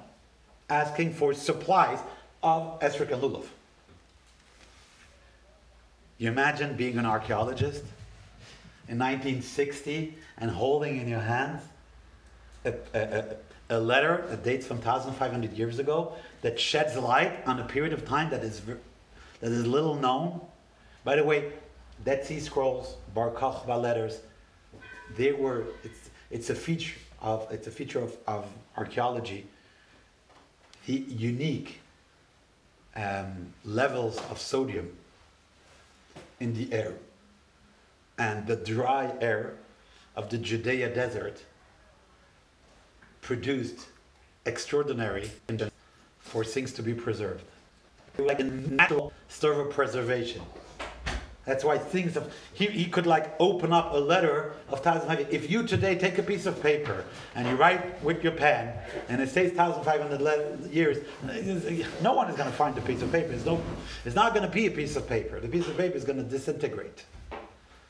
asking 0.68 1.14
for 1.14 1.34
supplies 1.34 1.98
of 2.42 2.80
esrog 2.80 3.12
and 3.12 3.22
lulav. 3.22 3.44
You 6.18 6.28
imagine 6.28 6.76
being 6.76 6.98
an 6.98 7.06
archaeologist 7.06 7.82
in 8.88 8.98
1960 8.98 10.16
and 10.38 10.50
holding 10.50 11.00
in 11.00 11.08
your 11.08 11.20
hands 11.20 11.62
a, 12.64 12.74
a, 12.94 13.00
a, 13.00 13.36
a 13.70 13.80
letter 13.80 14.26
that 14.28 14.44
dates 14.44 14.66
from 14.66 14.78
1,500 14.78 15.52
years 15.52 15.78
ago 15.78 16.12
that 16.42 16.58
sheds 16.58 16.96
light 16.96 17.46
on 17.46 17.60
a 17.60 17.64
period 17.64 17.92
of 17.92 18.04
time 18.04 18.30
that 18.30 18.42
is, 18.42 18.60
that 19.40 19.52
is 19.52 19.66
little 19.66 19.94
known. 19.94 20.40
By 21.04 21.16
the 21.16 21.24
way, 21.24 21.52
Dead 22.04 22.24
Sea 22.24 22.40
Scrolls, 22.40 22.96
Bar 23.14 23.30
Kokhba 23.30 23.80
letters, 23.80 24.20
they 25.16 25.32
were, 25.32 25.64
it's, 25.82 26.10
it's 26.30 26.50
a 26.50 26.54
feature 26.54 26.98
of, 27.20 27.46
it's 27.50 27.66
a 27.66 27.70
feature 27.70 28.00
of, 28.00 28.16
of 28.26 28.46
archaeology, 28.76 29.46
the 30.86 30.94
unique 30.94 31.80
um, 32.96 33.52
levels 33.64 34.18
of 34.30 34.38
sodium 34.38 34.96
in 36.40 36.54
the 36.54 36.72
air 36.72 36.94
and 38.18 38.46
the 38.46 38.56
dry 38.56 39.12
air 39.20 39.54
of 40.16 40.30
the 40.30 40.38
Judea 40.38 40.94
desert 40.94 41.42
produced 43.20 43.88
extraordinary 44.46 45.30
for 46.18 46.44
things 46.44 46.72
to 46.74 46.82
be 46.82 46.94
preserved. 46.94 47.44
Like 48.18 48.40
a 48.40 48.44
natural 48.44 49.12
sort 49.28 49.58
of 49.58 49.70
preservation. 49.72 50.42
That's 51.50 51.64
why 51.64 51.78
things 51.78 52.16
of 52.16 52.32
he, 52.54 52.66
he 52.66 52.84
could 52.84 53.08
like 53.08 53.34
open 53.40 53.72
up 53.72 53.92
a 53.92 53.96
letter 53.96 54.52
of 54.68 54.84
thousand 54.84 55.08
five. 55.08 55.26
If 55.34 55.50
you 55.50 55.66
today 55.66 55.96
take 55.96 56.16
a 56.18 56.22
piece 56.22 56.46
of 56.46 56.62
paper 56.62 57.04
and 57.34 57.48
you 57.48 57.56
write 57.56 58.00
with 58.04 58.22
your 58.22 58.30
pen 58.30 58.72
and 59.08 59.20
it 59.20 59.30
says 59.30 59.50
thousand 59.50 59.82
five 59.82 60.00
hundred 60.00 60.20
years, 60.72 60.98
no 62.00 62.12
one 62.12 62.30
is 62.30 62.36
going 62.36 62.48
to 62.48 62.56
find 62.56 62.76
the 62.76 62.80
piece 62.82 63.02
of 63.02 63.10
paper. 63.10 63.32
It's, 63.32 63.44
no, 63.44 63.60
it's 64.04 64.14
not 64.14 64.32
going 64.32 64.46
to 64.46 64.52
be 64.52 64.68
a 64.68 64.70
piece 64.70 64.94
of 64.94 65.08
paper. 65.08 65.40
The 65.40 65.48
piece 65.48 65.66
of 65.66 65.76
paper 65.76 65.96
is 65.96 66.04
going 66.04 66.18
to 66.18 66.30
disintegrate. 66.36 67.04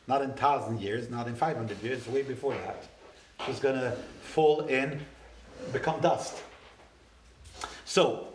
Not 0.07 0.23
in 0.23 0.33
thousand 0.33 0.81
years, 0.81 1.11
not 1.11 1.29
in 1.29 1.35
five 1.35 1.59
hundred 1.59 1.83
years, 1.83 2.09
way 2.09 2.23
before 2.23 2.55
that. 2.55 2.89
It's 3.47 3.61
going 3.61 3.79
to 3.79 3.95
fall 4.23 4.63
in, 4.69 5.03
become 5.71 6.01
dust. 6.01 6.43
So 7.85 8.29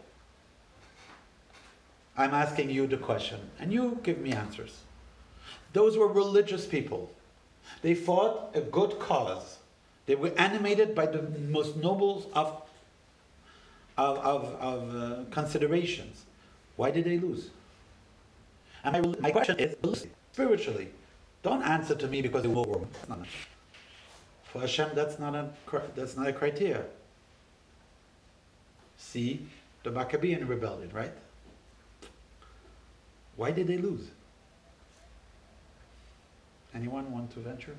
I'm 2.15 2.35
asking 2.35 2.69
you 2.69 2.85
the 2.85 2.97
question, 2.97 3.39
and 3.59 3.73
you 3.73 3.99
give 4.03 4.19
me 4.19 4.33
answers. 4.33 4.84
Those 5.75 5.97
were 5.97 6.07
religious 6.07 6.65
people. 6.65 7.11
They 7.81 7.95
fought 7.95 8.55
a 8.55 8.61
good 8.61 8.97
cause. 8.97 9.57
They 10.05 10.15
were 10.15 10.31
animated 10.37 10.95
by 10.95 11.05
the 11.05 11.23
most 11.49 11.75
noble 11.75 12.31
of, 12.33 12.61
of, 13.97 14.17
of, 14.19 14.43
of 14.61 14.95
uh, 14.95 15.23
considerations. 15.31 16.23
Why 16.77 16.91
did 16.91 17.03
they 17.03 17.17
lose? 17.17 17.49
And 18.85 18.93
my, 18.93 19.15
my 19.19 19.31
question 19.31 19.59
is 19.59 19.75
spiritually. 20.31 20.91
Don't 21.43 21.63
answer 21.63 21.95
to 21.95 22.07
me 22.07 22.21
because 22.21 22.43
they 22.43 22.47
will 22.47 22.63
wrong. 22.63 22.87
For 24.45 24.61
Hashem, 24.61 24.91
that's 24.95 25.19
not 25.19 25.35
a 25.35 25.49
that's 25.93 26.15
not 26.15 26.27
a 26.27 26.33
criteria. 26.33 26.85
See 28.97 29.45
the 29.83 29.91
Maccabean 29.91 30.47
rebellion, 30.47 30.89
right? 30.93 31.11
Why 33.35 33.51
did 33.51 33.67
they 33.67 33.77
lose? 33.77 34.14
Anyone 36.75 37.09
want 37.09 37.31
to 37.31 37.39
venture? 37.39 37.75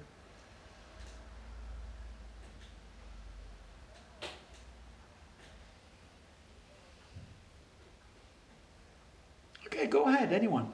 Okay, 9.67 9.87
go 9.87 10.05
ahead, 10.05 10.33
anyone. 10.33 10.73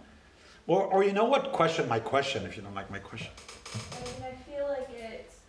Or, 0.69 0.85
or 0.85 1.03
you 1.03 1.13
know 1.13 1.25
what? 1.25 1.51
Question 1.51 1.89
my 1.89 1.99
question 1.99 2.47
if 2.47 2.57
you 2.57 2.63
don't 2.63 2.77
like 2.77 2.89
my 2.93 3.01
question. 3.01 3.33
I 3.75 4.05
mean, 4.05 4.33
I 4.33 4.35
feel 4.49 4.69
like 4.69 4.89
it's 4.97 5.41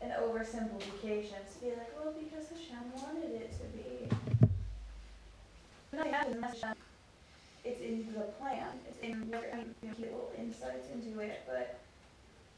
an 0.00 0.12
oversimplification 0.22 1.36
to 1.52 1.60
be 1.60 1.68
like, 1.68 1.92
well, 2.02 2.14
because 2.18 2.48
Hashem 2.48 2.78
wanted 2.96 3.30
it 3.42 3.52
to 3.60 3.64
be. 3.76 4.48
I 6.00 6.08
have 6.08 6.40
message. 6.40 6.64
It's 7.62 7.80
in 7.82 8.06
the 8.14 8.22
plan. 8.40 8.68
In 9.04 9.28
where 9.28 9.42
you 9.82 9.88
know, 9.88 9.94
he 10.36 10.42
insights 10.42 10.88
into 10.92 11.20
it, 11.20 11.42
but 11.46 11.78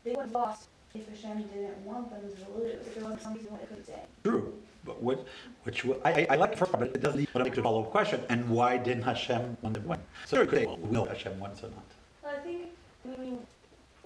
they 0.05 0.13
would 0.13 0.27
have 0.27 0.33
lost 0.33 0.69
if 0.95 1.09
Hashem 1.09 1.43
didn't 1.43 1.79
want 1.85 2.09
them 2.11 2.21
to 2.21 2.59
lose. 2.59 2.75
If 2.87 2.95
there 2.95 3.03
wasn't 3.05 3.23
some 3.23 3.35
reason 3.35 3.51
why 3.53 3.59
they 3.59 3.67
couldn't 3.67 3.85
stay. 3.85 4.03
True. 4.23 4.55
But 4.85 5.03
what, 5.03 5.27
which 5.65 5.85
will- 5.85 6.01
I, 6.05 6.27
I 6.31 6.37
like 6.37 6.53
the 6.53 6.57
first 6.59 6.71
part, 6.71 6.85
but 6.85 6.95
it 6.95 7.03
doesn't 7.03 7.21
even 7.21 7.43
make 7.43 7.57
a 7.57 7.63
follow-up 7.63 7.91
question. 7.91 8.21
And 8.29 8.49
why 8.49 8.77
didn't 8.77 9.03
Hashem 9.03 9.57
want 9.61 9.75
them 9.75 9.83
to 9.83 9.89
win? 9.89 9.99
So 10.27 10.47
could 10.47 10.59
say, 10.61 10.67
well, 10.67 10.77
we 10.79 10.91
know 10.91 11.05
Hashem 11.05 11.39
wants 11.41 11.65
or 11.65 11.71
not. 11.71 11.85
Well, 12.23 12.35
I 12.39 12.39
think 12.39 12.63
when 13.03 13.27
you 13.27 13.39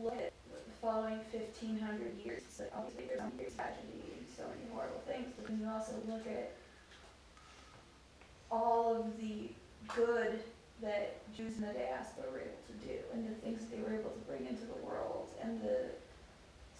look 0.02 0.14
at 0.14 0.32
the 0.50 0.72
following 0.80 1.20
fifteen 1.30 1.78
hundred 1.78 2.14
years, 2.24 2.40
it's 2.48 2.58
like 2.60 2.72
obviously 2.74 3.04
there's 3.08 3.20
some 3.20 3.32
years 3.38 3.54
tragedy 3.54 4.00
and 4.16 4.26
so 4.34 4.44
many 4.48 4.64
horrible 4.72 5.02
things, 5.06 5.26
but 5.36 5.46
then 5.46 5.60
you 5.60 5.68
also 5.68 5.92
look 6.08 6.26
at 6.26 6.52
all 8.50 8.96
of 8.96 9.20
the 9.20 9.50
good 9.94 10.40
that 10.82 11.16
Jews 11.36 11.56
in 11.56 11.62
the 11.62 11.72
diaspora 11.72 12.24
were 12.32 12.40
able 12.40 12.62
to 12.68 12.86
do, 12.86 12.94
and 13.12 13.28
the 13.28 13.34
things 13.40 13.60
that 13.60 13.70
they 13.70 13.82
were 13.82 13.94
able 13.98 14.10
to 14.10 14.18
bring 14.28 14.46
into 14.46 14.64
the 14.66 14.86
world, 14.86 15.28
and 15.42 15.60
the 15.62 15.86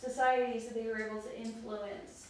societies 0.01 0.67
that 0.67 0.75
they 0.75 0.87
were 0.87 1.01
able 1.03 1.21
to 1.21 1.39
influence 1.39 2.29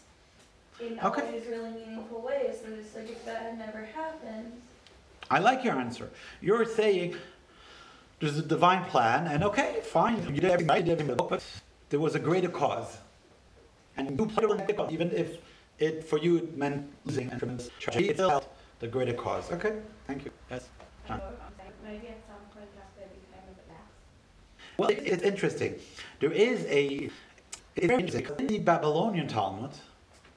in 0.81 0.99
all 0.99 1.11
Okay. 1.11 1.31
these 1.39 1.47
really 1.49 1.71
meaningful 1.71 2.21
ways, 2.21 2.59
that 2.61 2.73
it's 2.73 2.95
like 2.97 3.09
if 3.11 3.25
that 3.25 3.43
had 3.43 3.59
never 3.59 3.85
happened, 3.85 4.53
I 5.31 5.39
like 5.39 5.63
your 5.63 5.75
answer. 5.75 6.11
You're 6.41 6.65
saying 6.65 7.15
there's 8.19 8.37
a 8.39 8.43
divine 8.43 8.85
plan, 8.87 9.29
and 9.29 9.45
okay, 9.45 9.81
fine, 9.85 10.17
you 10.35 10.41
did 10.41 10.45
everything 10.45 10.67
right, 10.67 10.79
you 10.79 10.85
did 10.97 11.01
everything 11.01 11.27
but 11.29 11.45
there 11.91 12.01
was 12.01 12.15
a 12.17 12.19
greater 12.19 12.49
cause. 12.49 12.99
And 13.97 14.19
you 14.19 14.27
played 14.27 14.45
along 14.47 14.67
the 14.67 14.73
cause, 14.73 14.91
even 14.93 15.13
if 15.13 15.37
it, 15.79 16.05
for 16.05 16.19
you, 16.19 16.39
it 16.39 16.57
meant 16.57 16.91
losing 17.05 17.31
and 17.31 17.39
tremendous 17.39 17.71
tragedy, 17.79 18.09
it 18.09 18.17
felt 18.17 18.53
the 18.81 18.89
greater 18.89 19.13
cause. 19.13 19.51
Okay, 19.53 19.75
thank 20.07 20.25
you. 20.25 20.33
Yes. 20.51 20.69
I 21.09 21.21
Well, 24.77 24.89
it, 24.91 25.03
it's 25.05 25.23
interesting. 25.23 25.75
There 26.21 26.33
is 26.33 26.65
a, 26.67 27.11
it's 27.77 27.87
very 27.87 28.03
interesting, 28.03 28.27
in 28.39 28.47
the 28.47 28.59
Babylonian 28.59 29.29
Talmud, 29.29 29.73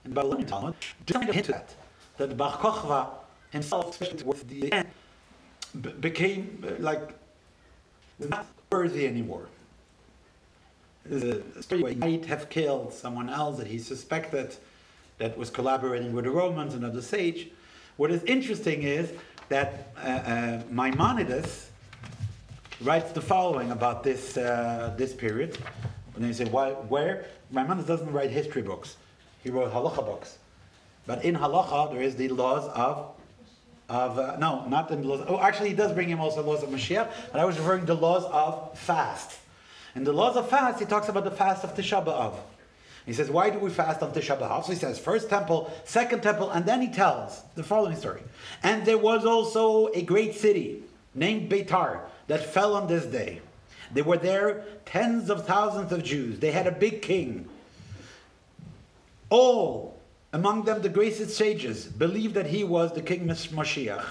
in 0.03 0.11
the 0.11 0.15
Babylonian 0.15 0.47
Talmud, 0.47 0.73
just 1.05 1.19
kind 1.19 1.29
of 1.29 1.35
hint 1.35 1.47
that, 1.47 1.75
that 2.17 2.35
Bar 2.35 2.53
Kochva 2.53 3.07
himself, 3.51 3.91
especially 3.91 4.19
towards 4.19 4.43
the 4.43 4.71
end, 4.73 4.87
became 6.01 6.63
uh, 6.67 6.71
like 6.79 7.13
not 8.19 8.45
worthy 8.71 9.07
anymore. 9.07 9.47
There's 11.05 11.23
a 11.23 11.63
story 11.63 11.83
where 11.83 11.91
he 11.91 11.97
might 11.97 12.25
have 12.25 12.49
killed 12.49 12.93
someone 12.93 13.29
else 13.29 13.57
that 13.57 13.67
he 13.67 13.77
suspected 13.77 14.55
that 15.17 15.37
was 15.37 15.49
collaborating 15.49 16.13
with 16.13 16.25
the 16.25 16.31
Romans, 16.31 16.73
another 16.73 17.01
sage. 17.01 17.49
What 17.97 18.09
is 18.11 18.23
interesting 18.23 18.83
is 18.83 19.11
that 19.53 19.93
uh, 19.97 20.09
uh, 20.09 20.61
Maimonides 20.71 21.69
writes 22.81 23.11
the 23.11 23.21
following 23.21 23.69
about 23.69 24.03
this, 24.03 24.35
uh, 24.35 24.91
this 24.97 25.13
period. 25.13 25.55
And 26.15 26.25
they 26.25 26.33
say, 26.33 26.45
why, 26.45 26.71
where? 26.71 27.27
Maimonides 27.51 27.87
doesn't 27.87 28.11
write 28.11 28.31
history 28.31 28.63
books. 28.63 28.97
He 29.43 29.51
wrote 29.51 29.71
halacha 29.71 30.03
books. 30.03 30.39
But 31.05 31.23
in 31.23 31.35
halacha, 31.35 31.91
there 31.91 32.01
is 32.01 32.15
the 32.15 32.29
laws 32.29 32.67
of, 32.69 33.11
of 33.89 34.17
uh, 34.17 34.37
no, 34.39 34.65
not 34.67 34.89
the 34.89 34.95
laws. 34.95 35.23
Oh, 35.27 35.39
actually, 35.39 35.69
he 35.69 35.75
does 35.75 35.91
bring 35.91 36.09
him 36.09 36.19
also 36.19 36.41
laws 36.41 36.63
of 36.63 36.69
Mashiach, 36.69 37.07
but 37.31 37.39
I 37.39 37.45
was 37.45 37.59
referring 37.59 37.81
to 37.81 37.93
the 37.93 38.01
laws 38.01 38.23
of 38.31 38.75
fast. 38.79 39.37
In 39.95 40.03
the 40.03 40.13
laws 40.13 40.35
of 40.35 40.49
fast, 40.49 40.79
he 40.79 40.85
talks 40.85 41.09
about 41.09 41.25
the 41.25 41.31
fast 41.43 41.63
of 41.63 41.75
Tisha 41.75 42.03
B'Av. 42.03 42.33
He 43.05 43.13
says, 43.13 43.29
why 43.29 43.49
do 43.49 43.59
we 43.59 43.69
fast 43.69 44.01
on 44.01 44.13
Tisha 44.13 44.39
B'Av? 44.39 44.63
So 44.65 44.71
he 44.71 44.77
says, 44.77 44.97
first 44.97 45.29
temple, 45.29 45.71
second 45.83 46.23
temple, 46.23 46.49
and 46.51 46.65
then 46.65 46.81
he 46.81 46.87
tells 46.87 47.41
the 47.55 47.63
following 47.63 47.97
story. 47.97 48.21
And 48.63 48.85
there 48.85 48.97
was 48.97 49.25
also 49.25 49.87
a 49.93 50.01
great 50.03 50.35
city 50.35 50.83
named 51.13 51.51
Beitar 51.51 52.01
that 52.27 52.45
fell 52.45 52.75
on 52.75 52.87
this 52.87 53.05
day. 53.05 53.41
There 53.93 54.05
were 54.05 54.17
there 54.17 54.63
tens 54.85 55.29
of 55.29 55.45
thousands 55.45 55.91
of 55.91 56.03
Jews. 56.03 56.39
They 56.39 56.51
had 56.51 56.65
a 56.65 56.71
big 56.71 57.01
king. 57.01 57.49
All, 59.29 59.99
among 60.31 60.63
them 60.63 60.81
the 60.81 60.89
greatest 60.89 61.35
sages, 61.35 61.85
believed 61.85 62.35
that 62.35 62.47
he 62.47 62.63
was 62.63 62.93
the 62.93 63.01
king 63.01 63.27
Mas- 63.27 63.47
Mashiach. 63.47 64.05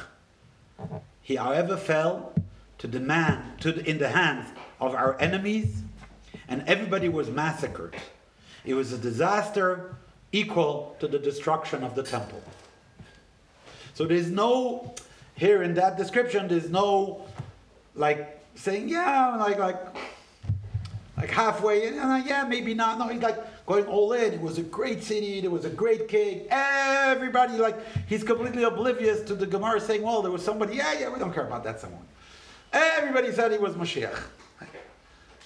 He, 1.22 1.36
however, 1.36 1.76
fell 1.76 2.32
to 2.78 2.86
the 2.86 3.01
man, 3.01 3.57
to 3.61 3.72
the, 3.72 3.88
in 3.88 3.99
the 3.99 4.09
hands 4.09 4.51
of 4.80 4.95
our 4.95 5.18
enemies, 5.20 5.82
and 6.49 6.62
everybody 6.66 7.09
was 7.09 7.30
massacred. 7.30 7.97
It 8.65 8.75
was 8.75 8.93
a 8.93 8.99
disaster 8.99 9.97
equal 10.31 10.97
to 11.01 11.09
the 11.09 11.19
destruction 11.19 11.83
of 11.83 11.95
the 11.95 12.03
temple. 12.03 12.43
So 13.95 14.07
there's 14.07 14.31
no, 14.31 14.95
here 15.35 15.63
in 15.63 15.75
that 15.75 15.97
description, 15.97 16.49
there's 16.49 16.71
no 16.71 17.27
like 17.95 18.41
saying, 18.55 18.89
yeah, 18.89 19.37
like, 19.37 19.59
like, 19.59 19.79
like 21.17 21.31
halfway, 21.31 21.89
and 21.89 22.27
yeah, 22.27 22.45
maybe 22.49 22.75
not. 22.75 22.99
No, 22.99 23.09
he's 23.09 23.23
like 23.23 23.67
going 23.67 23.87
all 23.87 24.13
in. 24.13 24.33
It 24.33 24.41
was 24.41 24.59
a 24.59 24.63
great 24.63 25.03
city, 25.03 25.41
there 25.41 25.51
was 25.51 25.65
a 25.65 25.71
great 25.71 26.09
king. 26.09 26.47
Everybody, 26.51 27.59
like, 27.59 27.77
he's 28.07 28.25
completely 28.25 28.65
oblivious 28.65 29.23
to 29.23 29.35
the 29.35 29.47
Gemara 29.47 29.81
saying, 29.81 30.03
well, 30.03 30.23
there 30.23 30.33
was 30.33 30.45
somebody, 30.45 30.77
yeah, 30.77 30.99
yeah, 30.99 31.13
we 31.13 31.19
don't 31.19 31.33
care 31.33 31.47
about 31.47 31.65
that 31.65 31.81
someone. 31.81 32.07
Everybody 32.73 33.33
said 33.33 33.53
he 33.53 33.59
was 33.59 33.75
Mashiach. 33.75 34.19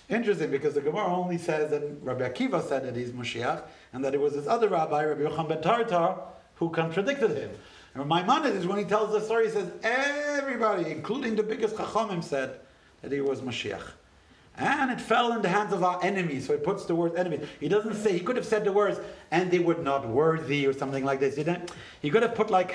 Interesting, 0.09 0.51
because 0.51 0.75
the 0.75 0.81
Gemara 0.81 1.07
only 1.07 1.37
says 1.37 1.71
that 1.71 1.83
Rabbi 2.01 2.29
Akiva 2.29 2.67
said 2.67 2.85
that 2.85 2.95
he's 2.95 3.11
Mashiach, 3.11 3.63
and 3.93 4.05
that 4.05 4.15
it 4.15 4.21
was 4.21 4.35
his 4.35 4.47
other 4.47 4.69
rabbi, 4.69 5.05
Rabbi 5.05 5.23
Yochanan 5.23 5.49
ben 5.49 5.63
Torta, 5.63 6.19
who 6.57 6.71
contradicted 6.71 7.37
him. 7.37 7.51
And 7.95 8.09
Maimonides, 8.09 8.67
when 8.67 8.79
he 8.79 8.85
tells 8.85 9.13
the 9.13 9.21
story, 9.21 9.47
he 9.47 9.53
says 9.53 9.71
everybody, 9.83 10.91
including 10.91 11.35
the 11.35 11.43
biggest 11.43 11.77
Chachamim, 11.77 12.23
said 12.23 12.61
that 13.03 13.11
he 13.11 13.21
was 13.21 13.41
Mashiach. 13.41 13.83
And 14.59 14.91
it 14.91 15.01
fell 15.01 15.33
in 15.33 15.43
the 15.43 15.49
hands 15.49 15.73
of 15.73 15.83
our 15.83 16.03
enemies. 16.03 16.47
So 16.47 16.55
he 16.55 16.63
puts 16.63 16.87
the 16.87 16.95
word 16.95 17.17
enemy. 17.17 17.41
He 17.61 17.69
doesn't 17.69 17.95
say, 17.95 18.13
he 18.13 18.21
could 18.21 18.37
have 18.37 18.47
said 18.47 18.65
the 18.65 18.73
words, 18.73 18.99
and 19.31 19.51
they 19.51 19.59
were 19.59 19.75
not 19.75 20.09
worthy 20.09 20.67
or 20.67 20.73
something 20.73 21.05
like 21.05 21.21
this. 21.21 21.37
He, 21.37 21.45
didn't, 21.45 21.73
he 22.01 22.11
could 22.11 22.23
have 22.23 22.35
put 22.35 22.51
like 22.51 22.75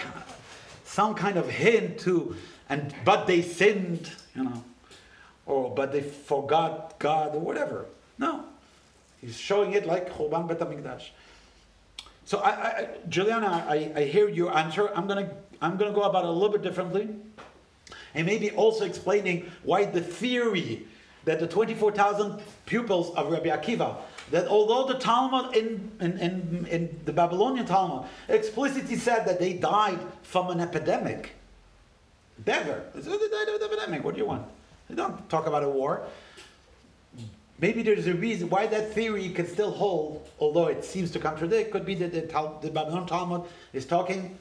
some 0.84 1.16
kind 1.16 1.38
of 1.38 1.50
hint 1.50 2.00
to, 2.02 2.36
and 2.70 2.94
but 3.04 3.26
they 3.26 3.42
sinned, 3.42 4.12
you 4.36 4.44
know, 4.44 4.64
or 5.46 5.74
but 5.74 5.92
they 5.92 6.02
forgot 6.02 6.98
God 7.00 7.36
or 7.36 7.40
whatever. 7.40 7.86
No. 8.18 8.46
He's 9.20 9.38
showing 9.38 9.74
it 9.74 9.86
like 9.86 10.12
Churban 10.14 10.48
Bet 10.48 10.60
HaMikdash. 10.60 11.10
So 12.26 12.40
I, 12.40 12.50
I, 12.50 12.88
Juliana, 13.10 13.66
I, 13.68 13.92
I 13.96 14.04
hear 14.06 14.30
your 14.30 14.56
answer. 14.56 14.90
I'm 14.96 15.08
gonna, 15.08 15.30
I'm 15.62 15.78
gonna 15.78 15.92
go 15.92 16.04
about 16.04 16.24
it 16.24 16.30
a 16.30 16.32
little 16.32 16.50
bit 16.50 16.62
differently, 16.62 17.10
and 18.16 18.26
maybe 18.26 18.52
also 18.52 18.86
explaining 18.86 19.52
why 19.64 19.86
the 19.86 20.02
theory 20.02 20.86
that 21.26 21.40
the 21.40 21.48
24,000 21.48 22.42
pupils 22.66 23.14
of 23.16 23.32
Rabbi 23.32 23.50
Akiva, 23.50 23.98
that 24.32 24.48
although 24.48 24.92
the 24.92 24.98
Talmud 24.98 25.56
in, 25.56 25.92
in, 26.00 26.18
in, 26.18 26.68
in 26.70 27.00
the 27.06 27.14
Babylonian 27.14 27.66
Talmud 27.66 28.10
explicitly 28.28 28.96
said 28.96 29.26
that 29.26 29.40
they 29.40 29.54
died 29.54 30.00
from 30.24 30.50
an 30.50 30.60
epidemic. 30.60 31.34
They 32.44 32.54
they 32.54 33.28
died 33.28 33.50
of 33.50 33.62
an 33.62 33.64
epidemic. 33.64 34.04
What 34.04 34.16
do 34.16 34.22
you 34.22 34.26
want? 34.26 34.48
They 34.92 34.98
don't 34.98 35.30
talk 35.30 35.48
about 35.48 35.64
a 35.64 35.70
war. 35.70 36.02
Maybe 37.60 37.82
there's 37.82 38.08
a 38.08 38.14
reason 38.14 38.50
why 38.50 38.68
that 38.68 38.94
theory 38.94 39.30
can 39.30 39.48
still 39.48 39.72
hold, 39.72 40.28
although 40.38 40.68
it 40.68 40.84
seems 40.84 41.12
to 41.12 41.20
contradict. 41.20 41.72
Could 41.72 41.86
be 41.86 41.96
that 41.96 42.12
the, 42.12 42.24
Tal- 42.24 42.60
the 42.62 42.70
Babylonian 42.70 43.08
Talmud 43.08 43.44
is 43.72 43.86
talking 43.86 44.38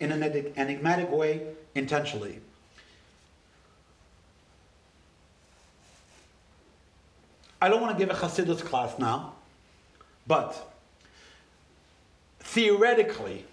in 0.00 0.12
an 0.12 0.22
enigmatic 0.22 1.10
way 1.10 1.46
intentionally. 1.74 2.40
I 7.62 7.70
don't 7.70 7.80
want 7.80 7.98
to 7.98 8.04
give 8.04 8.14
a 8.14 8.20
Hasidus 8.20 8.62
class 8.62 8.98
now, 8.98 9.32
but 10.26 10.74
theoretically, 12.40 13.46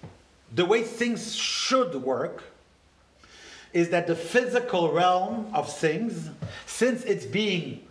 the 0.53 0.65
way 0.65 0.83
things 0.83 1.33
should 1.33 1.95
work 1.95 2.43
is 3.73 3.89
that 3.89 4.07
the 4.07 4.15
physical 4.15 4.91
realm 4.91 5.49
of 5.53 5.71
things, 5.71 6.29
since 6.65 7.03
it's 7.03 7.25
being 7.25 7.83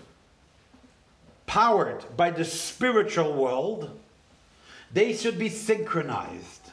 powered 1.46 2.04
by 2.16 2.30
the 2.30 2.44
spiritual 2.44 3.32
world, 3.32 3.98
they 4.92 5.14
should 5.14 5.38
be 5.38 5.48
synchronized. 5.48 6.70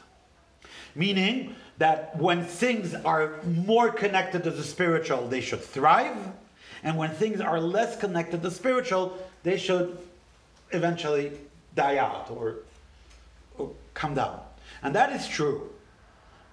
Meaning 0.94 1.56
that 1.78 2.16
when 2.18 2.44
things 2.44 2.94
are 2.94 3.42
more 3.44 3.90
connected 3.90 4.44
to 4.44 4.50
the 4.50 4.62
spiritual, 4.62 5.28
they 5.28 5.40
should 5.40 5.60
thrive, 5.60 6.16
and 6.82 6.96
when 6.96 7.10
things 7.10 7.40
are 7.40 7.60
less 7.60 7.96
connected 7.96 8.42
to 8.42 8.48
the 8.48 8.54
spiritual, 8.54 9.18
they 9.42 9.56
should 9.56 9.98
eventually 10.70 11.32
die 11.74 11.98
out 11.98 12.30
or, 12.30 12.56
or 13.58 13.70
come 13.94 14.14
down. 14.14 14.40
And 14.82 14.94
that 14.94 15.12
is 15.12 15.26
true 15.26 15.73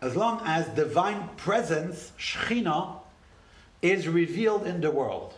as 0.02 0.16
long 0.16 0.42
as 0.46 0.68
divine 0.70 1.30
presence, 1.38 2.12
Shechina, 2.18 2.96
is 3.82 4.08
revealed 4.08 4.66
in 4.66 4.82
the 4.82 4.92
world. 4.92 5.36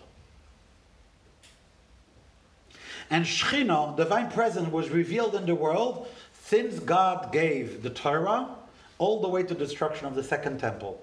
And 3.09 3.25
Shechina, 3.25 3.95
divine 3.97 4.31
presence, 4.31 4.69
was 4.71 4.89
revealed 4.89 5.35
in 5.35 5.45
the 5.45 5.55
world 5.55 6.07
since 6.41 6.79
God 6.79 7.31
gave 7.31 7.83
the 7.83 7.89
Torah 7.89 8.49
all 8.97 9.21
the 9.21 9.27
way 9.27 9.43
to 9.43 9.53
destruction 9.53 10.07
of 10.07 10.15
the 10.15 10.23
second 10.23 10.59
temple. 10.59 11.01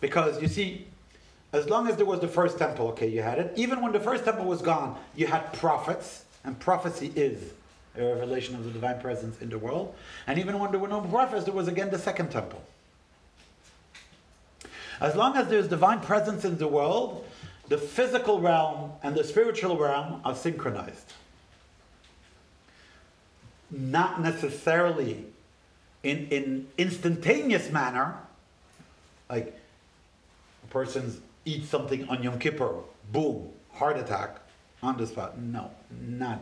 Because 0.00 0.40
you 0.40 0.48
see, 0.48 0.86
as 1.52 1.68
long 1.68 1.88
as 1.88 1.96
there 1.96 2.06
was 2.06 2.20
the 2.20 2.28
first 2.28 2.58
temple, 2.58 2.88
okay, 2.88 3.08
you 3.08 3.22
had 3.22 3.38
it. 3.38 3.52
Even 3.56 3.82
when 3.82 3.92
the 3.92 4.00
first 4.00 4.24
temple 4.24 4.44
was 4.44 4.62
gone, 4.62 4.96
you 5.16 5.26
had 5.26 5.52
prophets, 5.54 6.24
and 6.44 6.58
prophecy 6.58 7.12
is 7.16 7.52
a 7.96 8.04
revelation 8.04 8.54
of 8.54 8.64
the 8.64 8.70
divine 8.70 9.00
presence 9.00 9.40
in 9.42 9.50
the 9.50 9.58
world. 9.58 9.94
And 10.28 10.38
even 10.38 10.58
when 10.60 10.70
there 10.70 10.80
were 10.80 10.88
no 10.88 11.00
prophets, 11.00 11.44
there 11.44 11.54
was 11.54 11.66
again 11.66 11.90
the 11.90 11.98
second 11.98 12.30
temple. 12.30 12.62
As 15.00 15.16
long 15.16 15.36
as 15.36 15.48
there's 15.48 15.68
divine 15.68 16.00
presence 16.00 16.44
in 16.44 16.58
the 16.58 16.68
world, 16.68 17.24
the 17.68 17.78
physical 17.78 18.40
realm 18.40 18.92
and 19.02 19.14
the 19.14 19.24
spiritual 19.24 19.78
realm 19.78 20.20
are 20.24 20.34
synchronized. 20.34 21.12
Not 23.70 24.20
necessarily 24.20 25.24
in, 26.02 26.26
in 26.28 26.68
instantaneous 26.76 27.70
manner, 27.70 28.16
like 29.30 29.58
a 30.64 30.66
person 30.66 31.22
eats 31.44 31.68
something 31.68 32.08
on 32.08 32.22
Yom 32.22 32.38
Kippur, 32.38 32.74
boom, 33.12 33.50
heart 33.72 33.96
attack 33.96 34.38
on 34.82 34.96
the 34.96 35.06
spot. 35.06 35.38
No, 35.38 35.70
not 36.00 36.40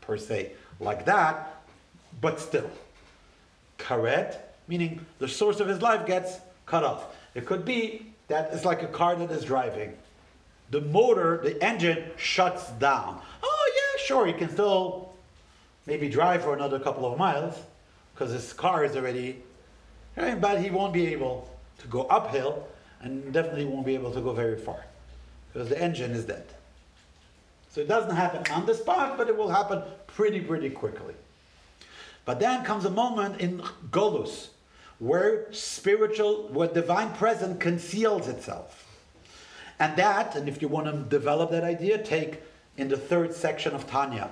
per 0.00 0.16
se 0.16 0.52
like 0.78 1.06
that, 1.06 1.62
but 2.20 2.38
still. 2.38 2.70
Karet, 3.78 4.38
meaning 4.68 5.04
the 5.18 5.28
source 5.28 5.60
of 5.60 5.68
his 5.68 5.80
life 5.82 6.06
gets 6.06 6.38
cut 6.66 6.84
off. 6.84 7.15
It 7.36 7.44
could 7.44 7.66
be 7.66 8.06
that 8.28 8.48
it's 8.54 8.64
like 8.64 8.82
a 8.82 8.86
car 8.86 9.14
that 9.14 9.30
is 9.30 9.44
driving. 9.44 9.92
The 10.70 10.80
motor, 10.80 11.38
the 11.44 11.62
engine 11.62 12.10
shuts 12.16 12.70
down. 12.70 13.20
Oh, 13.42 13.72
yeah, 13.76 14.04
sure, 14.04 14.26
he 14.26 14.32
can 14.32 14.48
still 14.48 15.12
maybe 15.84 16.08
drive 16.08 16.42
for 16.42 16.54
another 16.54 16.80
couple 16.80 17.04
of 17.04 17.18
miles 17.18 17.54
because 18.14 18.32
his 18.32 18.54
car 18.54 18.86
is 18.86 18.96
already, 18.96 19.42
eh, 20.16 20.34
but 20.34 20.62
he 20.62 20.70
won't 20.70 20.94
be 20.94 21.08
able 21.08 21.48
to 21.78 21.86
go 21.88 22.04
uphill 22.04 22.66
and 23.02 23.34
definitely 23.34 23.66
won't 23.66 23.84
be 23.84 23.94
able 23.94 24.12
to 24.12 24.22
go 24.22 24.32
very 24.32 24.56
far 24.58 24.82
because 25.52 25.68
the 25.68 25.80
engine 25.80 26.12
is 26.12 26.24
dead. 26.24 26.46
So 27.70 27.82
it 27.82 27.86
doesn't 27.86 28.16
happen 28.16 28.50
on 28.50 28.64
the 28.64 28.74
spot, 28.74 29.18
but 29.18 29.28
it 29.28 29.36
will 29.36 29.50
happen 29.50 29.82
pretty, 30.06 30.40
pretty 30.40 30.70
quickly. 30.70 31.14
But 32.24 32.40
then 32.40 32.64
comes 32.64 32.86
a 32.86 32.90
moment 32.90 33.42
in 33.42 33.60
Golus 33.90 34.48
where 34.98 35.52
spiritual, 35.52 36.48
where 36.48 36.68
divine 36.68 37.12
presence 37.14 37.60
conceals 37.60 38.28
itself. 38.28 38.84
And 39.78 39.96
that, 39.96 40.36
and 40.36 40.48
if 40.48 40.62
you 40.62 40.68
want 40.68 40.86
to 40.86 40.92
develop 40.92 41.50
that 41.50 41.64
idea, 41.64 41.98
take 41.98 42.40
in 42.76 42.88
the 42.88 42.96
third 42.96 43.34
section 43.34 43.74
of 43.74 43.86
Tanya, 43.86 44.30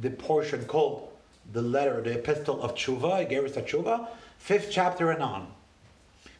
the 0.00 0.10
portion 0.10 0.64
called 0.64 1.10
the 1.52 1.62
letter, 1.62 2.00
the 2.02 2.18
epistle 2.18 2.62
of 2.62 2.74
Tshuva, 2.74 3.28
Igeres 3.28 3.52
Tshuva, 3.52 4.08
fifth 4.38 4.68
chapter 4.70 5.10
and 5.10 5.22
on. 5.22 5.48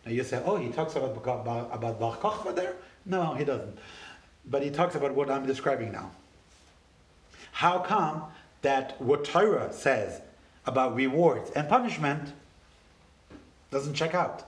Now 0.04 0.12
you 0.12 0.22
say, 0.22 0.40
oh, 0.44 0.56
he 0.56 0.70
talks 0.70 0.94
about 0.94 1.16
about, 1.16 1.70
about 1.72 1.98
Bar 1.98 2.16
Kochva 2.16 2.54
there? 2.54 2.76
No, 3.04 3.34
he 3.34 3.44
doesn't. 3.44 3.78
But 4.48 4.62
he 4.62 4.70
talks 4.70 4.94
about 4.94 5.14
what 5.14 5.30
I'm 5.30 5.46
describing 5.46 5.90
now. 5.90 6.12
How 7.52 7.80
come 7.80 8.24
that 8.62 9.00
what 9.00 9.24
Torah 9.24 9.72
says 9.72 10.20
about 10.66 10.94
rewards 10.94 11.50
and 11.50 11.68
punishment 11.68 12.32
doesn't 13.70 13.94
check 13.94 14.14
out? 14.14 14.44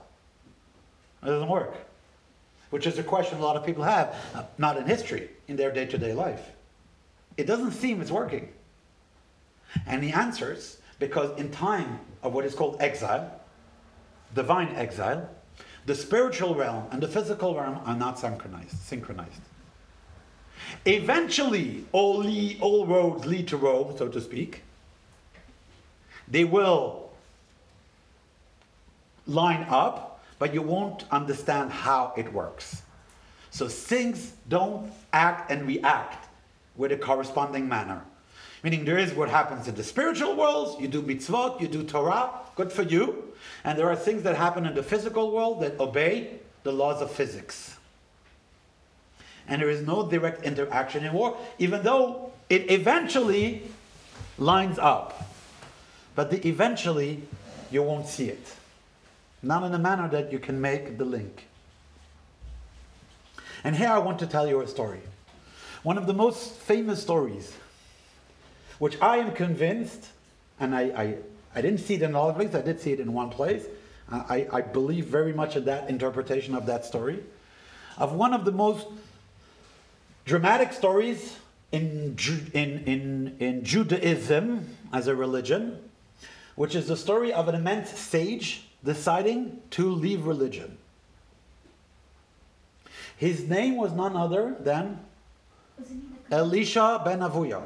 It 1.23 1.27
doesn't 1.27 1.49
work. 1.49 1.75
Which 2.69 2.85
is 2.85 2.97
a 2.97 3.03
question 3.03 3.39
a 3.39 3.41
lot 3.41 3.55
of 3.55 3.65
people 3.65 3.83
have, 3.83 4.15
uh, 4.35 4.43
not 4.57 4.77
in 4.77 4.85
history, 4.85 5.29
in 5.47 5.55
their 5.55 5.71
day 5.71 5.85
to 5.87 5.97
day 5.97 6.13
life. 6.13 6.51
It 7.35 7.47
doesn't 7.47 7.71
seem 7.71 8.01
it's 8.01 8.11
working. 8.11 8.49
And 9.85 10.03
he 10.03 10.11
answers 10.11 10.79
because 10.99 11.37
in 11.39 11.51
time 11.51 11.99
of 12.21 12.33
what 12.33 12.45
is 12.45 12.53
called 12.53 12.77
exile, 12.79 13.31
divine 14.35 14.75
exile, 14.75 15.29
the 15.85 15.95
spiritual 15.95 16.53
realm 16.53 16.85
and 16.91 17.01
the 17.01 17.07
physical 17.07 17.55
realm 17.55 17.79
are 17.85 17.95
not 17.95 18.19
synchronized. 18.19 18.77
synchronized. 18.77 19.41
Eventually, 20.85 21.85
all, 21.91 22.25
all 22.61 22.85
roads 22.85 23.25
lead 23.25 23.47
to 23.47 23.57
Rome, 23.57 23.97
so 23.97 24.07
to 24.07 24.21
speak. 24.21 24.63
They 26.27 26.43
will 26.43 27.08
line 29.29 29.65
up, 29.69 30.23
but 30.39 30.53
you 30.53 30.61
won't 30.61 31.05
understand 31.11 31.71
how 31.71 32.13
it 32.17 32.31
works. 32.33 32.81
So 33.51 33.67
things 33.67 34.33
don't 34.47 34.91
act 35.13 35.51
and 35.51 35.67
react 35.67 36.27
with 36.75 36.91
a 36.91 36.97
corresponding 36.97 37.67
manner. 37.67 38.01
Meaning 38.63 38.85
there 38.85 38.97
is 38.97 39.13
what 39.13 39.29
happens 39.29 39.67
in 39.67 39.75
the 39.75 39.83
spiritual 39.83 40.35
world, 40.35 40.81
you 40.81 40.87
do 40.87 41.01
mitzvot, 41.01 41.61
you 41.61 41.67
do 41.67 41.83
Torah, 41.83 42.31
good 42.55 42.71
for 42.71 42.83
you. 42.83 43.33
And 43.63 43.77
there 43.77 43.89
are 43.89 43.95
things 43.95 44.23
that 44.23 44.35
happen 44.35 44.65
in 44.65 44.75
the 44.75 44.83
physical 44.83 45.31
world 45.31 45.61
that 45.61 45.79
obey 45.79 46.39
the 46.63 46.71
laws 46.71 47.01
of 47.01 47.09
physics 47.11 47.77
and 49.49 49.61
there 49.61 49.69
is 49.69 49.85
no 49.85 50.07
direct 50.07 50.43
interaction 50.43 51.03
in 51.03 51.11
war, 51.11 51.35
even 51.57 51.81
though 51.83 52.31
it 52.49 52.71
eventually 52.71 53.63
lines 54.37 54.77
up. 54.77 55.27
But 56.15 56.29
the 56.29 56.47
eventually, 56.47 57.23
you 57.71 57.81
won't 57.83 58.07
see 58.07 58.29
it. 58.29 58.53
Not 59.41 59.63
in 59.63 59.73
a 59.73 59.79
manner 59.79 60.09
that 60.09 60.31
you 60.31 60.39
can 60.39 60.59
make 60.59 60.97
the 60.97 61.05
link. 61.05 61.47
And 63.63 63.75
here 63.75 63.89
I 63.89 63.97
want 63.99 64.19
to 64.19 64.27
tell 64.27 64.47
you 64.47 64.61
a 64.61 64.67
story. 64.67 64.99
One 65.83 65.97
of 65.97 66.07
the 66.07 66.13
most 66.13 66.53
famous 66.53 67.01
stories, 67.01 67.55
which 68.79 69.01
I 69.01 69.17
am 69.17 69.31
convinced, 69.33 70.09
and 70.59 70.75
I, 70.75 70.81
I, 70.81 71.15
I 71.55 71.61
didn't 71.61 71.79
see 71.79 71.95
it 71.95 72.01
in 72.01 72.15
all 72.15 72.33
places, 72.33 72.55
I 72.55 72.61
did 72.61 72.79
see 72.81 72.91
it 72.91 72.99
in 72.99 73.13
one 73.13 73.29
place. 73.29 73.65
I, 74.11 74.47
I 74.51 74.61
believe 74.61 75.05
very 75.05 75.33
much 75.33 75.55
in 75.55 75.65
that 75.65 75.89
interpretation 75.89 76.55
of 76.55 76.65
that 76.65 76.83
story, 76.83 77.23
of 77.97 78.13
one 78.13 78.33
of 78.33 78.43
the 78.43 78.51
most 78.51 78.87
dramatic 80.25 80.73
stories 80.73 81.37
in, 81.71 82.17
in, 82.53 82.83
in, 82.85 83.35
in 83.39 83.63
Judaism 83.63 84.75
as 84.91 85.07
a 85.07 85.15
religion, 85.15 85.77
which 86.55 86.75
is 86.75 86.87
the 86.87 86.97
story 86.97 87.31
of 87.31 87.47
an 87.47 87.55
immense 87.55 87.91
sage 87.91 88.68
deciding 88.83 89.61
to 89.71 89.91
leave 89.91 90.25
religion. 90.25 90.77
His 93.17 93.47
name 93.47 93.75
was 93.75 93.91
none 93.91 94.15
other 94.15 94.55
than 94.59 94.99
Elisha 96.31 97.01
ben 97.03 97.19
Avuya. 97.19 97.63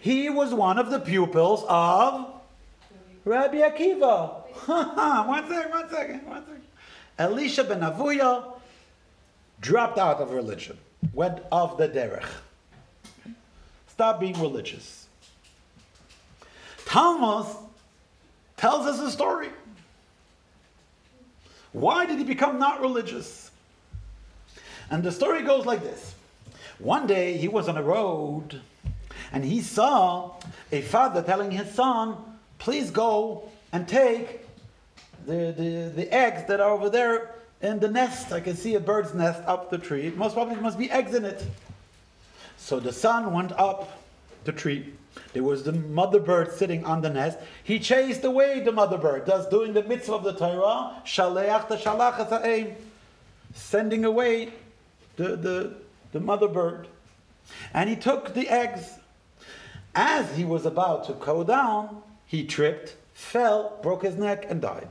He 0.00 0.30
was 0.30 0.54
one 0.54 0.78
of 0.78 0.90
the 0.90 0.98
pupils 0.98 1.64
of 1.68 2.28
Rabbi 3.24 3.58
Akiva. 3.58 4.36
one 5.26 5.48
second, 5.48 5.70
one 5.70 5.90
second, 5.90 6.26
one 6.26 6.42
second. 6.46 6.62
Elisha 7.18 7.64
ben 7.64 7.80
Avuya 7.80 8.54
dropped 9.60 9.98
out 9.98 10.20
of 10.20 10.30
religion 10.30 10.78
went 11.12 11.40
off 11.50 11.76
the 11.76 11.88
derech. 11.88 12.28
Stop 13.88 14.20
being 14.20 14.38
religious. 14.40 15.06
Talmud 16.86 17.46
tells 18.56 18.86
us 18.86 19.00
a 19.00 19.10
story. 19.10 19.48
Why 21.72 22.06
did 22.06 22.18
he 22.18 22.24
become 22.24 22.58
not 22.58 22.80
religious? 22.80 23.50
And 24.90 25.02
the 25.02 25.12
story 25.12 25.42
goes 25.42 25.66
like 25.66 25.82
this. 25.82 26.14
One 26.78 27.06
day 27.06 27.36
he 27.36 27.48
was 27.48 27.68
on 27.68 27.76
a 27.76 27.82
road 27.82 28.60
and 29.32 29.44
he 29.44 29.60
saw 29.60 30.32
a 30.72 30.80
father 30.80 31.22
telling 31.22 31.50
his 31.50 31.70
son, 31.72 32.16
please 32.58 32.90
go 32.90 33.48
and 33.72 33.86
take 33.86 34.40
the, 35.26 35.54
the, 35.56 35.92
the 35.94 36.12
eggs 36.12 36.48
that 36.48 36.60
are 36.60 36.70
over 36.70 36.90
there 36.90 37.34
in 37.60 37.78
the 37.78 37.88
nest. 37.88 38.32
I 38.32 38.40
can 38.40 38.56
see 38.56 38.74
a 38.74 38.80
bird's 38.80 39.14
nest 39.14 39.42
up 39.46 39.70
the 39.70 39.78
tree. 39.78 40.12
Most 40.16 40.34
probably 40.34 40.54
there 40.54 40.62
must 40.62 40.78
be 40.78 40.90
eggs 40.90 41.14
in 41.14 41.24
it. 41.24 41.44
So 42.56 42.80
the 42.80 42.92
son 42.92 43.32
went 43.32 43.52
up 43.52 44.02
the 44.44 44.52
tree. 44.52 44.92
There 45.32 45.42
was 45.42 45.62
the 45.62 45.72
mother 45.72 46.20
bird 46.20 46.52
sitting 46.52 46.84
on 46.84 47.02
the 47.02 47.10
nest. 47.10 47.38
He 47.62 47.78
chased 47.78 48.24
away 48.24 48.60
the 48.60 48.72
mother 48.72 48.98
bird, 48.98 49.26
thus 49.26 49.48
doing 49.48 49.72
the 49.72 49.82
mitzvah 49.82 50.14
of 50.14 50.24
the 50.24 50.32
Torah, 50.32 51.02
shaleach 51.04 51.68
the 51.68 51.76
shalach 51.76 52.74
sending 53.54 54.04
away 54.04 54.52
the, 55.16 55.36
the, 55.36 55.74
the 56.12 56.20
mother 56.20 56.48
bird. 56.48 56.88
And 57.74 57.88
he 57.88 57.96
took 57.96 58.34
the 58.34 58.48
eggs. 58.48 58.94
As 59.94 60.36
he 60.36 60.44
was 60.44 60.66
about 60.66 61.04
to 61.06 61.14
go 61.14 61.42
down, 61.42 62.02
he 62.26 62.44
tripped, 62.44 62.94
fell, 63.12 63.78
broke 63.82 64.02
his 64.02 64.16
neck, 64.16 64.46
and 64.48 64.60
died. 64.60 64.88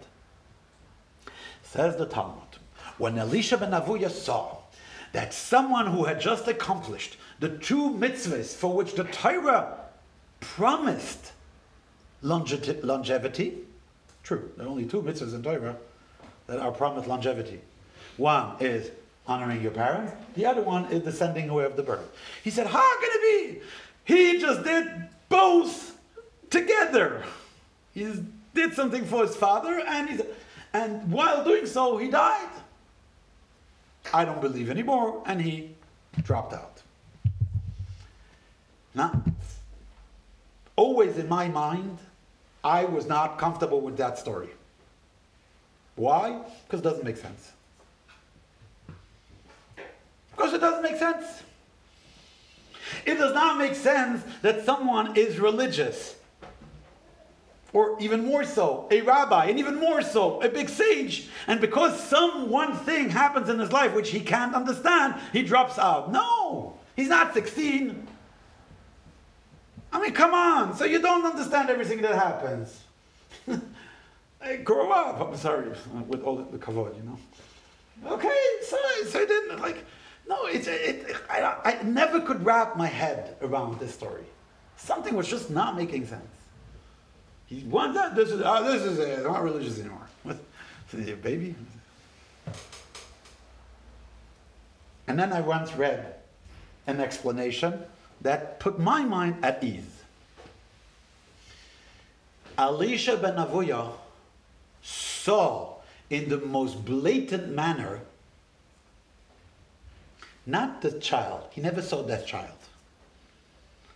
Says 1.64 1.96
the 1.96 2.06
Talmud. 2.06 2.44
When 2.98 3.18
Elisha 3.18 3.58
ben 3.58 3.72
Avuya 3.72 4.10
saw 4.10 4.58
that 5.14 5.34
someone 5.34 5.88
who 5.88 6.04
had 6.04 6.20
just 6.20 6.48
accomplished 6.48 7.18
the 7.40 7.50
two 7.50 7.92
mitzvahs 7.92 8.54
for 8.54 8.74
which 8.74 8.94
the 8.94 9.06
Torah 9.06 9.79
promised 10.40 11.32
longevity, 12.22 13.58
true, 14.24 14.52
there 14.58 14.66
are 14.66 14.70
only 14.70 14.86
two 14.86 15.02
mitzvahs 15.02 15.34
in 15.34 15.44
Torah 15.44 15.76
that 16.48 16.60
are 16.60 16.72
promised 16.72 17.08
longevity. 17.08 17.62
One 18.18 18.56
is 18.60 18.92
honoring 19.28 19.62
your 19.62 19.72
parents. 19.72 20.14
The 20.36 20.46
other 20.46 20.62
one 20.62 20.86
is 20.86 21.04
the 21.04 21.12
sending 21.12 21.50
away 21.50 21.64
of 21.66 21.76
the 21.76 21.84
bird. 21.84 22.08
He 22.44 22.50
said, 22.50 22.68
How 22.68 23.00
can 23.00 23.10
it 23.12 23.22
be? 23.22 23.62
He 24.04 24.40
just 24.40 24.64
did 24.64 25.08
both 25.30 25.98
together. 26.50 27.24
He 27.94 28.12
did 28.54 28.74
something 28.74 29.06
for 29.06 29.26
his 29.26 29.36
father, 29.36 29.82
and, 29.86 30.10
he's, 30.10 30.22
and 30.74 31.12
while 31.12 31.44
doing 31.44 31.66
so, 31.66 31.98
he 31.98 32.10
died. 32.10 32.50
I 34.14 34.26
don't 34.26 34.42
believe 34.42 34.70
anymore, 34.70 35.22
and 35.26 35.42
he 35.42 35.76
dropped 36.24 36.54
out. 36.54 36.82
Now, 38.96 39.24
always 40.80 41.18
in 41.18 41.28
my 41.28 41.50
mind, 41.50 41.98
I 42.64 42.86
was 42.86 43.06
not 43.06 43.38
comfortable 43.38 43.82
with 43.82 43.98
that 43.98 44.18
story. 44.18 44.48
Why? 45.96 46.42
Because 46.64 46.80
it 46.80 46.84
doesn't 46.84 47.04
make 47.04 47.18
sense. 47.18 47.52
Because 50.32 50.54
it 50.54 50.62
doesn't 50.62 50.82
make 50.82 50.96
sense. 50.96 51.26
It 53.06 53.16
does 53.16 53.34
not 53.34 53.58
make 53.58 53.76
sense 53.76 54.24
that 54.42 54.66
someone 54.66 55.18
is 55.18 55.38
religious. 55.38 56.16
Or 57.74 57.98
even 58.00 58.26
more 58.26 58.46
so, 58.46 58.88
a 58.90 59.02
rabbi, 59.02 59.46
and 59.48 59.60
even 59.60 59.76
more 59.76 60.02
so, 60.02 60.42
a 60.42 60.48
big 60.48 60.70
sage. 60.70 61.28
And 61.46 61.60
because 61.60 62.02
some 62.02 62.50
one 62.50 62.74
thing 62.74 63.10
happens 63.10 63.50
in 63.50 63.60
his 63.60 63.74
life 63.74 63.94
which 63.94 64.12
he 64.12 64.22
can't 64.22 64.56
understand, 64.56 65.16
he 65.34 65.44
drops 65.44 65.78
out. 65.78 66.10
No! 66.10 66.78
He's 66.96 67.10
not 67.10 67.34
16. 67.34 68.08
I 69.92 70.02
mean, 70.02 70.14
come 70.14 70.34
on. 70.34 70.76
So 70.76 70.86
you 70.86 71.02
don't 71.02 71.26
understand 71.26 71.70
everything 71.70 72.02
that 72.02 72.16
happens. 72.16 72.84
hey, 74.42 74.58
grow 74.58 74.92
up. 74.92 75.20
I'm 75.20 75.36
sorry, 75.38 75.70
with 76.08 76.24
all 76.24 76.38
the 76.38 76.58
kavod, 76.58 76.96
you 76.96 77.04
know. 77.04 77.18
Okay, 78.14 78.42
so, 78.62 78.78
so 79.08 79.20
I 79.20 79.26
didn't 79.26 79.60
like. 79.60 79.86
No, 80.28 80.46
it's 80.46 80.68
it. 80.68 81.16
I, 81.30 81.56
I 81.66 81.84
never 81.84 82.22
could 82.22 82.46
wrap 82.46 82.78
my 82.78 82.88
head 82.88 83.36
around 83.42 83.80
this 83.80 83.94
story. 83.94 84.24
Something 84.78 85.16
was 85.16 85.28
just 85.28 85.50
not 85.50 85.76
making 85.76 86.06
sense. 86.06 86.24
He 87.48 87.64
wants 87.64 87.98
that. 87.98 88.16
This 88.16 88.30
is 88.30 88.42
oh, 88.46 88.64
this 88.72 88.84
is 88.84 89.00
it. 89.00 89.20
I'm 89.20 89.34
not 89.34 89.44
religious 89.44 89.80
anymore. 89.80 90.08
What, 90.24 90.38
baby. 91.22 91.56
And 95.08 95.18
then 95.18 95.34
I 95.34 95.42
once 95.42 95.74
read 95.74 96.14
an 96.86 97.00
explanation 97.00 97.84
that 98.22 98.60
put 98.60 98.80
my 98.80 99.04
mind 99.04 99.44
at 99.44 99.64
ease. 99.64 100.04
Elisha 102.58 103.18
ben 103.18 103.36
Avuya 103.36 103.92
saw 104.82 105.76
in 106.10 106.28
the 106.30 106.38
most 106.38 106.84
blatant 106.84 107.50
manner 107.50 108.02
not 110.50 110.82
the 110.82 110.92
child. 111.00 111.48
He 111.52 111.62
never 111.62 111.82
saw 111.82 112.02
that 112.04 112.26
child. 112.26 112.58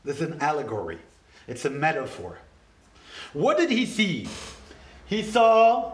This 0.05 0.17
is 0.17 0.21
an 0.21 0.39
allegory. 0.39 0.99
It's 1.47 1.65
a 1.65 1.69
metaphor. 1.69 2.37
What 3.33 3.57
did 3.57 3.71
he 3.71 3.85
see? 3.85 4.27
He 5.07 5.23
saw 5.23 5.93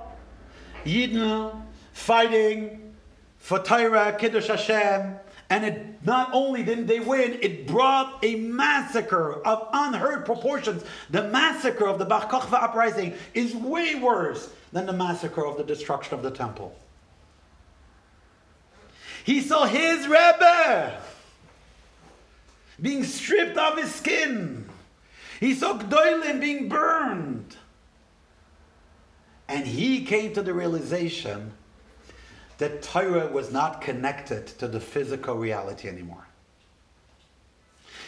Yidden 0.83 1.61
fighting 1.93 2.93
for 3.37 3.59
Torah, 3.59 4.15
Kiddush 4.19 4.47
Hashem, 4.47 5.15
and 5.49 5.65
it 5.65 6.05
not 6.05 6.29
only 6.31 6.63
didn't 6.63 6.85
they 6.85 6.99
win, 6.99 7.39
it 7.41 7.65
brought 7.65 8.23
a 8.23 8.35
massacre 8.35 9.33
of 9.45 9.67
unheard 9.73 10.25
proportions. 10.25 10.83
The 11.09 11.23
massacre 11.23 11.87
of 11.87 11.97
the 11.97 12.05
Bar 12.05 12.29
Kokhba 12.29 12.61
uprising 12.61 13.15
is 13.33 13.55
way 13.55 13.95
worse 13.95 14.51
than 14.71 14.85
the 14.85 14.93
massacre 14.93 15.45
of 15.45 15.57
the 15.57 15.63
destruction 15.63 16.13
of 16.13 16.23
the 16.23 16.31
temple. 16.31 16.75
He 19.23 19.41
saw 19.41 19.65
his 19.65 20.07
Rebbe 20.07 21.01
being 22.81 23.03
stripped 23.03 23.57
of 23.57 23.77
his 23.77 23.93
skin. 23.93 24.69
He 25.39 25.53
saw 25.53 25.77
Gdoilim 25.77 26.39
being 26.39 26.69
burned. 26.69 27.55
And 29.47 29.65
he 29.65 30.05
came 30.05 30.33
to 30.33 30.43
the 30.43 30.53
realization 30.53 31.53
that 32.59 32.81
Torah 32.83 33.27
was 33.27 33.51
not 33.51 33.81
connected 33.81 34.47
to 34.59 34.67
the 34.67 34.79
physical 34.79 35.35
reality 35.35 35.87
anymore. 35.87 36.27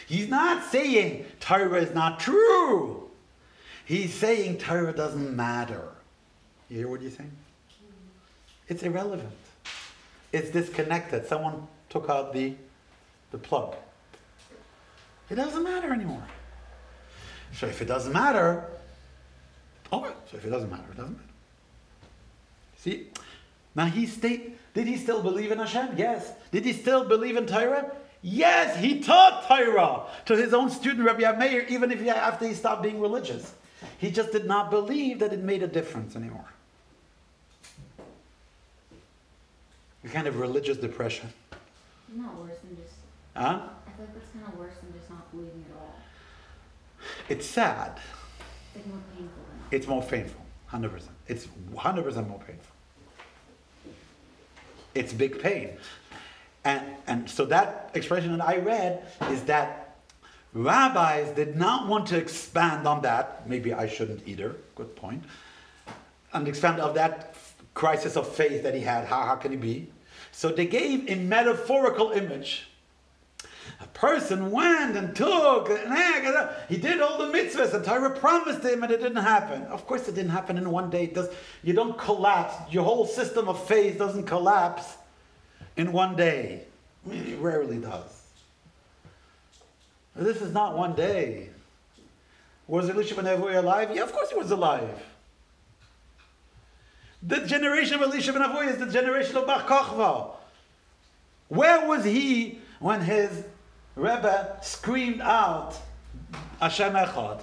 He's 0.06 0.28
not 0.28 0.64
saying 0.70 1.24
Torah 1.40 1.80
is 1.80 1.94
not 1.94 2.20
true. 2.20 3.10
He's 3.84 4.12
saying 4.12 4.58
Torah 4.58 4.92
doesn't 4.92 5.34
matter. 5.34 5.88
You 6.68 6.78
hear 6.78 6.88
what 6.88 7.00
he's 7.00 7.16
saying? 7.16 7.32
It's 8.68 8.82
irrelevant. 8.82 9.32
It's 10.32 10.50
disconnected. 10.50 11.26
Someone 11.26 11.66
took 11.88 12.08
out 12.08 12.32
the, 12.32 12.54
the 13.30 13.38
plug. 13.38 13.74
It 15.30 15.34
doesn't 15.36 15.62
matter 15.62 15.92
anymore. 15.92 16.26
So 17.54 17.66
if 17.66 17.80
it 17.80 17.86
doesn't 17.86 18.12
matter, 18.12 18.66
okay. 19.92 20.12
So 20.30 20.36
if 20.36 20.44
it 20.44 20.50
doesn't 20.50 20.70
matter, 20.70 20.84
it 20.90 20.96
doesn't 20.96 21.16
matter. 21.16 21.28
See, 22.76 23.08
now 23.74 23.86
he 23.86 24.06
state, 24.06 24.58
did 24.74 24.86
he 24.86 24.96
still 24.96 25.22
believe 25.22 25.50
in 25.50 25.58
Hashem? 25.58 25.96
Yes. 25.96 26.32
Did 26.50 26.64
he 26.64 26.72
still 26.72 27.04
believe 27.04 27.36
in 27.36 27.46
Torah? 27.46 27.92
Yes, 28.22 28.76
he 28.76 29.00
taught 29.00 29.46
Torah 29.48 30.02
to 30.26 30.36
his 30.36 30.54
own 30.54 30.70
student 30.70 31.04
Rabbi 31.04 31.30
Meir, 31.36 31.66
even 31.68 31.90
if 31.90 32.00
he, 32.00 32.08
after 32.08 32.46
he 32.46 32.54
stopped 32.54 32.82
being 32.82 33.00
religious. 33.00 33.54
He 33.98 34.10
just 34.10 34.30
did 34.30 34.46
not 34.46 34.70
believe 34.70 35.18
that 35.18 35.32
it 35.32 35.40
made 35.40 35.62
a 35.62 35.66
difference 35.66 36.14
anymore. 36.14 36.48
A 40.04 40.08
kind 40.08 40.26
of 40.26 40.38
religious 40.38 40.76
depression. 40.76 41.32
Not 42.14 42.36
worse 42.36 42.58
than 42.58 42.76
just. 42.76 42.94
Huh? 43.34 43.42
I 43.42 43.90
feel 43.96 44.06
like 44.06 44.14
that's 44.14 44.30
kind 44.32 44.46
of 44.46 44.58
worse 44.58 44.74
than 44.82 44.92
just 44.92 45.10
not 45.10 45.30
believing 45.32 45.64
at 45.70 45.80
all. 45.80 45.94
It's 47.28 47.46
sad. 47.46 47.98
It's 48.74 48.84
like 48.84 48.86
more 48.86 49.02
painful 49.16 49.42
than 49.48 49.78
It's 49.78 49.86
more 49.86 50.02
painful. 50.02 50.44
100%. 50.72 51.02
It's 51.28 51.46
100% 51.46 52.28
more 52.28 52.38
painful. 52.38 52.74
It's 54.94 55.12
big 55.12 55.40
pain. 55.40 55.70
And, 56.64 56.82
and 57.06 57.28
so 57.28 57.44
that 57.46 57.90
expression 57.94 58.36
that 58.36 58.46
I 58.46 58.58
read 58.58 59.06
is 59.30 59.42
that 59.44 59.96
rabbis 60.54 61.34
did 61.34 61.56
not 61.56 61.88
want 61.88 62.06
to 62.08 62.16
expand 62.16 62.86
on 62.86 63.02
that. 63.02 63.48
Maybe 63.48 63.72
I 63.72 63.88
shouldn't 63.88 64.26
either. 64.26 64.56
Good 64.74 64.94
point. 64.94 65.24
And 66.32 66.46
expand 66.46 66.80
on 66.80 66.94
that 66.94 67.36
crisis 67.74 68.16
of 68.16 68.28
faith 68.28 68.62
that 68.62 68.74
he 68.74 68.80
had. 68.80 69.06
How, 69.06 69.22
how 69.22 69.36
can 69.36 69.50
he 69.50 69.56
be? 69.56 69.88
So 70.30 70.50
they 70.50 70.66
gave 70.66 71.10
a 71.10 71.16
metaphorical 71.16 72.12
image. 72.12 72.68
A 73.82 73.86
person 73.88 74.52
went 74.52 74.96
and 74.96 75.14
took, 75.14 75.68
and 75.68 76.48
he 76.68 76.76
did 76.76 77.00
all 77.00 77.18
the 77.18 77.36
mitzvahs, 77.36 77.74
and 77.74 77.84
Torah 77.84 78.10
promised 78.10 78.62
him, 78.62 78.82
and 78.84 78.92
it 78.92 79.00
didn't 79.00 79.22
happen. 79.22 79.62
Of 79.64 79.86
course, 79.86 80.06
it 80.06 80.14
didn't 80.14 80.30
happen 80.30 80.56
in 80.56 80.70
one 80.70 80.88
day. 80.88 81.04
It 81.04 81.14
does, 81.14 81.28
you 81.64 81.72
don't 81.72 81.98
collapse. 81.98 82.54
Your 82.72 82.84
whole 82.84 83.06
system 83.06 83.48
of 83.48 83.66
faith 83.66 83.98
doesn't 83.98 84.24
collapse 84.24 84.96
in 85.76 85.90
one 85.90 86.14
day. 86.14 86.62
It 87.10 87.38
rarely 87.40 87.78
does. 87.78 88.22
This 90.14 90.40
is 90.40 90.52
not 90.52 90.76
one 90.76 90.94
day. 90.94 91.48
Was 92.68 92.88
Elisha 92.88 93.16
ben 93.16 93.24
Avuya 93.24 93.58
alive? 93.58 93.90
Yeah, 93.92 94.02
of 94.02 94.12
course 94.12 94.30
he 94.30 94.36
was 94.36 94.52
alive. 94.52 95.02
The 97.22 97.40
generation 97.46 97.94
of 97.96 98.02
Elisha 98.02 98.32
ben 98.32 98.42
Avuya 98.42 98.68
is 98.68 98.78
the 98.78 98.86
generation 98.86 99.36
of 99.36 99.46
Bar 99.46 99.62
Kochva. 99.62 100.36
Where 101.48 101.86
was 101.88 102.04
he 102.04 102.60
when 102.78 103.00
his 103.00 103.44
Rebbe 103.94 104.56
screamed 104.62 105.20
out, 105.20 105.76
Hashem 106.60 106.94
Echad? 106.94 107.42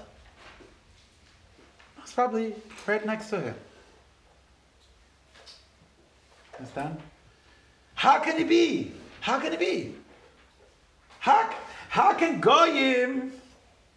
It's 2.01 2.11
probably 2.11 2.55
right 2.87 3.05
next 3.05 3.29
to 3.29 3.39
him. 3.39 3.55
Understand? 6.57 6.97
How 7.93 8.19
can 8.19 8.37
he 8.37 8.43
be? 8.43 8.91
How 9.21 9.39
can 9.39 9.51
he 9.51 9.57
be? 9.57 9.95
How, 11.19 11.53
how 11.89 12.13
can 12.13 12.39
Goyim 12.39 13.31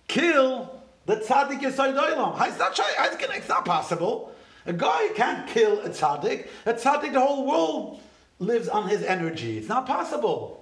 kill 0.09 0.83
the 1.07 1.17
tzaddik 1.17 1.61
Yisod 1.61 1.97
Olam? 1.99 2.47
It's 2.47 2.59
not, 2.59 2.79
it's 2.79 3.49
not 3.49 3.65
possible. 3.65 4.33
A 4.67 4.73
guy 4.73 5.09
can't 5.15 5.49
kill 5.49 5.81
a 5.81 5.89
tzaddik. 5.89 6.49
A 6.67 6.75
tzaddik, 6.75 7.13
the 7.13 7.21
whole 7.21 7.47
world 7.47 8.01
lives 8.39 8.69
on 8.69 8.89
his 8.89 9.03
energy. 9.03 9.59
It's 9.59 9.69
not 9.69 9.87
possible. 9.87 10.62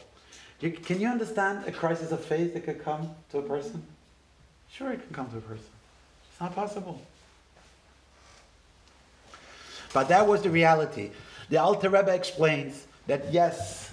You, 0.60 0.72
can 0.72 1.00
you 1.00 1.08
understand 1.08 1.66
a 1.66 1.72
crisis 1.72 2.12
of 2.12 2.24
faith 2.24 2.54
that 2.54 2.64
could 2.64 2.84
come 2.84 3.10
to 3.30 3.38
a 3.38 3.42
person? 3.42 3.82
Sure, 4.70 4.92
it 4.92 5.02
can 5.04 5.14
come 5.14 5.30
to 5.30 5.38
a 5.38 5.40
person. 5.40 5.64
It's 6.30 6.40
not 6.40 6.54
possible. 6.54 7.00
But 9.92 10.08
that 10.08 10.26
was 10.26 10.42
the 10.42 10.50
reality. 10.50 11.10
The 11.48 11.56
Alter 11.56 11.88
Rebbe 11.88 12.14
explains 12.14 12.86
that 13.06 13.32
yes, 13.32 13.90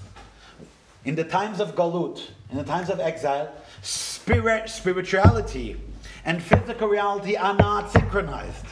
in 1.06 1.16
the 1.16 1.24
times 1.24 1.60
of 1.60 1.76
Galut, 1.76 2.22
in 2.52 2.58
the 2.58 2.64
times 2.64 2.90
of 2.90 3.00
exile, 3.00 3.52
spirit, 3.82 4.70
spirituality 4.70 5.80
and 6.26 6.44
physical 6.44 6.90
reality 6.90 7.36
are 7.38 7.56
not 7.56 7.92
synchronized. 7.92 8.66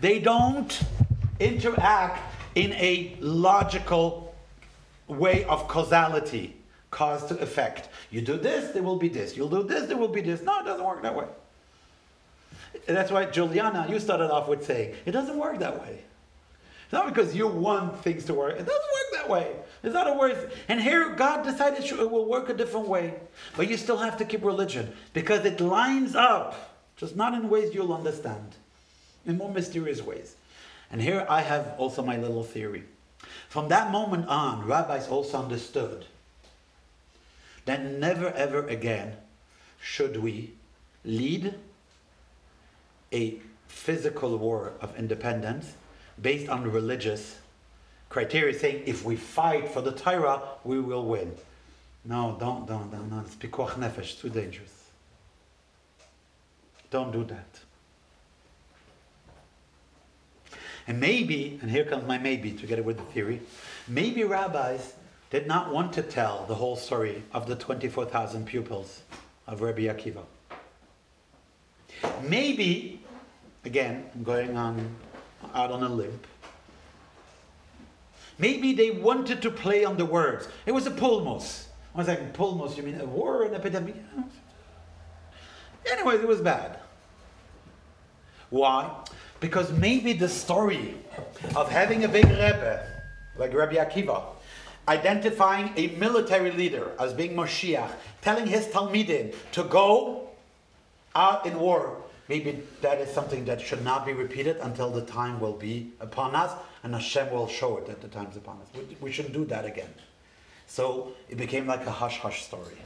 They 0.00 0.18
don't 0.18 0.78
interact 1.38 2.20
in 2.56 2.72
a 2.72 3.16
logical 3.20 4.34
way 5.06 5.44
of 5.44 5.68
causality, 5.68 6.55
cause 6.96 7.26
to 7.26 7.38
effect. 7.40 7.90
You 8.10 8.22
do 8.22 8.38
this, 8.38 8.72
there 8.72 8.82
will 8.82 8.96
be 8.96 9.10
this. 9.10 9.36
You'll 9.36 9.50
do 9.50 9.62
this, 9.62 9.86
there 9.86 9.98
will 9.98 10.08
be 10.08 10.22
this. 10.22 10.40
No, 10.40 10.60
it 10.60 10.64
doesn't 10.64 10.84
work 10.84 11.02
that 11.02 11.14
way. 11.14 11.26
That's 12.86 13.10
why, 13.10 13.26
Juliana, 13.26 13.86
you 13.86 14.00
started 14.00 14.30
off 14.32 14.48
with 14.48 14.64
saying, 14.64 14.94
it 15.04 15.12
doesn't 15.12 15.36
work 15.36 15.58
that 15.58 15.78
way. 15.78 16.04
It's 16.84 16.92
not 16.92 17.06
because 17.06 17.36
you 17.36 17.48
want 17.48 18.02
things 18.02 18.24
to 18.26 18.34
work. 18.34 18.54
It 18.54 18.64
doesn't 18.64 18.70
work 18.70 19.12
that 19.12 19.28
way. 19.28 19.56
It's 19.82 19.92
not 19.92 20.08
a 20.08 20.14
word. 20.14 20.50
And 20.68 20.80
here, 20.80 21.10
God 21.10 21.44
decided 21.44 21.84
it 21.84 22.10
will 22.10 22.24
work 22.24 22.48
a 22.48 22.54
different 22.54 22.88
way. 22.88 23.14
But 23.58 23.68
you 23.68 23.76
still 23.76 23.98
have 23.98 24.16
to 24.16 24.24
keep 24.24 24.42
religion 24.42 24.94
because 25.12 25.44
it 25.44 25.60
lines 25.60 26.16
up, 26.16 26.78
just 26.96 27.14
not 27.14 27.34
in 27.34 27.50
ways 27.50 27.74
you'll 27.74 27.92
understand, 27.92 28.54
in 29.26 29.36
more 29.36 29.52
mysterious 29.52 30.00
ways. 30.00 30.34
And 30.90 31.02
here 31.02 31.26
I 31.28 31.42
have 31.42 31.74
also 31.76 32.02
my 32.02 32.16
little 32.16 32.44
theory. 32.44 32.84
From 33.50 33.68
that 33.68 33.90
moment 33.90 34.28
on, 34.28 34.64
rabbis 34.66 35.08
also 35.08 35.38
understood 35.38 36.06
that 37.66 37.84
never 37.84 38.28
ever 38.28 38.66
again 38.66 39.16
should 39.80 40.16
we 40.16 40.54
lead 41.04 41.54
a 43.12 43.38
physical 43.68 44.36
war 44.38 44.72
of 44.80 44.96
independence 44.96 45.74
based 46.20 46.48
on 46.48 46.70
religious 46.70 47.36
criteria, 48.08 48.58
saying 48.58 48.82
if 48.86 49.04
we 49.04 49.16
fight 49.16 49.68
for 49.68 49.82
the 49.82 49.92
Torah, 49.92 50.40
we 50.64 50.80
will 50.80 51.04
win. 51.04 51.34
No, 52.04 52.36
don't, 52.38 52.66
don't, 52.66 52.90
don't, 52.90 53.10
no, 53.10 53.20
it's 53.20 53.34
pikuach 53.34 53.74
nefesh, 53.74 54.20
too 54.20 54.28
dangerous. 54.28 54.90
Don't 56.90 57.10
do 57.12 57.24
that. 57.24 57.60
And 60.86 61.00
maybe, 61.00 61.58
and 61.60 61.70
here 61.70 61.84
comes 61.84 62.06
my 62.06 62.16
maybe 62.16 62.52
together 62.52 62.82
with 62.82 62.96
the 62.96 63.02
theory, 63.04 63.40
maybe 63.88 64.22
rabbis 64.22 64.94
did 65.30 65.46
not 65.46 65.72
want 65.72 65.92
to 65.94 66.02
tell 66.02 66.44
the 66.46 66.54
whole 66.54 66.76
story 66.76 67.22
of 67.32 67.46
the 67.46 67.56
24,000 67.56 68.46
pupils 68.46 69.02
of 69.46 69.60
Rabbi 69.60 69.82
Akiva. 69.82 70.22
Maybe, 72.22 73.00
again, 73.64 74.04
I'm 74.14 74.22
going 74.22 74.56
on 74.56 74.96
out 75.54 75.70
on 75.70 75.82
a 75.82 75.88
limb. 75.88 76.18
Maybe 78.38 78.74
they 78.74 78.90
wanted 78.90 79.40
to 79.42 79.50
play 79.50 79.84
on 79.84 79.96
the 79.96 80.04
words. 80.04 80.48
It 80.66 80.72
was 80.72 80.86
a 80.86 80.90
pulmos. 80.90 81.64
I 81.94 81.98
was 81.98 82.08
like, 82.08 82.34
pulmos, 82.34 82.76
you 82.76 82.82
mean 82.82 83.00
a 83.00 83.06
war, 83.06 83.44
an 83.44 83.54
epidemic? 83.54 83.96
Anyways, 85.90 86.20
it 86.20 86.28
was 86.28 86.40
bad. 86.40 86.78
Why? 88.50 88.94
Because 89.40 89.72
maybe 89.72 90.12
the 90.12 90.28
story 90.28 90.94
of 91.54 91.70
having 91.70 92.04
a 92.04 92.08
big 92.08 92.26
Rebbe, 92.26 92.86
like 93.38 93.54
Rabbi 93.54 93.76
Akiva, 93.76 94.22
identifying 94.88 95.72
a 95.76 95.88
military 95.96 96.52
leader 96.52 96.92
as 96.98 97.12
being 97.12 97.34
Moshiach, 97.34 97.90
telling 98.22 98.46
his 98.46 98.66
Talmidim 98.66 99.34
to 99.52 99.64
go 99.64 100.28
out 101.14 101.46
in 101.46 101.58
war, 101.58 101.96
maybe 102.28 102.62
that 102.82 103.00
is 103.00 103.10
something 103.10 103.44
that 103.46 103.60
should 103.60 103.84
not 103.84 104.06
be 104.06 104.12
repeated 104.12 104.56
until 104.58 104.90
the 104.90 105.02
time 105.02 105.40
will 105.40 105.54
be 105.54 105.92
upon 106.00 106.34
us, 106.34 106.52
and 106.82 106.94
Hashem 106.94 107.30
will 107.30 107.48
show 107.48 107.78
it 107.78 107.86
that 107.86 108.00
the 108.00 108.08
time 108.08 108.28
is 108.30 108.36
upon 108.36 108.58
us. 108.58 108.68
We, 108.74 108.96
we 109.00 109.12
shouldn't 109.12 109.34
do 109.34 109.44
that 109.46 109.64
again. 109.64 109.92
So 110.66 111.12
it 111.28 111.36
became 111.36 111.66
like 111.66 111.86
a 111.86 111.90
hush 111.90 112.18
hush 112.18 112.44
story. 112.44 112.76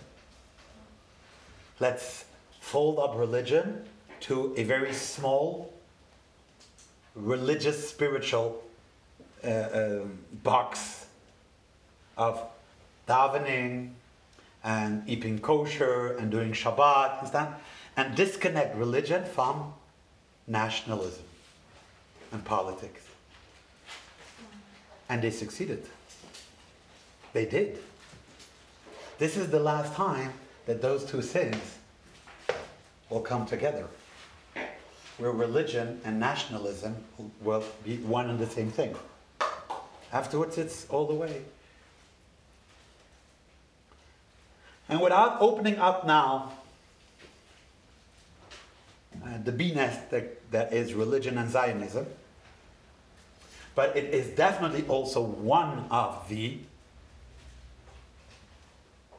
Let's 1.81 2.25
fold 2.61 2.99
up 2.99 3.17
religion 3.17 3.85
to 4.21 4.55
a 4.57 4.65
very 4.65 4.93
small 4.93 5.73
religious 7.15 7.89
spiritual 7.89 8.63
uh, 9.43 9.69
um, 9.73 10.19
box 10.45 11.00
of 12.17 12.43
davening 13.09 13.91
and 14.63 15.09
eating 15.09 15.39
kosher 15.39 16.17
and 16.17 16.31
doing 16.31 16.53
Shabbat? 16.53 17.55
And 17.97 18.15
disconnect 18.15 18.77
religion 18.77 19.25
from 19.25 19.75
nationalism 20.47 21.25
and 22.33 22.45
politics. 22.45 23.03
And 25.09 25.23
they 25.23 25.31
succeeded. 25.31 25.85
They 27.33 27.45
did. 27.45 27.79
This 29.19 29.37
is 29.37 29.51
the 29.51 29.61
last 29.61 29.95
time 29.95 30.33
that 30.67 30.81
those 30.81 31.05
two 31.05 31.21
things 31.21 31.79
will 33.09 33.21
come 33.21 33.45
together. 33.45 33.87
Where 35.19 35.33
religion 35.33 36.01
and 36.05 36.19
nationalism 36.19 36.97
will 37.43 37.65
be 37.85 37.99
one 37.99 38.31
and 38.31 38.39
the 38.39 38.47
same 38.47 38.71
thing. 38.71 38.95
Afterwards, 40.13 40.59
it's 40.59 40.87
all 40.89 41.07
the 41.07 41.15
way. 41.15 41.43
And 44.91 45.01
without 45.01 45.41
opening 45.41 45.79
up 45.79 46.05
now 46.05 46.53
uh, 49.25 49.39
the 49.45 49.53
bee 49.53 49.73
nest 49.73 50.11
that, 50.11 50.51
that 50.51 50.73
is 50.73 50.95
religion 50.95 51.39
and 51.39 51.49
Zionism, 51.49 52.07
but 53.77 53.97
it 53.97 54.13
is 54.13 54.31
definitely 54.31 54.85
also 54.89 55.23
one 55.23 55.87
of 55.93 56.29
the 56.29 56.59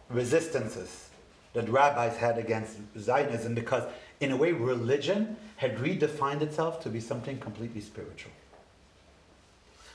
resistances 0.09 1.07
that 1.53 1.69
rabbis 1.69 2.17
had 2.17 2.38
against 2.38 2.76
Zionism 2.99 3.55
because, 3.55 3.84
in 4.19 4.32
a 4.32 4.36
way, 4.36 4.51
religion 4.51 5.38
had 5.55 5.78
redefined 5.78 6.41
itself 6.41 6.84
to 6.84 6.89
be 6.89 6.99
something 6.99 7.39
completely 7.39 7.80
spiritual. 7.80 8.34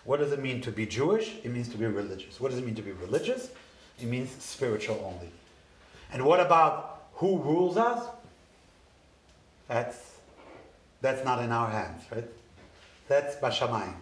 What 0.05 0.21
does 0.21 0.33
it 0.33 0.41
mean 0.41 0.63
to 0.63 0.73
be 0.73 0.87
Jewish? 0.87 1.35
It 1.45 1.51
means 1.51 1.69
to 1.69 1.77
be 1.77 1.85
religious. 1.85 2.41
What 2.41 2.51
does 2.51 2.61
it 2.61 2.65
mean 2.65 2.77
to 2.77 2.83
be 2.83 2.93
religious? 2.93 3.51
It 4.01 4.07
means 4.07 4.31
spiritual 4.43 5.03
only. 5.05 5.31
And 6.17 6.25
what 6.25 6.41
about 6.41 7.09
who 7.17 7.37
rules 7.37 7.77
us? 7.77 8.03
That's, 9.69 9.99
that's 11.03 11.23
not 11.27 11.43
in 11.43 11.53
our 11.53 11.69
hands, 11.69 12.05
right? 12.11 12.25
That's 13.07 13.37
Bashamayim. 13.37 13.93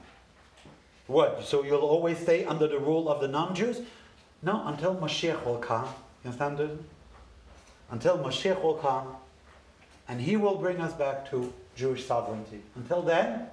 What? 1.08 1.44
So 1.44 1.64
you'll 1.64 1.80
always 1.80 2.18
stay 2.18 2.44
under 2.44 2.68
the 2.68 2.78
rule 2.78 3.08
of 3.08 3.20
the 3.20 3.26
non-Jews? 3.26 3.80
No, 4.44 4.64
until 4.68 4.94
Mashiach 4.94 5.44
will 5.44 5.58
come. 5.58 5.86
You 6.22 6.30
understand 6.30 6.60
it? 6.60 6.78
Until 7.90 8.16
Mashiach 8.18 8.62
will 8.62 8.74
come, 8.74 9.16
and 10.06 10.20
he 10.20 10.36
will 10.36 10.54
bring 10.54 10.80
us 10.80 10.92
back 10.92 11.28
to 11.30 11.52
Jewish 11.74 12.06
sovereignty. 12.06 12.60
Until 12.76 13.02
then, 13.02 13.48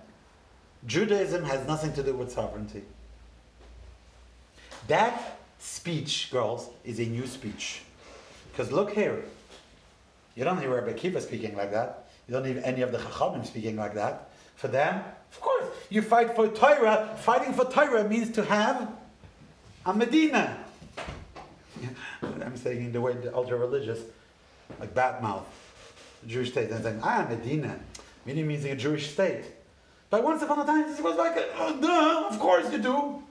Judaism 0.86 1.46
has 1.46 1.66
nothing 1.66 1.94
to 1.94 2.04
do 2.04 2.14
with 2.14 2.32
sovereignty. 2.32 2.84
That 4.88 5.40
speech, 5.58 6.30
girls, 6.32 6.70
is 6.86 7.00
a 7.00 7.06
new 7.06 7.26
speech. 7.26 7.82
Because 8.52 8.72
look 8.72 8.92
here. 8.94 9.24
You 10.36 10.44
don't 10.44 10.60
hear 10.60 10.74
Rabbi 10.74 10.94
Kiva 10.94 11.22
speaking 11.22 11.56
like 11.56 11.72
that. 11.72 12.08
You 12.28 12.34
don't 12.34 12.46
hear 12.46 12.62
any 12.64 12.82
of 12.82 12.92
the 12.92 12.98
Chachamim 12.98 13.46
speaking 13.46 13.76
like 13.76 13.96
that. 13.96 14.30
For 14.56 14.68
them, 14.68 15.04
of 15.32 15.42
course, 15.42 15.66
you 15.90 16.02
fight 16.02 16.36
for 16.36 16.48
Torah. 16.48 17.18
Fighting 17.20 17.54
for 17.54 17.66
Torah 17.66 18.08
means 18.08 18.30
to 18.32 18.46
have 18.46 18.90
a 19.86 19.94
Medina. 19.94 20.64
I'm 22.22 22.56
saying 22.58 22.86
in 22.86 22.92
the 22.92 23.02
way 23.02 23.14
the 23.14 23.34
ultra 23.36 23.58
religious, 23.58 24.00
like 24.80 24.94
Batmouth, 24.94 25.44
the 26.22 26.30
Jewish 26.30 26.52
state. 26.52 26.70
And 26.70 26.84
saying, 26.84 26.98
I'm 26.98 27.02
saying, 27.02 27.28
ah, 27.28 27.28
Medina. 27.30 27.80
Medina 28.26 28.48
means 28.48 28.66
a 28.66 28.76
Jewish 28.76 29.12
state. 29.12 29.46
But 30.10 30.24
once 30.24 30.42
upon 30.42 30.60
a 30.60 30.66
time, 30.66 30.90
this 30.90 31.00
was 31.02 31.18
like, 31.18 31.34
oh, 31.56 31.80
duh, 31.82 32.28
of 32.30 32.40
course 32.40 32.72
you 32.72 32.78
do. 32.78 33.24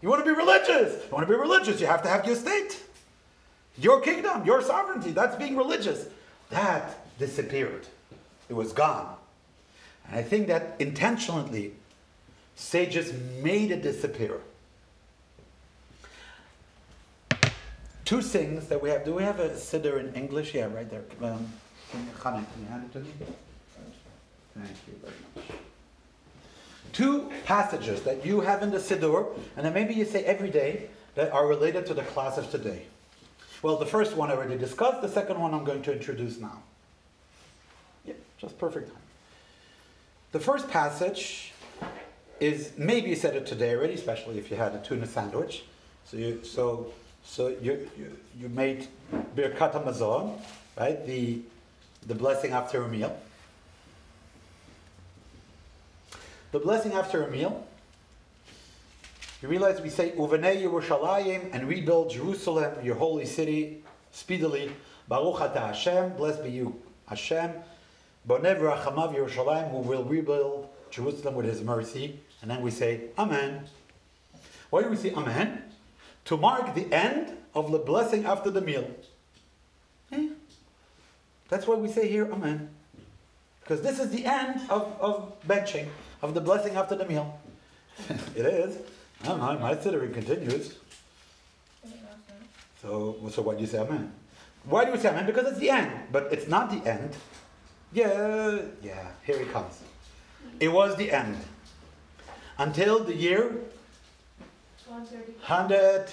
You 0.00 0.08
want 0.08 0.24
to 0.24 0.30
be 0.30 0.36
religious. 0.36 1.04
You 1.04 1.10
want 1.10 1.26
to 1.26 1.32
be 1.32 1.38
religious, 1.38 1.80
you 1.80 1.86
have 1.86 2.02
to 2.02 2.08
have 2.08 2.24
your 2.26 2.36
state. 2.36 2.80
Your 3.78 4.00
kingdom, 4.00 4.44
your 4.44 4.62
sovereignty. 4.62 5.10
That's 5.10 5.36
being 5.36 5.56
religious. 5.56 6.06
That 6.50 6.98
disappeared. 7.18 7.86
It 8.48 8.54
was 8.54 8.72
gone. 8.72 9.16
And 10.06 10.16
I 10.16 10.22
think 10.22 10.46
that 10.48 10.76
intentionally, 10.78 11.72
sages 12.56 13.12
made 13.42 13.70
it 13.70 13.82
disappear. 13.82 14.40
Two 18.04 18.20
things 18.20 18.68
that 18.68 18.82
we 18.82 18.90
have. 18.90 19.04
Do 19.04 19.14
we 19.14 19.22
have 19.22 19.40
a 19.40 19.50
siddur 19.50 19.98
in 19.98 20.14
English? 20.14 20.54
Yeah, 20.54 20.66
right 20.66 20.88
there. 20.88 21.04
Um, 21.22 21.48
can 21.90 22.06
you, 22.60 22.66
hand 22.68 22.84
it 22.84 22.92
to 22.92 23.00
me? 23.00 23.10
Thank 24.54 24.68
you 24.86 24.94
very 25.00 25.14
much. 25.34 25.44
Two 26.92 27.32
passages 27.44 28.02
that 28.02 28.24
you 28.24 28.40
have 28.40 28.62
in 28.62 28.70
the 28.70 28.78
siddur, 28.78 29.26
and 29.56 29.64
then 29.64 29.72
maybe 29.72 29.94
you 29.94 30.04
say 30.04 30.22
every 30.24 30.50
day, 30.50 30.88
that 31.14 31.32
are 31.32 31.46
related 31.46 31.86
to 31.86 31.94
the 31.94 32.02
class 32.02 32.38
of 32.38 32.50
today. 32.50 32.82
Well, 33.64 33.78
the 33.78 33.86
first 33.86 34.14
one 34.14 34.30
I 34.30 34.34
already 34.34 34.58
discussed. 34.58 35.00
The 35.00 35.08
second 35.08 35.40
one 35.40 35.54
I'm 35.54 35.64
going 35.64 35.80
to 35.84 35.92
introduce 35.94 36.38
now. 36.38 36.60
Yeah, 38.04 38.12
just 38.36 38.58
perfect 38.58 38.88
time. 38.88 39.02
The 40.32 40.38
first 40.38 40.68
passage 40.68 41.50
is 42.40 42.72
maybe 42.76 43.08
you 43.08 43.16
said 43.16 43.34
it 43.36 43.46
today 43.46 43.74
already, 43.74 43.94
especially 43.94 44.36
if 44.36 44.50
you 44.50 44.58
had 44.58 44.74
a 44.74 44.80
tuna 44.80 45.06
sandwich. 45.06 45.64
So 46.04 46.18
you 46.18 46.44
so 46.44 46.92
so 47.24 47.56
you 47.62 47.88
you, 47.96 48.18
you 48.38 48.50
made 48.50 48.86
birkat 49.34 49.72
hamazon, 49.72 50.38
right? 50.78 51.06
The 51.06 51.40
the 52.06 52.14
blessing 52.14 52.52
after 52.52 52.84
a 52.84 52.88
meal. 52.88 53.18
The 56.52 56.58
blessing 56.58 56.92
after 56.92 57.26
a 57.26 57.30
meal. 57.30 57.66
You 59.44 59.50
realize 59.50 59.78
we 59.82 59.90
say 59.90 60.12
Uvenei 60.12 60.62
Yerushalayim 60.62 61.50
and 61.52 61.68
rebuild 61.68 62.08
Jerusalem, 62.08 62.82
your 62.82 62.94
holy 62.94 63.26
city, 63.26 63.84
speedily. 64.10 64.72
Baruch 65.06 65.38
Ata 65.38 65.60
Hashem, 65.60 66.14
blessed 66.16 66.44
be 66.44 66.50
you, 66.50 66.80
Hashem. 67.06 67.52
Bonev 68.26 68.58
Rachamav 68.58 69.14
Yerushalayim, 69.14 69.70
who 69.70 69.80
will 69.80 70.02
rebuild 70.02 70.70
Jerusalem 70.90 71.34
with 71.34 71.44
His 71.44 71.60
mercy. 71.60 72.20
And 72.40 72.50
then 72.50 72.62
we 72.62 72.70
say 72.70 73.02
Amen. 73.18 73.66
Why 74.70 74.82
do 74.82 74.88
we 74.88 74.96
say 74.96 75.12
Amen? 75.12 75.62
To 76.24 76.38
mark 76.38 76.74
the 76.74 76.90
end 76.90 77.36
of 77.54 77.70
the 77.70 77.78
blessing 77.78 78.24
after 78.24 78.50
the 78.50 78.62
meal. 78.62 78.90
Eh? 80.10 80.28
That's 81.50 81.66
why 81.66 81.74
we 81.74 81.88
say 81.88 82.08
here 82.08 82.32
Amen. 82.32 82.70
Because 83.60 83.82
this 83.82 84.00
is 84.00 84.08
the 84.08 84.24
end 84.24 84.62
of, 84.70 84.96
of 85.02 85.34
benching, 85.46 85.88
of 86.22 86.32
the 86.32 86.40
blessing 86.40 86.76
after 86.76 86.96
the 86.96 87.04
meal. 87.04 87.38
it 88.34 88.46
is. 88.46 88.78
I 89.22 89.26
don't 89.28 89.38
know, 89.38 89.58
my 89.58 89.74
siddur 89.74 90.12
continues. 90.12 90.74
So, 92.82 93.16
so 93.30 93.42
why 93.42 93.54
do 93.54 93.60
you 93.60 93.66
say 93.66 93.78
amen? 93.78 94.12
Why 94.64 94.84
do 94.84 94.92
we 94.92 94.98
say 94.98 95.08
amen? 95.08 95.26
Because 95.26 95.46
it's 95.48 95.58
the 95.58 95.70
end, 95.70 95.90
but 96.12 96.32
it's 96.32 96.48
not 96.48 96.70
the 96.70 96.86
end. 96.88 97.14
Yeah, 97.92 98.60
yeah, 98.82 99.08
here 99.24 99.36
it 99.36 99.52
comes. 99.52 99.80
It 100.60 100.68
was 100.68 100.96
the 100.96 101.10
end. 101.12 101.36
Until 102.58 103.02
the 103.02 103.14
year 103.14 103.52
One 104.86 105.04
thirty. 105.06 105.32
100, 105.32 106.10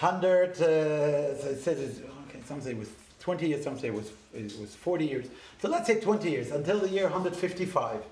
100 0.00 0.50
uh, 0.50 0.56
so 0.56 1.48
it 1.48 1.60
says 1.60 1.78
it's, 1.78 2.00
okay, 2.28 2.40
some 2.46 2.60
say 2.60 2.70
it 2.70 2.78
was 2.78 2.88
20 3.20 3.48
years, 3.48 3.64
some 3.64 3.78
say 3.78 3.88
it 3.88 3.94
was, 3.94 4.12
it 4.34 4.58
was 4.60 4.74
40 4.74 5.06
years. 5.06 5.26
So 5.60 5.68
let's 5.68 5.86
say 5.86 6.00
20 6.00 6.30
years, 6.30 6.50
until 6.50 6.78
the 6.80 6.88
year 6.88 7.04
155. 7.04 8.02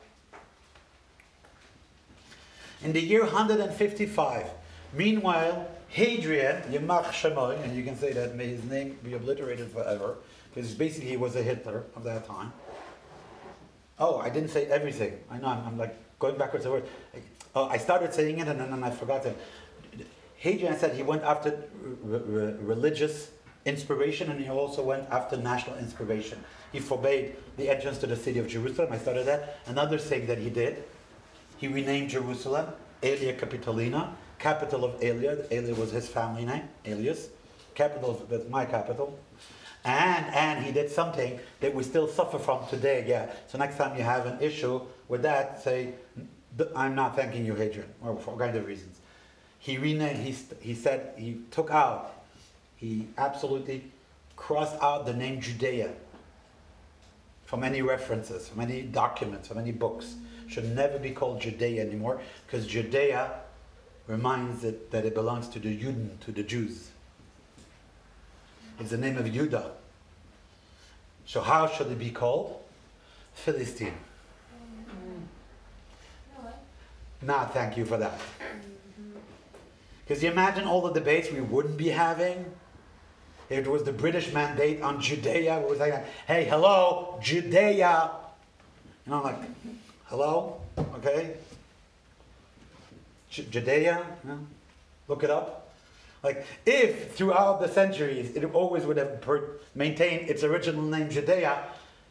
In 2.85 2.93
the 2.93 3.01
year 3.01 3.23
155, 3.23 4.47
meanwhile, 4.93 5.69
Hadrian, 5.89 6.63
Yemach 6.63 7.05
Shemoy, 7.13 7.63
and 7.63 7.77
you 7.77 7.85
can 7.85 7.97
say 7.97 8.13
that 8.13 8.35
may 8.35 8.49
his 8.49 8.65
name 8.65 8.99
be 9.05 9.15
obliterated 9.15 9.71
forever, 9.71 10.17
because 10.53 10.75
basically 10.75 11.11
he 11.11 11.17
was 11.17 11.37
a 11.37 11.43
Hitler 11.43 11.85
of 11.95 12.03
that 12.05 12.27
time. 12.27 12.53
Oh, 13.99 14.19
I 14.19 14.31
didn't 14.31 14.49
say 14.49 14.67
everything. 14.67 15.21
I 15.31 15.39
know, 15.39 15.47
I'm, 15.47 15.67
I'm 15.67 15.79
like 15.79 15.95
going 16.19 16.37
backwards. 16.37 16.67
Word. 16.67 16.85
Oh, 17.55 17.69
I 17.69 17.77
started 17.77 18.13
saying 18.13 18.41
it 18.41 18.49
and 18.49 18.59
then, 18.59 18.83
I 18.83 18.91
forgot 18.91 19.27
it. 19.27 19.37
Hadrian 20.37 20.77
said 20.77 20.97
he 20.97 21.05
went 21.05 21.23
after 21.23 21.63
religious 22.03 23.31
inspiration 23.65 24.31
and 24.31 24.41
he 24.41 24.49
also 24.49 24.83
went 24.83 25.09
after 25.11 25.37
national 25.37 25.79
inspiration. 25.79 26.43
He 26.73 26.81
forbade 26.81 27.37
the 27.57 27.69
entrance 27.69 27.99
to 27.99 28.07
the 28.09 28.17
city 28.17 28.41
of 28.41 28.49
Jerusalem. 28.49 28.93
I 28.93 28.99
started 28.99 29.27
that. 29.27 29.59
Another 29.67 29.99
thing 29.99 30.27
that 30.27 30.39
he 30.39 30.51
did, 30.51 30.83
he 31.63 31.69
renamed 31.69 32.11
Jerusalem 32.11 32.67
Aelia 33.03 33.39
Capitolina, 33.39 34.13
capital 34.41 34.85
of 34.85 35.01
Aelia. 35.01 35.47
Aelia 35.49 35.77
was 35.77 35.93
his 35.93 36.09
family 36.09 36.45
name, 36.45 36.65
Aelius. 36.85 37.29
Capital 37.77 38.27
that's 38.29 38.49
my 38.49 38.65
capital. 38.65 39.17
And 39.85 40.27
and 40.35 40.65
he 40.65 40.73
did 40.73 40.91
something 40.91 41.39
that 41.61 41.73
we 41.73 41.85
still 41.85 42.09
suffer 42.09 42.41
from 42.41 42.67
today. 42.67 43.05
Yeah. 43.07 43.31
So 43.47 43.59
next 43.59 43.77
time 43.77 43.97
you 43.97 44.03
have 44.03 44.27
an 44.27 44.41
issue 44.41 44.81
with 45.07 45.23
that, 45.23 45.63
say, 45.63 45.95
I'm 46.75 46.97
not 46.97 47.15
thanking 47.15 47.47
you, 47.47 47.55
Hadrian, 47.55 47.89
or 48.03 48.17
for 48.17 48.33
all 48.33 48.39
kind 48.39 48.57
of 48.57 48.67
reasons. 48.67 48.99
He 49.61 49.79
renamed. 49.79 50.19
He 50.19 50.35
he 50.61 50.75
said 50.75 51.15
he 51.17 51.43
took 51.53 51.71
out. 51.71 52.25
He 52.75 53.07
absolutely 53.17 53.85
crossed 54.35 54.83
out 54.83 55.07
the 55.07 55.15
name 55.15 55.41
Judea 55.41 55.93
from 57.45 57.63
any 57.63 57.83
references, 57.83 58.49
from 58.49 58.61
any 58.63 58.83
documents, 58.83 59.47
from 59.47 59.59
any 59.59 59.71
books. 59.71 60.17
Should 60.53 60.77
never 60.77 60.99
be 60.99 61.13
called 61.13 61.41
Judea 61.41 61.81
anymore 61.81 62.21
because 62.47 62.67
Judea 62.67 63.41
reminds 64.07 64.65
it 64.65 64.91
that 64.91 65.07
it 65.07 65.15
belongs 65.15 65.49
to 65.49 65.59
the 65.59 65.75
Juden, 65.75 66.21
to 66.21 66.31
the 66.31 66.43
Jews. 66.43 66.91
It's 68.79 68.91
the 68.91 68.99
name 68.99 69.17
of 69.17 69.33
Judah. 69.33 69.71
So 71.25 71.41
how 71.41 71.67
should 71.69 71.91
it 71.91 71.99
be 71.99 72.11
called? 72.11 72.61
Philistine. 73.33 73.95
Nah, 77.23 77.47
thank 77.47 77.79
you 77.79 77.87
for 77.87 77.97
that. 77.97 78.21
Because 80.05 80.23
you 80.23 80.31
imagine 80.31 80.65
all 80.65 80.83
the 80.83 80.93
debates 80.93 81.33
we 81.33 81.41
wouldn't 81.41 81.79
be 81.79 81.89
having 81.89 82.45
if 83.49 83.65
it 83.65 83.71
was 83.71 83.85
the 83.85 83.93
British 83.93 84.31
mandate 84.35 84.83
on 84.83 85.01
Judea. 85.01 85.61
It 85.61 85.69
was 85.71 85.79
like, 85.79 86.05
hey, 86.27 86.45
hello, 86.45 87.19
Judea. 87.23 88.11
You 89.07 89.13
know, 89.13 89.23
like, 89.23 89.39
hello, 90.13 90.61
okay? 90.97 91.33
Judea, 93.31 94.05
know? 94.25 94.41
look 95.09 95.25
it 95.25 95.31
up. 95.31 95.73
Like, 96.23 96.45
if 96.67 97.15
throughout 97.15 97.63
the 97.63 97.69
centuries 97.69 98.37
it 98.37 98.45
always 98.53 98.85
would 98.85 98.99
have 98.99 99.23
per- 99.23 99.53
maintained 99.75 100.29
its 100.29 100.45
original 100.45 100.83
name 100.83 101.09
Judea, 101.09 101.65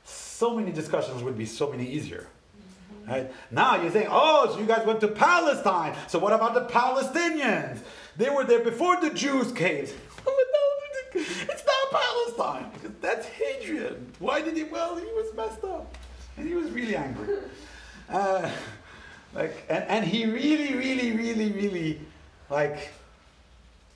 so 0.03 0.57
many 0.57 0.72
discussions 0.72 1.22
would 1.22 1.38
be 1.38 1.45
so 1.45 1.69
many 1.69 1.86
easier. 1.86 2.26
Mm-hmm. 2.26 3.11
Right? 3.11 3.32
Now 3.52 3.80
you're 3.80 3.91
saying, 3.91 4.07
oh, 4.10 4.52
so 4.52 4.60
you 4.60 4.65
guys 4.65 4.84
went 4.84 4.99
to 5.02 5.07
Palestine. 5.07 5.95
So 6.07 6.18
what 6.18 6.34
about 6.34 6.56
the 6.56 6.65
Palestinians? 6.73 7.82
They 8.18 8.32
were 8.32 8.45
there 8.45 8.64
before 8.64 8.99
the 8.99 9.11
Jews 9.11 9.52
came. 9.52 9.86
it's 11.14 11.64
not 11.68 12.02
Palestine. 12.02 12.72
Because 12.73 12.98
that's 12.99 13.28
Hadrian. 13.28 14.11
Why 14.18 14.41
did 14.41 14.57
he? 14.57 14.64
Well, 14.64 14.95
he 14.95 15.06
was 15.06 15.32
messed 15.36 15.64
up, 15.64 15.95
and 16.36 16.48
he 16.48 16.56
was 16.56 16.72
really 16.72 16.95
angry. 16.95 17.28
Uh, 18.12 18.50
like, 19.34 19.64
and, 19.70 19.84
and 19.86 20.06
he 20.06 20.26
really, 20.26 20.76
really, 20.76 21.12
really, 21.14 21.52
really, 21.52 22.02
like, 22.50 22.90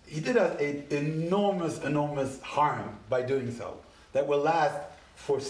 he 0.08 0.22
did 0.22 0.38
us 0.38 0.60
a 0.60 0.96
enormous, 0.96 1.84
enormous 1.84 2.42
harm 2.42 2.98
by 3.10 3.22
doing 3.22 3.52
so. 3.52 3.78
That 4.14 4.26
will 4.26 4.40
last 4.40 4.80
for 5.16 5.42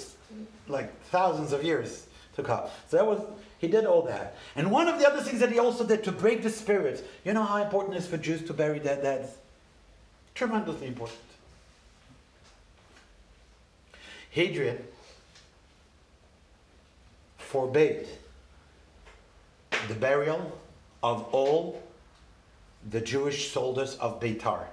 like 0.68 1.00
thousands 1.06 1.52
of 1.52 1.64
years 1.64 2.08
to 2.36 2.44
come. 2.44 2.64
So 2.88 2.98
that 2.98 3.06
was 3.06 3.22
he 3.60 3.68
did 3.68 3.86
all 3.86 4.02
that. 4.04 4.36
And 4.56 4.72
one 4.72 4.88
of 4.88 5.00
the 5.00 5.08
other 5.08 5.22
things 5.22 5.40
that 5.40 5.52
he 5.52 5.60
also 5.60 5.86
did 5.86 6.04
to 6.06 6.12
break 6.12 6.44
the 6.44 6.50
spirit. 6.50 7.08
You 7.24 7.34
know 7.34 7.44
how 7.44 7.64
important 7.64 7.96
it 7.96 8.00
is 8.00 8.08
for 8.08 8.18
Jews 8.18 8.44
to 8.44 8.54
bury 8.54 8.80
their 8.80 9.02
dead? 9.02 9.30
Tremendously 10.34 10.88
important. 10.88 11.20
Hadrian 14.32 14.84
forbade 17.38 18.08
the 19.88 19.94
burial 19.96 20.58
of 21.04 21.24
all 21.32 21.82
the 22.90 23.02
Jewish 23.02 23.52
soldiers 23.52 23.96
of 23.96 24.20
Beitar, 24.20 24.66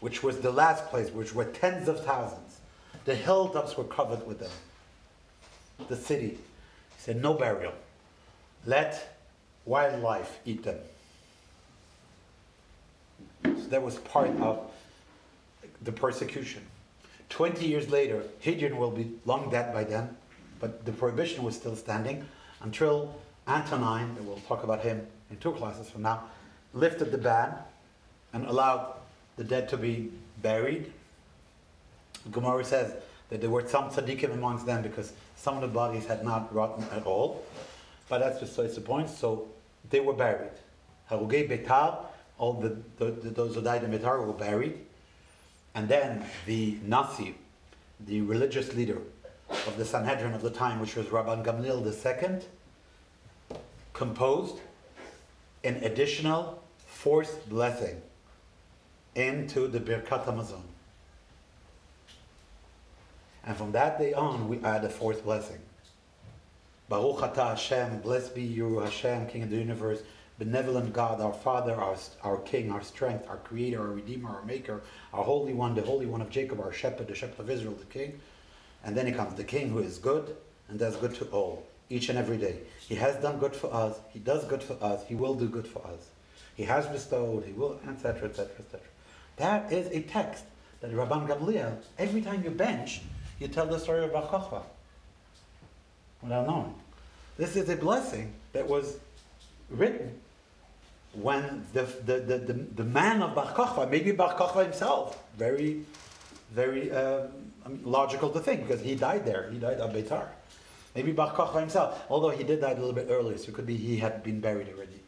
which 0.00 0.22
was 0.22 0.40
the 0.40 0.50
last 0.50 0.86
place, 0.86 1.10
which 1.10 1.34
were 1.34 1.44
tens 1.44 1.88
of 1.88 2.04
thousands. 2.04 2.60
The 3.04 3.14
hilltops 3.14 3.76
were 3.76 3.84
covered 3.84 4.26
with 4.26 4.38
them. 4.38 4.50
The 5.88 5.96
city. 5.96 6.38
Said, 6.98 7.22
no 7.22 7.34
burial. 7.34 7.72
Let 8.66 9.16
wildlife 9.64 10.38
eat 10.44 10.62
them. 10.64 10.78
So 13.44 13.68
that 13.68 13.82
was 13.82 13.96
part 13.96 14.30
of 14.40 14.70
the 15.82 15.92
persecution. 15.92 16.62
20 17.30 17.64
years 17.66 17.88
later, 17.88 18.24
Hadrian 18.40 18.76
will 18.76 18.90
be 18.90 19.12
long 19.24 19.50
dead 19.50 19.72
by 19.72 19.84
then, 19.84 20.16
but 20.58 20.84
the 20.84 20.92
prohibition 20.92 21.42
was 21.42 21.54
still 21.54 21.76
standing 21.76 22.26
until 22.60 23.14
Antonine, 23.50 24.14
and 24.16 24.26
we'll 24.26 24.36
talk 24.48 24.62
about 24.62 24.80
him 24.80 25.04
in 25.30 25.36
two 25.38 25.52
classes 25.52 25.90
from 25.90 26.02
now, 26.02 26.22
lifted 26.72 27.10
the 27.10 27.18
ban 27.18 27.52
and 28.32 28.46
allowed 28.46 28.94
the 29.36 29.42
dead 29.42 29.68
to 29.70 29.76
be 29.76 30.12
buried. 30.40 30.92
Gemara 32.30 32.64
says 32.64 32.94
that 33.28 33.40
there 33.40 33.50
were 33.50 33.66
some 33.66 33.90
tzaddikim 33.90 34.32
amongst 34.32 34.66
them 34.66 34.82
because 34.82 35.12
some 35.36 35.56
of 35.56 35.62
the 35.62 35.68
bodies 35.68 36.06
had 36.06 36.24
not 36.24 36.54
rotten 36.54 36.84
at 36.92 37.04
all. 37.04 37.44
But 38.08 38.18
that's 38.18 38.38
besides 38.38 38.76
the 38.76 38.80
point. 38.80 39.08
So 39.08 39.48
they 39.88 40.00
were 40.00 40.12
buried. 40.12 40.52
Harugei 41.10 41.48
Betar, 41.48 42.04
all 42.38 42.52
the, 42.54 42.76
the, 42.98 43.10
the, 43.10 43.30
those 43.30 43.54
who 43.54 43.62
died 43.62 43.82
in 43.82 43.90
Betar 43.90 44.24
were 44.24 44.32
buried. 44.32 44.78
And 45.74 45.88
then 45.88 46.24
the 46.46 46.78
Nasi, 46.84 47.34
the 48.06 48.20
religious 48.20 48.74
leader 48.74 48.98
of 49.48 49.76
the 49.76 49.84
Sanhedrin 49.84 50.34
of 50.34 50.42
the 50.42 50.50
time, 50.50 50.80
which 50.80 50.94
was 50.94 51.06
Rabban 51.06 51.44
Gamliel 51.44 51.84
II, 51.84 52.40
composed 54.00 54.56
an 55.62 55.74
additional 55.84 56.62
fourth 56.86 57.46
blessing 57.50 58.00
into 59.14 59.68
the 59.68 59.78
Birkat 59.78 60.24
Hamazon. 60.24 60.62
And 63.44 63.54
from 63.54 63.72
that 63.72 63.98
day 63.98 64.14
on, 64.14 64.48
we 64.48 64.58
add 64.60 64.86
a 64.86 64.88
fourth 64.88 65.22
blessing. 65.22 65.58
Baruch 66.88 67.18
Atah 67.18 67.50
Hashem, 67.50 68.00
blessed 68.00 68.34
be 68.34 68.42
you, 68.42 68.78
Hashem, 68.78 69.26
King 69.26 69.42
of 69.42 69.50
the 69.50 69.58
universe, 69.58 70.00
benevolent 70.38 70.94
God, 70.94 71.20
our 71.20 71.34
Father, 71.34 71.74
our, 71.74 71.96
our 72.22 72.38
King, 72.38 72.72
our 72.72 72.82
strength, 72.82 73.28
our 73.28 73.36
Creator, 73.36 73.82
our 73.82 73.88
Redeemer, 73.88 74.30
our 74.30 74.44
Maker, 74.46 74.80
our 75.12 75.24
Holy 75.24 75.52
One, 75.52 75.74
the 75.74 75.82
Holy 75.82 76.06
One 76.06 76.22
of 76.22 76.30
Jacob, 76.30 76.58
our 76.60 76.72
Shepherd, 76.72 77.08
the 77.08 77.14
Shepherd 77.14 77.40
of 77.40 77.50
Israel, 77.50 77.74
the 77.74 77.84
King. 77.84 78.18
And 78.82 78.96
then 78.96 79.06
he 79.06 79.12
comes, 79.12 79.34
the 79.34 79.44
King 79.44 79.68
who 79.68 79.80
is 79.80 79.98
good 79.98 80.34
and 80.70 80.78
does 80.78 80.96
good 80.96 81.14
to 81.16 81.26
all, 81.26 81.66
each 81.90 82.08
and 82.08 82.18
every 82.18 82.38
day. 82.38 82.56
He 82.88 82.94
has 82.94 83.16
done 83.16 83.38
good 83.38 83.54
for 83.54 83.72
us, 83.74 83.98
he 84.10 84.20
does 84.20 84.44
good 84.44 84.62
for 84.62 84.82
us, 84.82 85.04
he 85.06 85.14
will 85.14 85.34
do 85.34 85.48
good 85.48 85.66
for 85.66 85.84
us. 85.86 86.08
He 86.54 86.64
has 86.64 86.86
bestowed, 86.86 87.44
he 87.44 87.52
will, 87.52 87.80
etc., 87.88 88.28
etc., 88.28 88.52
etc. 88.58 88.80
That 89.36 89.72
is 89.72 89.86
a 89.88 90.02
text 90.02 90.44
that 90.80 90.92
Rabban 90.92 91.26
Gamliel, 91.28 91.76
every 91.98 92.22
time 92.22 92.44
you 92.44 92.50
bench, 92.50 93.02
you 93.38 93.48
tell 93.48 93.66
the 93.66 93.78
story 93.78 94.04
of 94.04 94.12
Bar 94.12 94.62
without 96.22 96.46
knowing. 96.46 96.74
This 97.36 97.56
is 97.56 97.68
a 97.68 97.76
blessing 97.76 98.32
that 98.52 98.68
was 98.68 98.98
written 99.70 100.20
when 101.14 101.64
the, 101.72 101.82
the, 102.04 102.20
the, 102.20 102.38
the, 102.38 102.52
the 102.52 102.84
man 102.84 103.22
of 103.22 103.34
Bar 103.34 103.86
maybe 103.86 104.12
Bar 104.12 104.62
himself, 104.62 105.22
very, 105.36 105.84
very 106.52 106.90
um, 106.92 107.30
logical 107.82 108.30
to 108.30 108.40
think 108.40 108.66
because 108.66 108.82
he 108.82 108.94
died 108.94 109.24
there. 109.24 109.50
He 109.50 109.58
died 109.58 109.80
at 109.80 109.92
Beitar. 109.92 110.26
Maybe 110.94 111.12
Bar 111.12 111.32
Kochba 111.34 111.60
himself, 111.60 112.04
although 112.10 112.30
he 112.30 112.42
did 112.44 112.60
die 112.60 112.72
a 112.72 112.74
little 112.74 112.92
bit 112.92 113.06
earlier, 113.10 113.38
so 113.38 113.48
it 113.48 113.54
could 113.54 113.66
be 113.66 113.76
he 113.76 113.96
had 113.96 114.22
been 114.22 114.40
buried 114.40 114.68
already. 114.68 115.00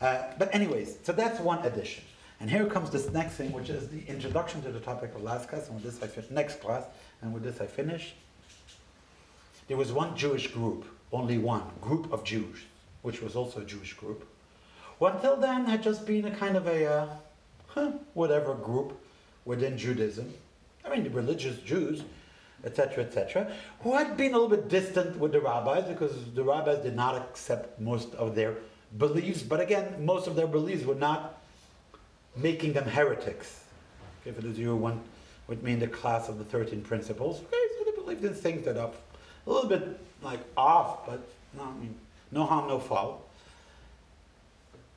Uh, 0.00 0.32
but 0.38 0.54
anyways, 0.54 0.98
so 1.02 1.12
that's 1.12 1.40
one 1.40 1.64
addition. 1.64 2.04
And 2.40 2.50
here 2.50 2.66
comes 2.66 2.90
this 2.90 3.10
next 3.10 3.34
thing, 3.34 3.52
which 3.52 3.70
is 3.70 3.88
the 3.88 4.04
introduction 4.06 4.62
to 4.62 4.72
the 4.72 4.80
topic 4.80 5.14
of 5.14 5.22
last 5.22 5.48
class, 5.48 5.68
and 5.68 5.74
with 5.74 5.84
this 5.84 6.02
I 6.02 6.06
finish, 6.06 6.30
next 6.30 6.60
class, 6.60 6.84
and 7.22 7.32
with 7.32 7.42
this 7.42 7.60
I 7.60 7.66
finish. 7.66 8.14
There 9.68 9.76
was 9.76 9.92
one 9.92 10.16
Jewish 10.16 10.48
group, 10.48 10.84
only 11.12 11.38
one 11.38 11.64
group 11.80 12.12
of 12.12 12.24
Jews, 12.24 12.58
which 13.02 13.22
was 13.22 13.36
also 13.36 13.60
a 13.60 13.64
Jewish 13.64 13.94
group, 13.94 14.26
who 14.98 15.06
until 15.06 15.36
then 15.36 15.64
had 15.64 15.82
just 15.82 16.06
been 16.06 16.26
a 16.26 16.30
kind 16.30 16.56
of 16.56 16.66
a 16.66 16.86
uh, 17.76 17.90
whatever 18.14 18.54
group 18.54 18.98
within 19.44 19.76
Judaism. 19.76 20.32
I 20.84 20.90
mean, 20.90 21.04
the 21.04 21.10
religious 21.10 21.58
Jews, 21.58 22.02
etc., 22.66 23.04
etc., 23.04 23.50
who 23.80 23.94
had 23.94 24.16
been 24.16 24.34
a 24.34 24.38
little 24.38 24.48
bit 24.48 24.68
distant 24.68 25.16
with 25.18 25.32
the 25.32 25.40
rabbis 25.40 25.84
because 25.84 26.12
the 26.34 26.42
rabbis 26.42 26.78
did 26.78 26.96
not 26.96 27.14
accept 27.14 27.80
most 27.80 28.14
of 28.16 28.34
their 28.34 28.54
beliefs, 28.98 29.42
but 29.42 29.60
again, 29.60 30.04
most 30.04 30.26
of 30.26 30.36
their 30.36 30.46
beliefs 30.46 30.84
were 30.84 30.94
not 30.94 31.40
making 32.36 32.72
them 32.72 32.84
heretics. 32.84 33.64
Okay, 34.20 34.32
for 34.34 34.42
those 34.42 34.52
of 34.52 34.58
you 34.58 34.70
who 34.70 34.76
went 34.76 35.00
with 35.46 35.62
me 35.62 35.72
in 35.72 35.78
the 35.78 35.86
class 35.86 36.28
of 36.28 36.38
the 36.38 36.44
13 36.44 36.82
principles, 36.82 37.40
okay, 37.40 37.64
so 37.78 37.84
they 37.84 37.96
believed 37.96 38.24
in 38.24 38.34
things 38.34 38.64
that 38.64 38.76
are 38.76 38.90
a 39.46 39.50
little 39.50 39.68
bit 39.68 40.00
like 40.22 40.40
off, 40.56 41.06
but 41.06 41.20
no, 41.56 41.62
I 41.62 41.80
mean, 41.80 41.94
no 42.32 42.44
harm, 42.44 42.68
no 42.68 42.78
foul. 42.78 43.22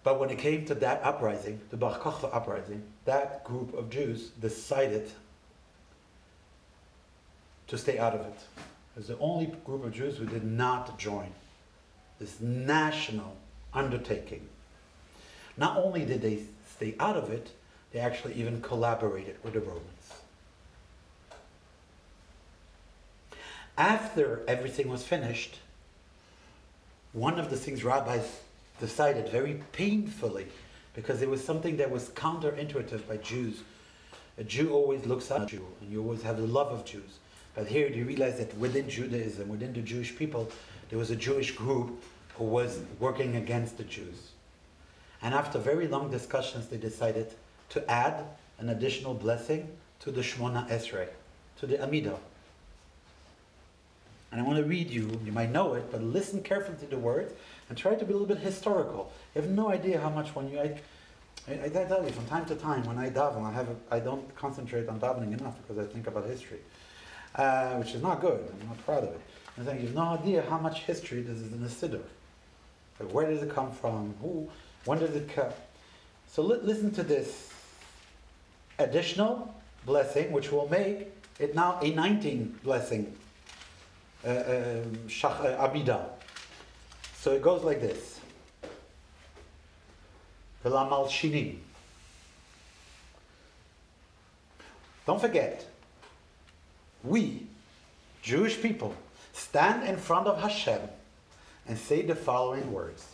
But 0.03 0.19
when 0.19 0.29
it 0.29 0.39
came 0.39 0.65
to 0.65 0.75
that 0.75 1.01
uprising, 1.03 1.59
the 1.69 1.77
Bar 1.77 1.99
Kochba 1.99 2.33
uprising, 2.33 2.81
that 3.05 3.43
group 3.43 3.77
of 3.77 3.89
Jews 3.89 4.29
decided 4.41 5.11
to 7.69 7.77
stay 7.77 7.97
out 7.97 8.13
of 8.13 8.21
it. 8.21 8.39
Was 8.95 9.07
the 9.07 9.17
only 9.19 9.53
group 9.63 9.85
of 9.85 9.93
Jews 9.93 10.17
who 10.17 10.25
did 10.25 10.43
not 10.43 10.99
join 10.99 11.31
this 12.19 12.41
national 12.41 13.37
undertaking. 13.73 14.47
Not 15.55 15.77
only 15.77 16.05
did 16.05 16.21
they 16.21 16.43
stay 16.75 16.95
out 16.99 17.15
of 17.15 17.29
it, 17.29 17.51
they 17.91 17.99
actually 17.99 18.33
even 18.33 18.61
collaborated 18.61 19.37
with 19.43 19.53
the 19.53 19.61
Romans. 19.61 19.85
After 23.77 24.43
everything 24.47 24.89
was 24.89 25.03
finished, 25.03 25.59
one 27.13 27.39
of 27.39 27.49
the 27.49 27.55
things 27.55 27.83
rabbis 27.83 28.41
decided 28.79 29.29
very 29.29 29.63
painfully, 29.71 30.47
because 30.93 31.21
it 31.21 31.29
was 31.29 31.43
something 31.43 31.77
that 31.77 31.89
was 31.89 32.09
counterintuitive 32.09 33.07
by 33.07 33.17
Jews. 33.17 33.61
A 34.37 34.43
Jew 34.43 34.73
always 34.73 35.05
looks 35.05 35.31
at 35.31 35.43
a 35.43 35.45
Jew, 35.45 35.65
and 35.79 35.91
you 35.91 36.01
always 36.01 36.21
have 36.23 36.37
the 36.37 36.47
love 36.47 36.71
of 36.71 36.83
Jews. 36.85 37.19
But 37.59 37.67
here 37.67 37.89
you 37.89 38.05
realize 38.05 38.37
that 38.37 38.57
within 38.57 38.89
Judaism, 38.89 39.49
within 39.49 39.73
the 39.73 39.81
Jewish 39.81 40.15
people, 40.15 40.49
there 40.89 40.97
was 40.97 41.11
a 41.11 41.15
Jewish 41.17 41.51
group 41.51 42.01
who 42.35 42.45
was 42.45 42.79
working 43.01 43.35
against 43.35 43.75
the 43.77 43.83
Jews. 43.83 44.31
And 45.21 45.33
after 45.33 45.59
very 45.59 45.85
long 45.85 46.09
discussions, 46.09 46.67
they 46.67 46.77
decided 46.77 47.33
to 47.71 47.91
add 47.91 48.23
an 48.59 48.69
additional 48.69 49.13
blessing 49.13 49.67
to 49.99 50.09
the 50.09 50.21
Shmona 50.21 50.69
Esrei, 50.69 51.09
to 51.59 51.67
the 51.67 51.75
Amidah. 51.75 52.17
And 54.31 54.39
I 54.39 54.43
want 54.45 54.59
to 54.59 54.63
read 54.63 54.89
you, 54.89 55.19
you 55.25 55.33
might 55.33 55.51
know 55.51 55.73
it, 55.73 55.91
but 55.91 56.01
listen 56.01 56.41
carefully 56.41 56.77
to 56.77 56.85
the 56.85 56.97
words 56.97 57.33
and 57.67 57.77
try 57.77 57.93
to 57.93 58.05
be 58.05 58.13
a 58.13 58.15
little 58.15 58.33
bit 58.33 58.37
historical. 58.37 59.11
You 59.35 59.41
have 59.41 59.51
no 59.51 59.69
idea 59.69 59.99
how 59.99 60.09
much 60.09 60.33
when 60.33 60.49
you, 60.49 60.61
I, 60.61 60.79
I, 61.45 61.65
I 61.65 61.67
tell 61.67 62.05
you, 62.05 62.11
from 62.11 62.25
time 62.27 62.45
to 62.45 62.55
time 62.55 62.85
when 62.85 62.97
I 62.97 63.09
daven, 63.09 63.43
I, 63.43 63.51
have 63.51 63.67
a, 63.67 63.75
I 63.91 63.99
don't 63.99 64.33
concentrate 64.37 64.87
on 64.87 65.01
davening 65.01 65.37
enough 65.37 65.57
because 65.57 65.77
I 65.77 65.91
think 65.91 66.07
about 66.07 66.25
history, 66.25 66.59
uh, 67.35 67.75
which 67.75 67.93
is 67.93 68.01
not 68.01 68.21
good. 68.21 68.39
I'm 68.61 68.67
not 68.67 68.85
proud 68.85 69.03
of 69.03 69.09
it. 69.09 69.21
I 69.59 69.63
think 69.63 69.81
you 69.81 69.87
have 69.87 69.95
no 69.95 70.01
idea 70.01 70.43
how 70.49 70.57
much 70.57 70.81
history 70.81 71.21
this 71.21 71.37
is 71.37 71.51
in 71.51 71.61
the 71.61 71.69
Siddur. 71.69 72.03
Like 72.99 73.13
where 73.13 73.29
does 73.29 73.43
it 73.43 73.53
come 73.53 73.71
from? 73.71 74.13
Who? 74.21 74.49
When 74.85 74.99
did 74.99 75.15
it 75.15 75.29
come? 75.29 75.51
So 76.27 76.41
li- 76.43 76.59
listen 76.61 76.91
to 76.91 77.03
this 77.03 77.51
additional 78.77 79.53
blessing, 79.85 80.31
which 80.31 80.51
will 80.51 80.69
make 80.69 81.07
it 81.39 81.55
now 81.55 81.79
a 81.81 81.91
19 81.91 82.59
blessing 82.63 83.15
uh, 84.25 84.29
um, 84.29 84.35
uh, 85.23 85.67
Amidah. 85.67 86.05
So 87.15 87.33
it 87.33 87.41
goes 87.41 87.63
like 87.63 87.81
this. 87.81 88.19
Don't 95.05 95.19
forget, 95.19 95.65
we, 97.03 97.47
Jewish 98.21 98.61
people, 98.61 98.95
stand 99.33 99.87
in 99.87 99.97
front 99.97 100.27
of 100.27 100.41
Hashem 100.41 100.81
and 101.67 101.77
say 101.77 102.01
the 102.01 102.15
following 102.15 102.71
words. 102.71 103.05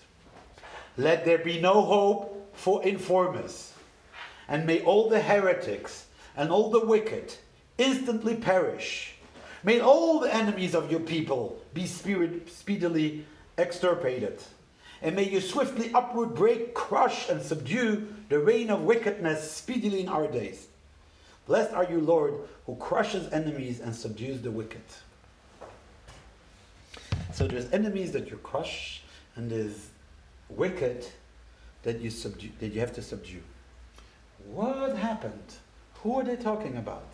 Let 0.98 1.26
there 1.26 1.38
be 1.38 1.60
no 1.60 1.82
hope 1.82 2.56
for 2.56 2.84
informers, 2.84 3.74
and 4.48 4.66
may 4.66 4.82
all 4.82 5.10
the 5.10 5.22
heretics 5.22 6.06
and 6.36 6.50
all 6.50 6.72
the 6.72 6.86
wicked 6.86 7.36
instantly 7.78 8.36
perish. 8.36 9.16
May 9.64 9.80
all 9.80 10.20
the 10.20 10.34
enemies 10.34 10.76
of 10.76 10.92
your 10.92 11.02
people 11.02 11.60
be 11.74 11.86
spirit, 11.86 12.52
speedily 12.52 13.26
extirpated. 13.58 14.40
And 15.02 15.16
may 15.16 15.30
you 15.30 15.42
swiftly 15.42 15.92
uproot, 15.94 16.36
break, 16.36 16.74
crush, 16.74 17.30
and 17.30 17.42
subdue 17.42 18.08
the 18.30 18.40
reign 18.40 18.70
of 18.70 18.84
wickedness 18.84 19.52
speedily 19.52 20.02
in 20.02 20.10
our 20.10 20.28
days. 20.28 20.68
Blessed 21.48 21.74
are 21.74 21.86
you, 21.86 22.00
Lord, 22.02 22.34
who 22.66 22.76
crushes 22.76 23.32
enemies 23.32 23.80
and 23.80 23.96
subdues 23.96 24.42
the 24.42 24.52
wicked. 24.52 24.82
So 27.34 27.48
there's 27.48 27.72
enemies 27.72 28.12
that 28.14 28.32
you 28.32 28.38
crush, 28.38 29.02
and 29.36 29.52
there's 29.52 29.90
wicked 30.50 31.06
that 31.84 32.00
you 32.00 32.10
subdue, 32.10 32.50
that 32.60 32.70
you 32.70 32.80
have 32.80 32.94
to 32.94 33.02
subdue. 33.02 33.42
What 34.52 34.96
happened? 34.96 35.56
Who 36.02 36.20
are 36.20 36.24
they 36.24 36.36
talking 36.36 36.78
about? 36.78 37.08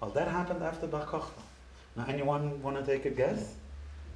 Well, 0.00 0.10
that 0.10 0.28
happened 0.28 0.62
after 0.62 0.86
Bar 0.86 1.06
Kochba. 1.06 1.30
Now, 1.96 2.06
anyone 2.08 2.62
want 2.62 2.76
to 2.76 2.84
take 2.84 3.04
a 3.04 3.10
guess 3.10 3.54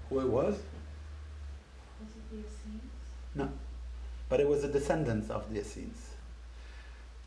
who 0.09 0.21
it 0.21 0.29
was? 0.29 0.55
Was 0.55 2.11
it 2.11 2.31
the 2.31 2.39
Essenes? 2.39 2.83
No, 3.35 3.49
but 4.29 4.41
it 4.41 4.49
was 4.49 4.63
the 4.63 4.69
descendants 4.69 5.31
of 5.31 5.53
the 5.53 5.61
Essenes. 5.61 6.06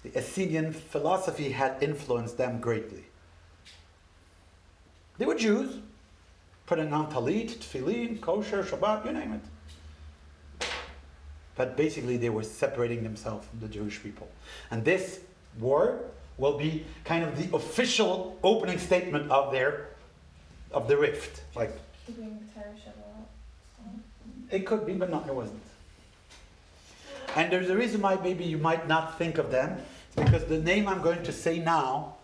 The 0.03 0.09
Essenian 0.11 0.73
philosophy 0.73 1.51
had 1.51 1.81
influenced 1.81 2.37
them 2.37 2.59
greatly. 2.59 3.03
They 5.17 5.25
were 5.25 5.35
Jews, 5.35 5.79
putting 6.65 6.93
on 6.93 7.11
talit, 7.11 7.57
tefillin, 7.57 8.21
kosher, 8.21 8.63
Shabbat, 8.63 9.05
you 9.05 9.11
name 9.11 9.33
it. 9.33 10.65
But 11.55 11.75
basically, 11.75 12.15
they 12.15 12.29
were 12.29 12.43
separating 12.43 13.03
themselves 13.03 13.45
from 13.47 13.59
the 13.59 13.67
Jewish 13.67 14.01
people. 14.01 14.29
And 14.71 14.85
this 14.85 15.19
war 15.59 15.99
will 16.37 16.57
be 16.57 16.85
kind 17.03 17.25
of 17.25 17.37
the 17.37 17.53
official 17.53 18.39
opening 18.43 18.79
statement 18.79 19.29
of 19.29 19.51
their 19.51 19.89
of 20.71 20.87
the 20.87 20.95
rift. 20.95 21.41
Like 21.55 21.77
Keeping 22.07 22.39
the 22.39 22.53
Torah 22.53 22.73
Shabbat. 22.73 23.99
it 24.51 24.65
could 24.65 24.85
be, 24.85 24.93
but 24.93 25.09
no, 25.09 25.21
it 25.27 25.35
wasn't. 25.35 25.61
And 27.35 27.51
there's 27.51 27.69
a 27.69 27.77
reason 27.77 28.01
why 28.01 28.15
maybe 28.15 28.43
you 28.43 28.57
might 28.57 28.87
not 28.87 29.17
think 29.17 29.37
of 29.37 29.51
them. 29.51 29.77
It's 30.07 30.15
because 30.15 30.45
the 30.45 30.59
name 30.59 30.87
I'm 30.87 31.01
going 31.01 31.23
to 31.23 31.31
say 31.31 31.59
now, 31.59 32.15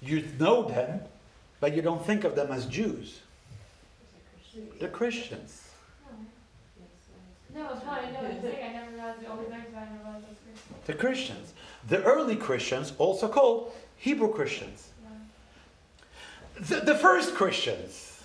you 0.00 0.24
know 0.38 0.62
them, 0.62 1.00
but 1.60 1.74
you 1.74 1.82
don't 1.82 2.04
think 2.04 2.24
of 2.24 2.34
them 2.34 2.50
as 2.50 2.66
Jews. 2.66 3.20
They're 4.80 4.88
Christians. 4.88 5.64
No, 7.54 7.70
it's 7.72 7.82
fine. 7.82 8.04
I 8.04 8.10
know 8.10 8.22
what. 8.22 8.62
I 8.62 8.72
never 8.72 8.90
realized 8.92 9.20
the 9.20 9.26
only 9.26 9.44
thing 9.46 9.54
I 9.54 9.80
never 9.80 10.04
realized 10.04 10.28
was 10.28 10.36
Christian. 10.44 10.74
The 10.86 10.94
Christians. 10.94 11.52
The 11.88 12.02
early 12.04 12.36
Christians, 12.36 12.92
also 12.98 13.28
called 13.28 13.72
Hebrew 13.96 14.32
Christians. 14.32 14.88
The, 16.60 16.80
the 16.80 16.94
first 16.94 17.34
Christians. 17.34 18.22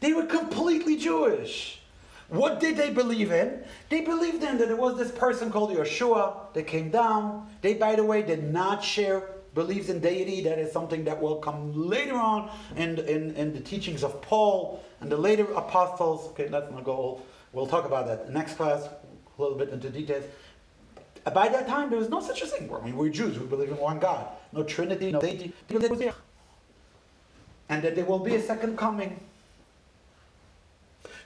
They 0.00 0.12
were 0.12 0.26
completely 0.26 0.96
Jewish. 0.96 1.81
What 2.32 2.60
did 2.60 2.78
they 2.78 2.88
believe 2.88 3.30
in? 3.30 3.62
They 3.90 4.00
believed 4.00 4.42
in 4.42 4.56
that 4.56 4.68
there 4.68 4.76
was 4.76 4.96
this 4.96 5.10
person 5.10 5.52
called 5.52 5.70
Yeshua 5.70 6.54
that 6.54 6.66
came 6.66 6.90
down. 6.90 7.46
They, 7.60 7.74
by 7.74 7.94
the 7.94 8.04
way, 8.04 8.22
did 8.22 8.50
not 8.50 8.82
share 8.82 9.28
beliefs 9.54 9.90
in 9.90 10.00
deity. 10.00 10.42
That 10.42 10.58
is 10.58 10.72
something 10.72 11.04
that 11.04 11.20
will 11.20 11.36
come 11.36 11.74
later 11.74 12.14
on 12.14 12.50
in, 12.74 12.98
in, 13.00 13.34
in 13.34 13.52
the 13.52 13.60
teachings 13.60 14.02
of 14.02 14.22
Paul 14.22 14.82
and 15.02 15.12
the 15.12 15.16
later 15.16 15.44
apostles. 15.52 16.28
Okay, 16.28 16.48
let's 16.48 16.70
not 16.70 16.84
go. 16.84 17.20
We'll 17.52 17.66
talk 17.66 17.84
about 17.84 18.06
that 18.06 18.30
next 18.30 18.54
class. 18.54 18.86
a 18.86 19.42
little 19.42 19.58
bit 19.58 19.68
into 19.68 19.90
details. 19.90 20.24
By 21.34 21.48
that 21.48 21.68
time, 21.68 21.90
there 21.90 21.98
was 21.98 22.08
no 22.08 22.20
such 22.22 22.40
a 22.40 22.46
thing. 22.46 22.72
I 22.72 22.82
mean, 22.82 22.96
we're 22.96 23.10
Jews. 23.10 23.38
We 23.38 23.44
believe 23.44 23.68
in 23.68 23.76
one 23.76 23.98
God. 23.98 24.26
No 24.52 24.62
Trinity, 24.62 25.12
no 25.12 25.20
deity. 25.20 25.52
And 27.68 27.82
that 27.82 27.94
there 27.94 28.06
will 28.06 28.18
be 28.18 28.36
a 28.36 28.42
second 28.42 28.78
coming. 28.78 29.20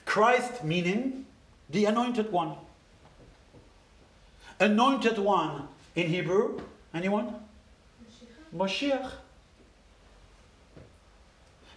Christ 0.06 0.64
meaning 0.64 1.26
the 1.68 1.84
anointed 1.84 2.32
one. 2.32 2.54
Anointed 4.58 5.18
one 5.18 5.68
in 5.94 6.06
Hebrew. 6.06 6.60
Anyone? 6.94 7.34
Moshiach. 8.54 9.10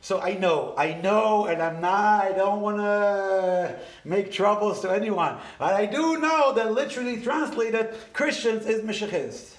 So 0.01 0.21
I 0.21 0.35
know, 0.35 0.73
I 0.77 0.93
know, 0.93 1.47
and 1.47 1.61
I'm 1.61 1.81
not, 1.81 2.23
I 2.23 2.31
don't 2.31 2.61
want 2.61 2.77
to 2.77 3.75
make 4.05 4.31
troubles 4.31 4.81
to 4.81 4.89
anyone. 4.89 5.37
But 5.59 5.73
I 5.73 5.85
do 5.85 6.17
know 6.19 6.53
that 6.53 6.71
literally 6.71 7.21
translated 7.21 7.93
Christians 8.13 8.65
is 8.65 8.81
Mashiachist. 8.81 9.55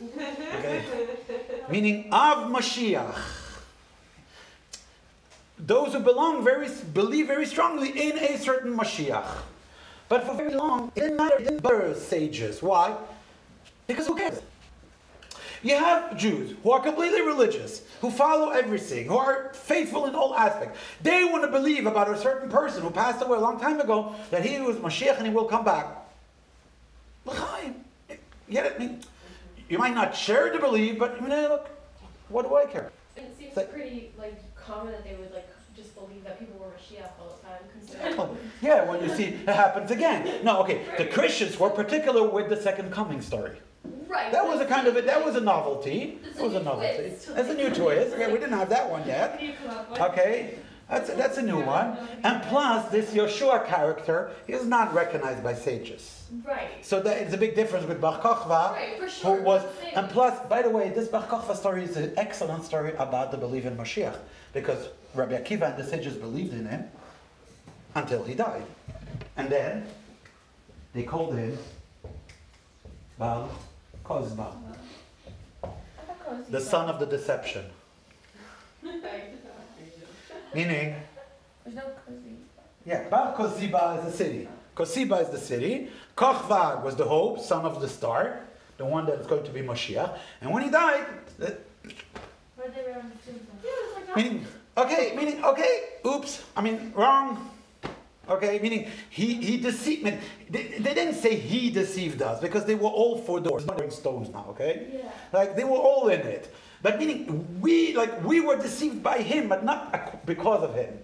Okay? 0.58 0.82
Meaning 1.68 2.08
of 2.12 2.50
Mashiach. 2.50 3.39
Those 5.66 5.92
who 5.92 6.00
belong 6.00 6.42
very, 6.42 6.68
believe 6.94 7.26
very 7.26 7.46
strongly 7.46 7.90
in 7.90 8.18
a 8.18 8.38
certain 8.38 8.76
Mashiach. 8.76 9.26
But 10.08 10.24
for 10.24 10.34
very 10.34 10.54
long, 10.54 10.90
it 10.96 11.00
didn't 11.00 11.16
matter, 11.16 11.36
it 11.36 11.44
didn't 11.44 11.62
bother 11.62 11.94
sages. 11.94 12.62
Why? 12.62 12.96
Because 13.86 14.06
who 14.06 14.16
cares? 14.16 14.40
You 15.62 15.76
have 15.76 16.16
Jews 16.16 16.56
who 16.62 16.70
are 16.70 16.80
completely 16.80 17.20
religious, 17.20 17.82
who 18.00 18.10
follow 18.10 18.50
everything, 18.50 19.06
who 19.08 19.18
are 19.18 19.52
faithful 19.52 20.06
in 20.06 20.14
all 20.14 20.34
aspects. 20.34 20.78
They 21.02 21.24
want 21.24 21.44
to 21.44 21.50
believe 21.50 21.86
about 21.86 22.08
a 22.10 22.18
certain 22.18 22.48
person 22.48 22.82
who 22.82 22.90
passed 22.90 23.22
away 23.22 23.36
a 23.36 23.40
long 23.40 23.60
time 23.60 23.78
ago 23.78 24.14
that 24.30 24.44
he 24.44 24.58
was 24.60 24.76
Mashiach 24.76 25.18
and 25.18 25.26
he 25.26 25.32
will 25.32 25.44
come 25.44 25.64
back. 25.64 25.86
Get 28.50 28.66
it? 28.66 28.74
I 28.74 28.78
mean, 28.78 29.00
you 29.68 29.78
might 29.78 29.94
not 29.94 30.16
share 30.16 30.50
to 30.50 30.58
believe, 30.58 30.98
but 30.98 31.16
I 31.16 31.20
mean, 31.20 31.30
look, 31.30 31.68
what 32.28 32.48
do 32.48 32.56
I 32.56 32.64
care? 32.64 32.90
It 33.16 33.32
seems 33.38 33.54
So- 33.54 33.64
pretty 33.66 34.12
like 34.18 34.34
common 34.70 34.92
that 34.92 35.04
they 35.04 35.14
would 35.14 35.32
like 35.32 35.48
just 35.76 35.94
believe 35.94 36.24
that 36.24 36.38
people 36.38 36.58
were 36.58 36.66
Mashiach 36.66 37.10
all 37.20 37.36
the 37.36 37.46
time. 37.46 37.62
Considering 37.72 38.14
oh, 38.20 38.36
yeah, 38.62 38.84
when 38.84 39.02
you 39.02 39.14
see 39.14 39.24
it 39.24 39.48
happens 39.48 39.90
again. 39.90 40.44
No, 40.44 40.60
okay. 40.62 40.82
The 40.98 41.06
Christians 41.06 41.58
were 41.58 41.70
particular 41.70 42.26
with 42.28 42.48
the 42.48 42.56
second 42.56 42.92
coming 42.92 43.20
story. 43.20 43.56
right. 44.08 44.32
That 44.32 44.46
was 44.46 44.60
a 44.60 44.66
kind 44.66 44.86
of 44.86 44.96
a, 44.96 45.02
that 45.02 45.24
was 45.24 45.36
a 45.36 45.40
novelty. 45.40 46.18
It 46.24 46.40
was 46.40 46.54
a 46.54 46.62
novelty. 46.62 47.14
That's 47.34 47.50
a 47.50 47.54
new 47.54 47.70
twist. 47.70 48.16
Yeah, 48.18 48.28
we 48.28 48.34
didn't 48.34 48.58
have 48.58 48.68
that 48.70 48.88
one 48.90 49.06
yet. 49.06 49.42
you 49.42 49.52
come 49.60 49.70
up 49.70 49.90
with? 49.90 50.00
Okay, 50.00 50.58
that's 50.88 51.10
a, 51.10 51.14
that's 51.14 51.38
a 51.38 51.42
new 51.42 51.60
one. 51.60 51.96
And 52.22 52.42
plus, 52.44 52.90
this 52.90 53.12
Yeshua 53.12 53.66
character 53.66 54.32
is 54.48 54.66
not 54.66 54.92
recognized 54.94 55.42
by 55.42 55.54
sages. 55.54 56.19
Right. 56.46 56.84
So 56.84 57.00
that 57.00 57.18
it's 57.22 57.34
a 57.34 57.36
big 57.36 57.54
difference 57.56 57.86
with 57.86 58.00
Bar 58.00 58.20
Kochva, 58.20 58.72
Right, 58.72 58.98
for 58.98 59.08
sure. 59.08 59.36
who 59.36 59.42
was. 59.42 59.62
that's 59.62 59.74
the 59.74 59.80
thing. 59.86 59.94
And 59.96 60.08
plus, 60.10 60.38
by 60.48 60.62
the 60.62 60.70
way, 60.70 60.90
this 60.90 61.08
Bar 61.08 61.26
Kochva 61.26 61.56
story 61.56 61.82
is 61.84 61.96
an 61.96 62.12
excellent 62.16 62.64
story 62.64 62.92
about 62.98 63.30
the 63.32 63.36
belief 63.36 63.64
in 63.66 63.76
Mashiach, 63.76 64.16
because 64.52 64.88
Rabbi 65.14 65.32
Akiva 65.36 65.70
and 65.70 65.76
the 65.76 65.84
sages 65.88 66.14
believed 66.16 66.52
in 66.54 66.66
him 66.66 66.84
until 67.96 68.22
he 68.22 68.34
died, 68.34 68.64
and 69.36 69.48
then 69.50 69.86
they 70.94 71.02
called 71.02 71.34
him 71.34 71.58
Bar 73.18 73.48
Kozba, 74.04 74.54
the 76.48 76.60
son 76.60 76.88
of 76.88 77.00
the 77.00 77.06
deception, 77.06 77.64
meaning. 80.54 80.94
There's 81.64 81.76
no 81.76 81.82
cozy. 82.06 82.36
Yeah, 82.86 83.08
Bar 83.08 83.34
Koziba 83.36 83.98
is 84.06 84.14
a 84.14 84.16
city. 84.16 84.48
Koziba 84.80 85.20
is 85.22 85.28
the 85.28 85.38
city. 85.38 85.88
Kochva 86.16 86.82
was 86.82 86.96
the 86.96 87.04
hope, 87.04 87.38
son 87.38 87.66
of 87.66 87.82
the 87.82 87.88
star, 87.88 88.40
the 88.78 88.84
one 88.84 89.04
that 89.04 89.18
is 89.18 89.26
going 89.26 89.44
to 89.44 89.50
be 89.50 89.60
Moshiach. 89.60 90.18
And 90.40 90.50
when 90.50 90.62
he 90.62 90.70
died, 90.70 91.04
Where 91.38 91.58
they 92.74 92.82
were 92.86 92.98
on 92.98 93.12
the 93.12 93.18
tombstone. 93.24 93.58
Yeah, 93.62 93.70
it's 93.84 93.96
like 93.96 94.06
that. 94.06 94.16
meaning, 94.16 94.46
okay, 94.78 95.14
meaning, 95.14 95.44
okay, 95.44 95.72
oops, 96.06 96.42
I 96.56 96.62
mean, 96.62 96.92
wrong. 96.96 97.50
Okay, 98.26 98.58
meaning 98.60 98.88
he, 99.10 99.34
he 99.34 99.56
deceived, 99.58 100.04
mean, 100.04 100.18
they, 100.48 100.78
they 100.78 100.94
didn't 100.94 101.14
say 101.14 101.34
he 101.34 101.68
deceived 101.68 102.22
us 102.22 102.40
because 102.40 102.64
they 102.64 102.76
were 102.76 102.88
all 102.88 103.18
four 103.18 103.40
doors, 103.40 103.66
not 103.66 103.92
stones 103.92 104.30
now, 104.30 104.46
okay? 104.50 104.86
Yeah. 104.94 105.10
Like 105.32 105.56
they 105.56 105.64
were 105.64 105.82
all 105.90 106.08
in 106.08 106.20
it. 106.20 106.54
But 106.80 106.98
meaning 106.98 107.60
we, 107.60 107.94
like 107.94 108.24
we 108.24 108.40
were 108.40 108.56
deceived 108.56 109.02
by 109.02 109.18
him, 109.18 109.48
but 109.48 109.62
not 109.64 110.24
because 110.24 110.62
of 110.62 110.74
him. 110.74 110.98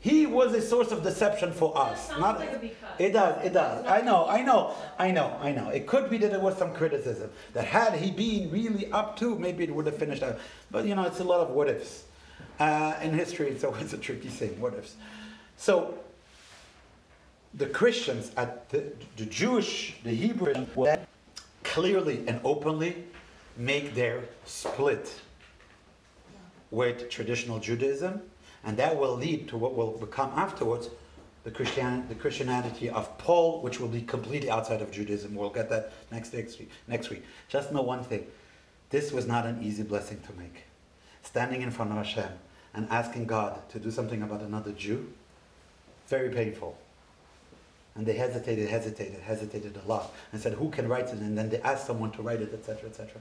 He 0.00 0.26
was 0.26 0.54
a 0.54 0.60
source 0.60 0.92
of 0.92 1.02
deception 1.02 1.52
for 1.52 1.76
us. 1.76 2.10
Not, 2.10 2.38
like 2.38 2.52
a 2.52 2.58
because. 2.58 2.76
it 2.98 3.12
does, 3.12 3.44
it 3.44 3.52
does. 3.52 3.84
I 3.86 4.02
know, 4.02 4.26
I 4.28 4.42
know, 4.42 4.74
I 4.98 5.10
know, 5.10 5.36
I 5.40 5.52
know. 5.52 5.68
It 5.70 5.86
could 5.86 6.10
be 6.10 6.18
that 6.18 6.30
there 6.30 6.40
was 6.40 6.56
some 6.56 6.72
criticism. 6.74 7.30
That 7.54 7.64
had 7.64 7.94
he 7.94 8.10
been 8.10 8.50
really 8.50 8.90
up 8.92 9.16
to, 9.18 9.36
maybe 9.38 9.64
it 9.64 9.74
would 9.74 9.86
have 9.86 9.96
finished 9.96 10.22
out. 10.22 10.38
But 10.70 10.86
you 10.86 10.94
know, 10.94 11.04
it's 11.04 11.20
a 11.20 11.24
lot 11.24 11.40
of 11.40 11.50
what 11.50 11.68
ifs. 11.68 12.04
Uh, 12.60 12.94
in 13.02 13.14
history, 13.14 13.48
it's 13.48 13.64
always 13.68 13.92
a 13.92 13.98
tricky 13.98 14.28
thing, 14.28 14.60
what 14.60 14.74
ifs. 14.74 14.94
So, 15.56 15.98
the 17.54 17.66
Christians, 17.66 18.32
at 18.36 18.68
the, 18.68 18.84
the 19.16 19.24
Jewish, 19.24 19.96
the 20.04 20.10
Hebrew, 20.10 20.66
will 20.74 20.98
clearly 21.64 22.22
and 22.28 22.38
openly 22.44 23.04
make 23.56 23.94
their 23.94 24.20
split 24.44 25.20
with 26.70 27.08
traditional 27.08 27.58
Judaism, 27.58 28.20
and 28.66 28.76
that 28.76 28.96
will 28.98 29.14
lead 29.14 29.48
to 29.48 29.56
what 29.56 29.74
will 29.74 29.92
become 29.92 30.32
afterwards 30.34 30.90
the, 31.44 31.52
Christian, 31.52 32.06
the 32.08 32.16
Christianity 32.16 32.90
of 32.90 33.16
Paul, 33.16 33.62
which 33.62 33.78
will 33.78 33.88
be 33.88 34.02
completely 34.02 34.50
outside 34.50 34.82
of 34.82 34.90
Judaism. 34.90 35.36
We'll 35.36 35.50
get 35.50 35.70
that 35.70 35.92
next, 36.10 36.34
next, 36.34 36.58
week, 36.58 36.70
next 36.88 37.08
week. 37.08 37.24
Just 37.48 37.72
know 37.72 37.80
one 37.80 38.02
thing 38.02 38.26
this 38.90 39.12
was 39.12 39.26
not 39.26 39.46
an 39.46 39.62
easy 39.62 39.84
blessing 39.84 40.20
to 40.26 40.32
make. 40.32 40.64
Standing 41.22 41.62
in 41.62 41.70
front 41.70 41.92
of 41.92 41.96
Hashem 41.98 42.28
and 42.74 42.88
asking 42.90 43.26
God 43.26 43.68
to 43.70 43.78
do 43.78 43.90
something 43.92 44.22
about 44.22 44.42
another 44.42 44.72
Jew, 44.72 45.12
very 46.08 46.30
painful. 46.30 46.76
And 47.94 48.04
they 48.04 48.14
hesitated, 48.14 48.68
hesitated, 48.68 49.20
hesitated 49.20 49.78
a 49.82 49.88
lot, 49.88 50.12
and 50.32 50.40
said, 50.40 50.52
"Who 50.54 50.70
can 50.70 50.86
write 50.86 51.06
it?" 51.06 51.18
And 51.20 51.38
then 51.38 51.48
they 51.48 51.60
asked 51.60 51.86
someone 51.86 52.10
to 52.12 52.22
write 52.22 52.42
it, 52.42 52.52
etc., 52.52 52.90
etc. 52.90 53.20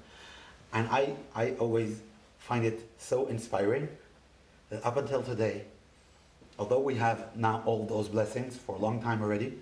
And 0.74 0.88
I, 0.90 1.16
I 1.34 1.52
always 1.52 2.02
find 2.40 2.66
it 2.66 2.90
so 2.98 3.28
inspiring 3.28 3.88
up 4.84 4.98
until 4.98 5.22
today, 5.22 5.66
although 6.58 6.80
we 6.80 6.96
have 6.96 7.36
now 7.36 7.62
all 7.66 7.86
those 7.86 8.08
blessings 8.08 8.58
for 8.58 8.76
a 8.76 8.80
long 8.80 9.02
time 9.02 9.22
already, 9.22 9.58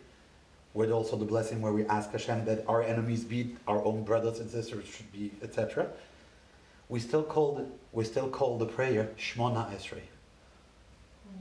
with 0.73 0.91
also 0.91 1.15
the 1.15 1.25
blessing 1.25 1.61
where 1.61 1.73
we 1.73 1.85
ask 1.85 2.11
Hashem 2.11 2.45
that 2.45 2.63
our 2.67 2.81
enemies 2.81 3.23
be 3.23 3.55
our 3.67 3.83
own 3.83 4.03
brothers 4.03 4.39
and 4.39 4.49
sisters 4.49 4.85
should 4.85 5.11
be, 5.11 5.31
etc. 5.41 5.87
We 6.89 6.99
still 6.99 7.23
call 7.23 7.55
the, 7.55 7.65
we 7.91 8.03
still 8.03 8.29
call 8.29 8.57
the 8.57 8.65
prayer 8.65 9.09
Shmona 9.17 9.71
Esrei. 9.75 10.01
Mm. 11.27 11.39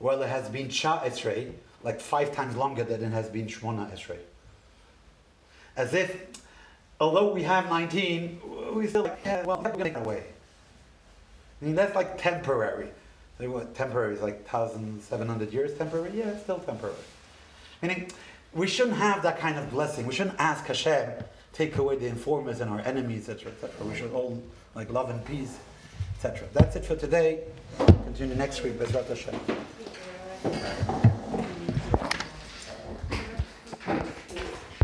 Well, 0.00 0.22
it 0.22 0.28
has 0.28 0.48
been 0.48 0.68
Sha 0.68 1.00
Esrei 1.00 1.52
like 1.82 2.00
five 2.00 2.32
times 2.32 2.56
longer 2.56 2.82
than 2.82 3.02
it 3.02 3.12
has 3.12 3.28
been 3.28 3.46
Shmona 3.46 3.90
Esrei. 3.92 4.18
As 5.76 5.94
if, 5.94 6.26
although 6.98 7.32
we 7.32 7.42
have 7.42 7.68
19, 7.68 8.40
we 8.74 8.86
still 8.88 9.04
like, 9.04 9.18
yeah, 9.24 9.44
well, 9.44 9.58
we're 9.58 9.70
going 9.70 9.78
to 9.78 9.84
take 9.84 9.96
it 9.96 10.04
away. 10.04 10.24
I 11.60 11.64
mean, 11.64 11.74
that's 11.74 11.94
like 11.94 12.18
temporary. 12.18 12.88
So 13.38 13.50
what, 13.50 13.74
temporary 13.74 14.14
is 14.14 14.22
like 14.22 14.50
1,700 14.50 15.52
years 15.52 15.76
temporary? 15.76 16.10
Yeah, 16.14 16.30
it's 16.30 16.42
still 16.42 16.58
temporary. 16.58 16.94
Meaning, 17.82 18.10
we 18.54 18.66
shouldn't 18.66 18.96
have 18.96 19.22
that 19.22 19.38
kind 19.38 19.58
of 19.58 19.70
blessing. 19.70 20.06
We 20.06 20.14
shouldn't 20.14 20.38
ask 20.38 20.64
Hashem, 20.66 21.10
take 21.52 21.76
away 21.76 21.96
the 21.96 22.06
informers 22.06 22.60
and 22.60 22.70
our 22.70 22.80
enemies, 22.80 23.28
etc., 23.28 23.52
etc. 23.52 23.86
We 23.86 23.94
should 23.94 24.12
all 24.12 24.42
like 24.74 24.90
love 24.90 25.10
and 25.10 25.24
peace, 25.24 25.58
etc. 26.14 26.48
That's 26.52 26.76
it 26.76 26.84
for 26.84 26.96
today. 26.96 27.44
Continue 28.04 28.34
next 28.34 28.62
week, 28.62 28.78
Bezrat 28.78 29.08
Hashem. 29.08 29.34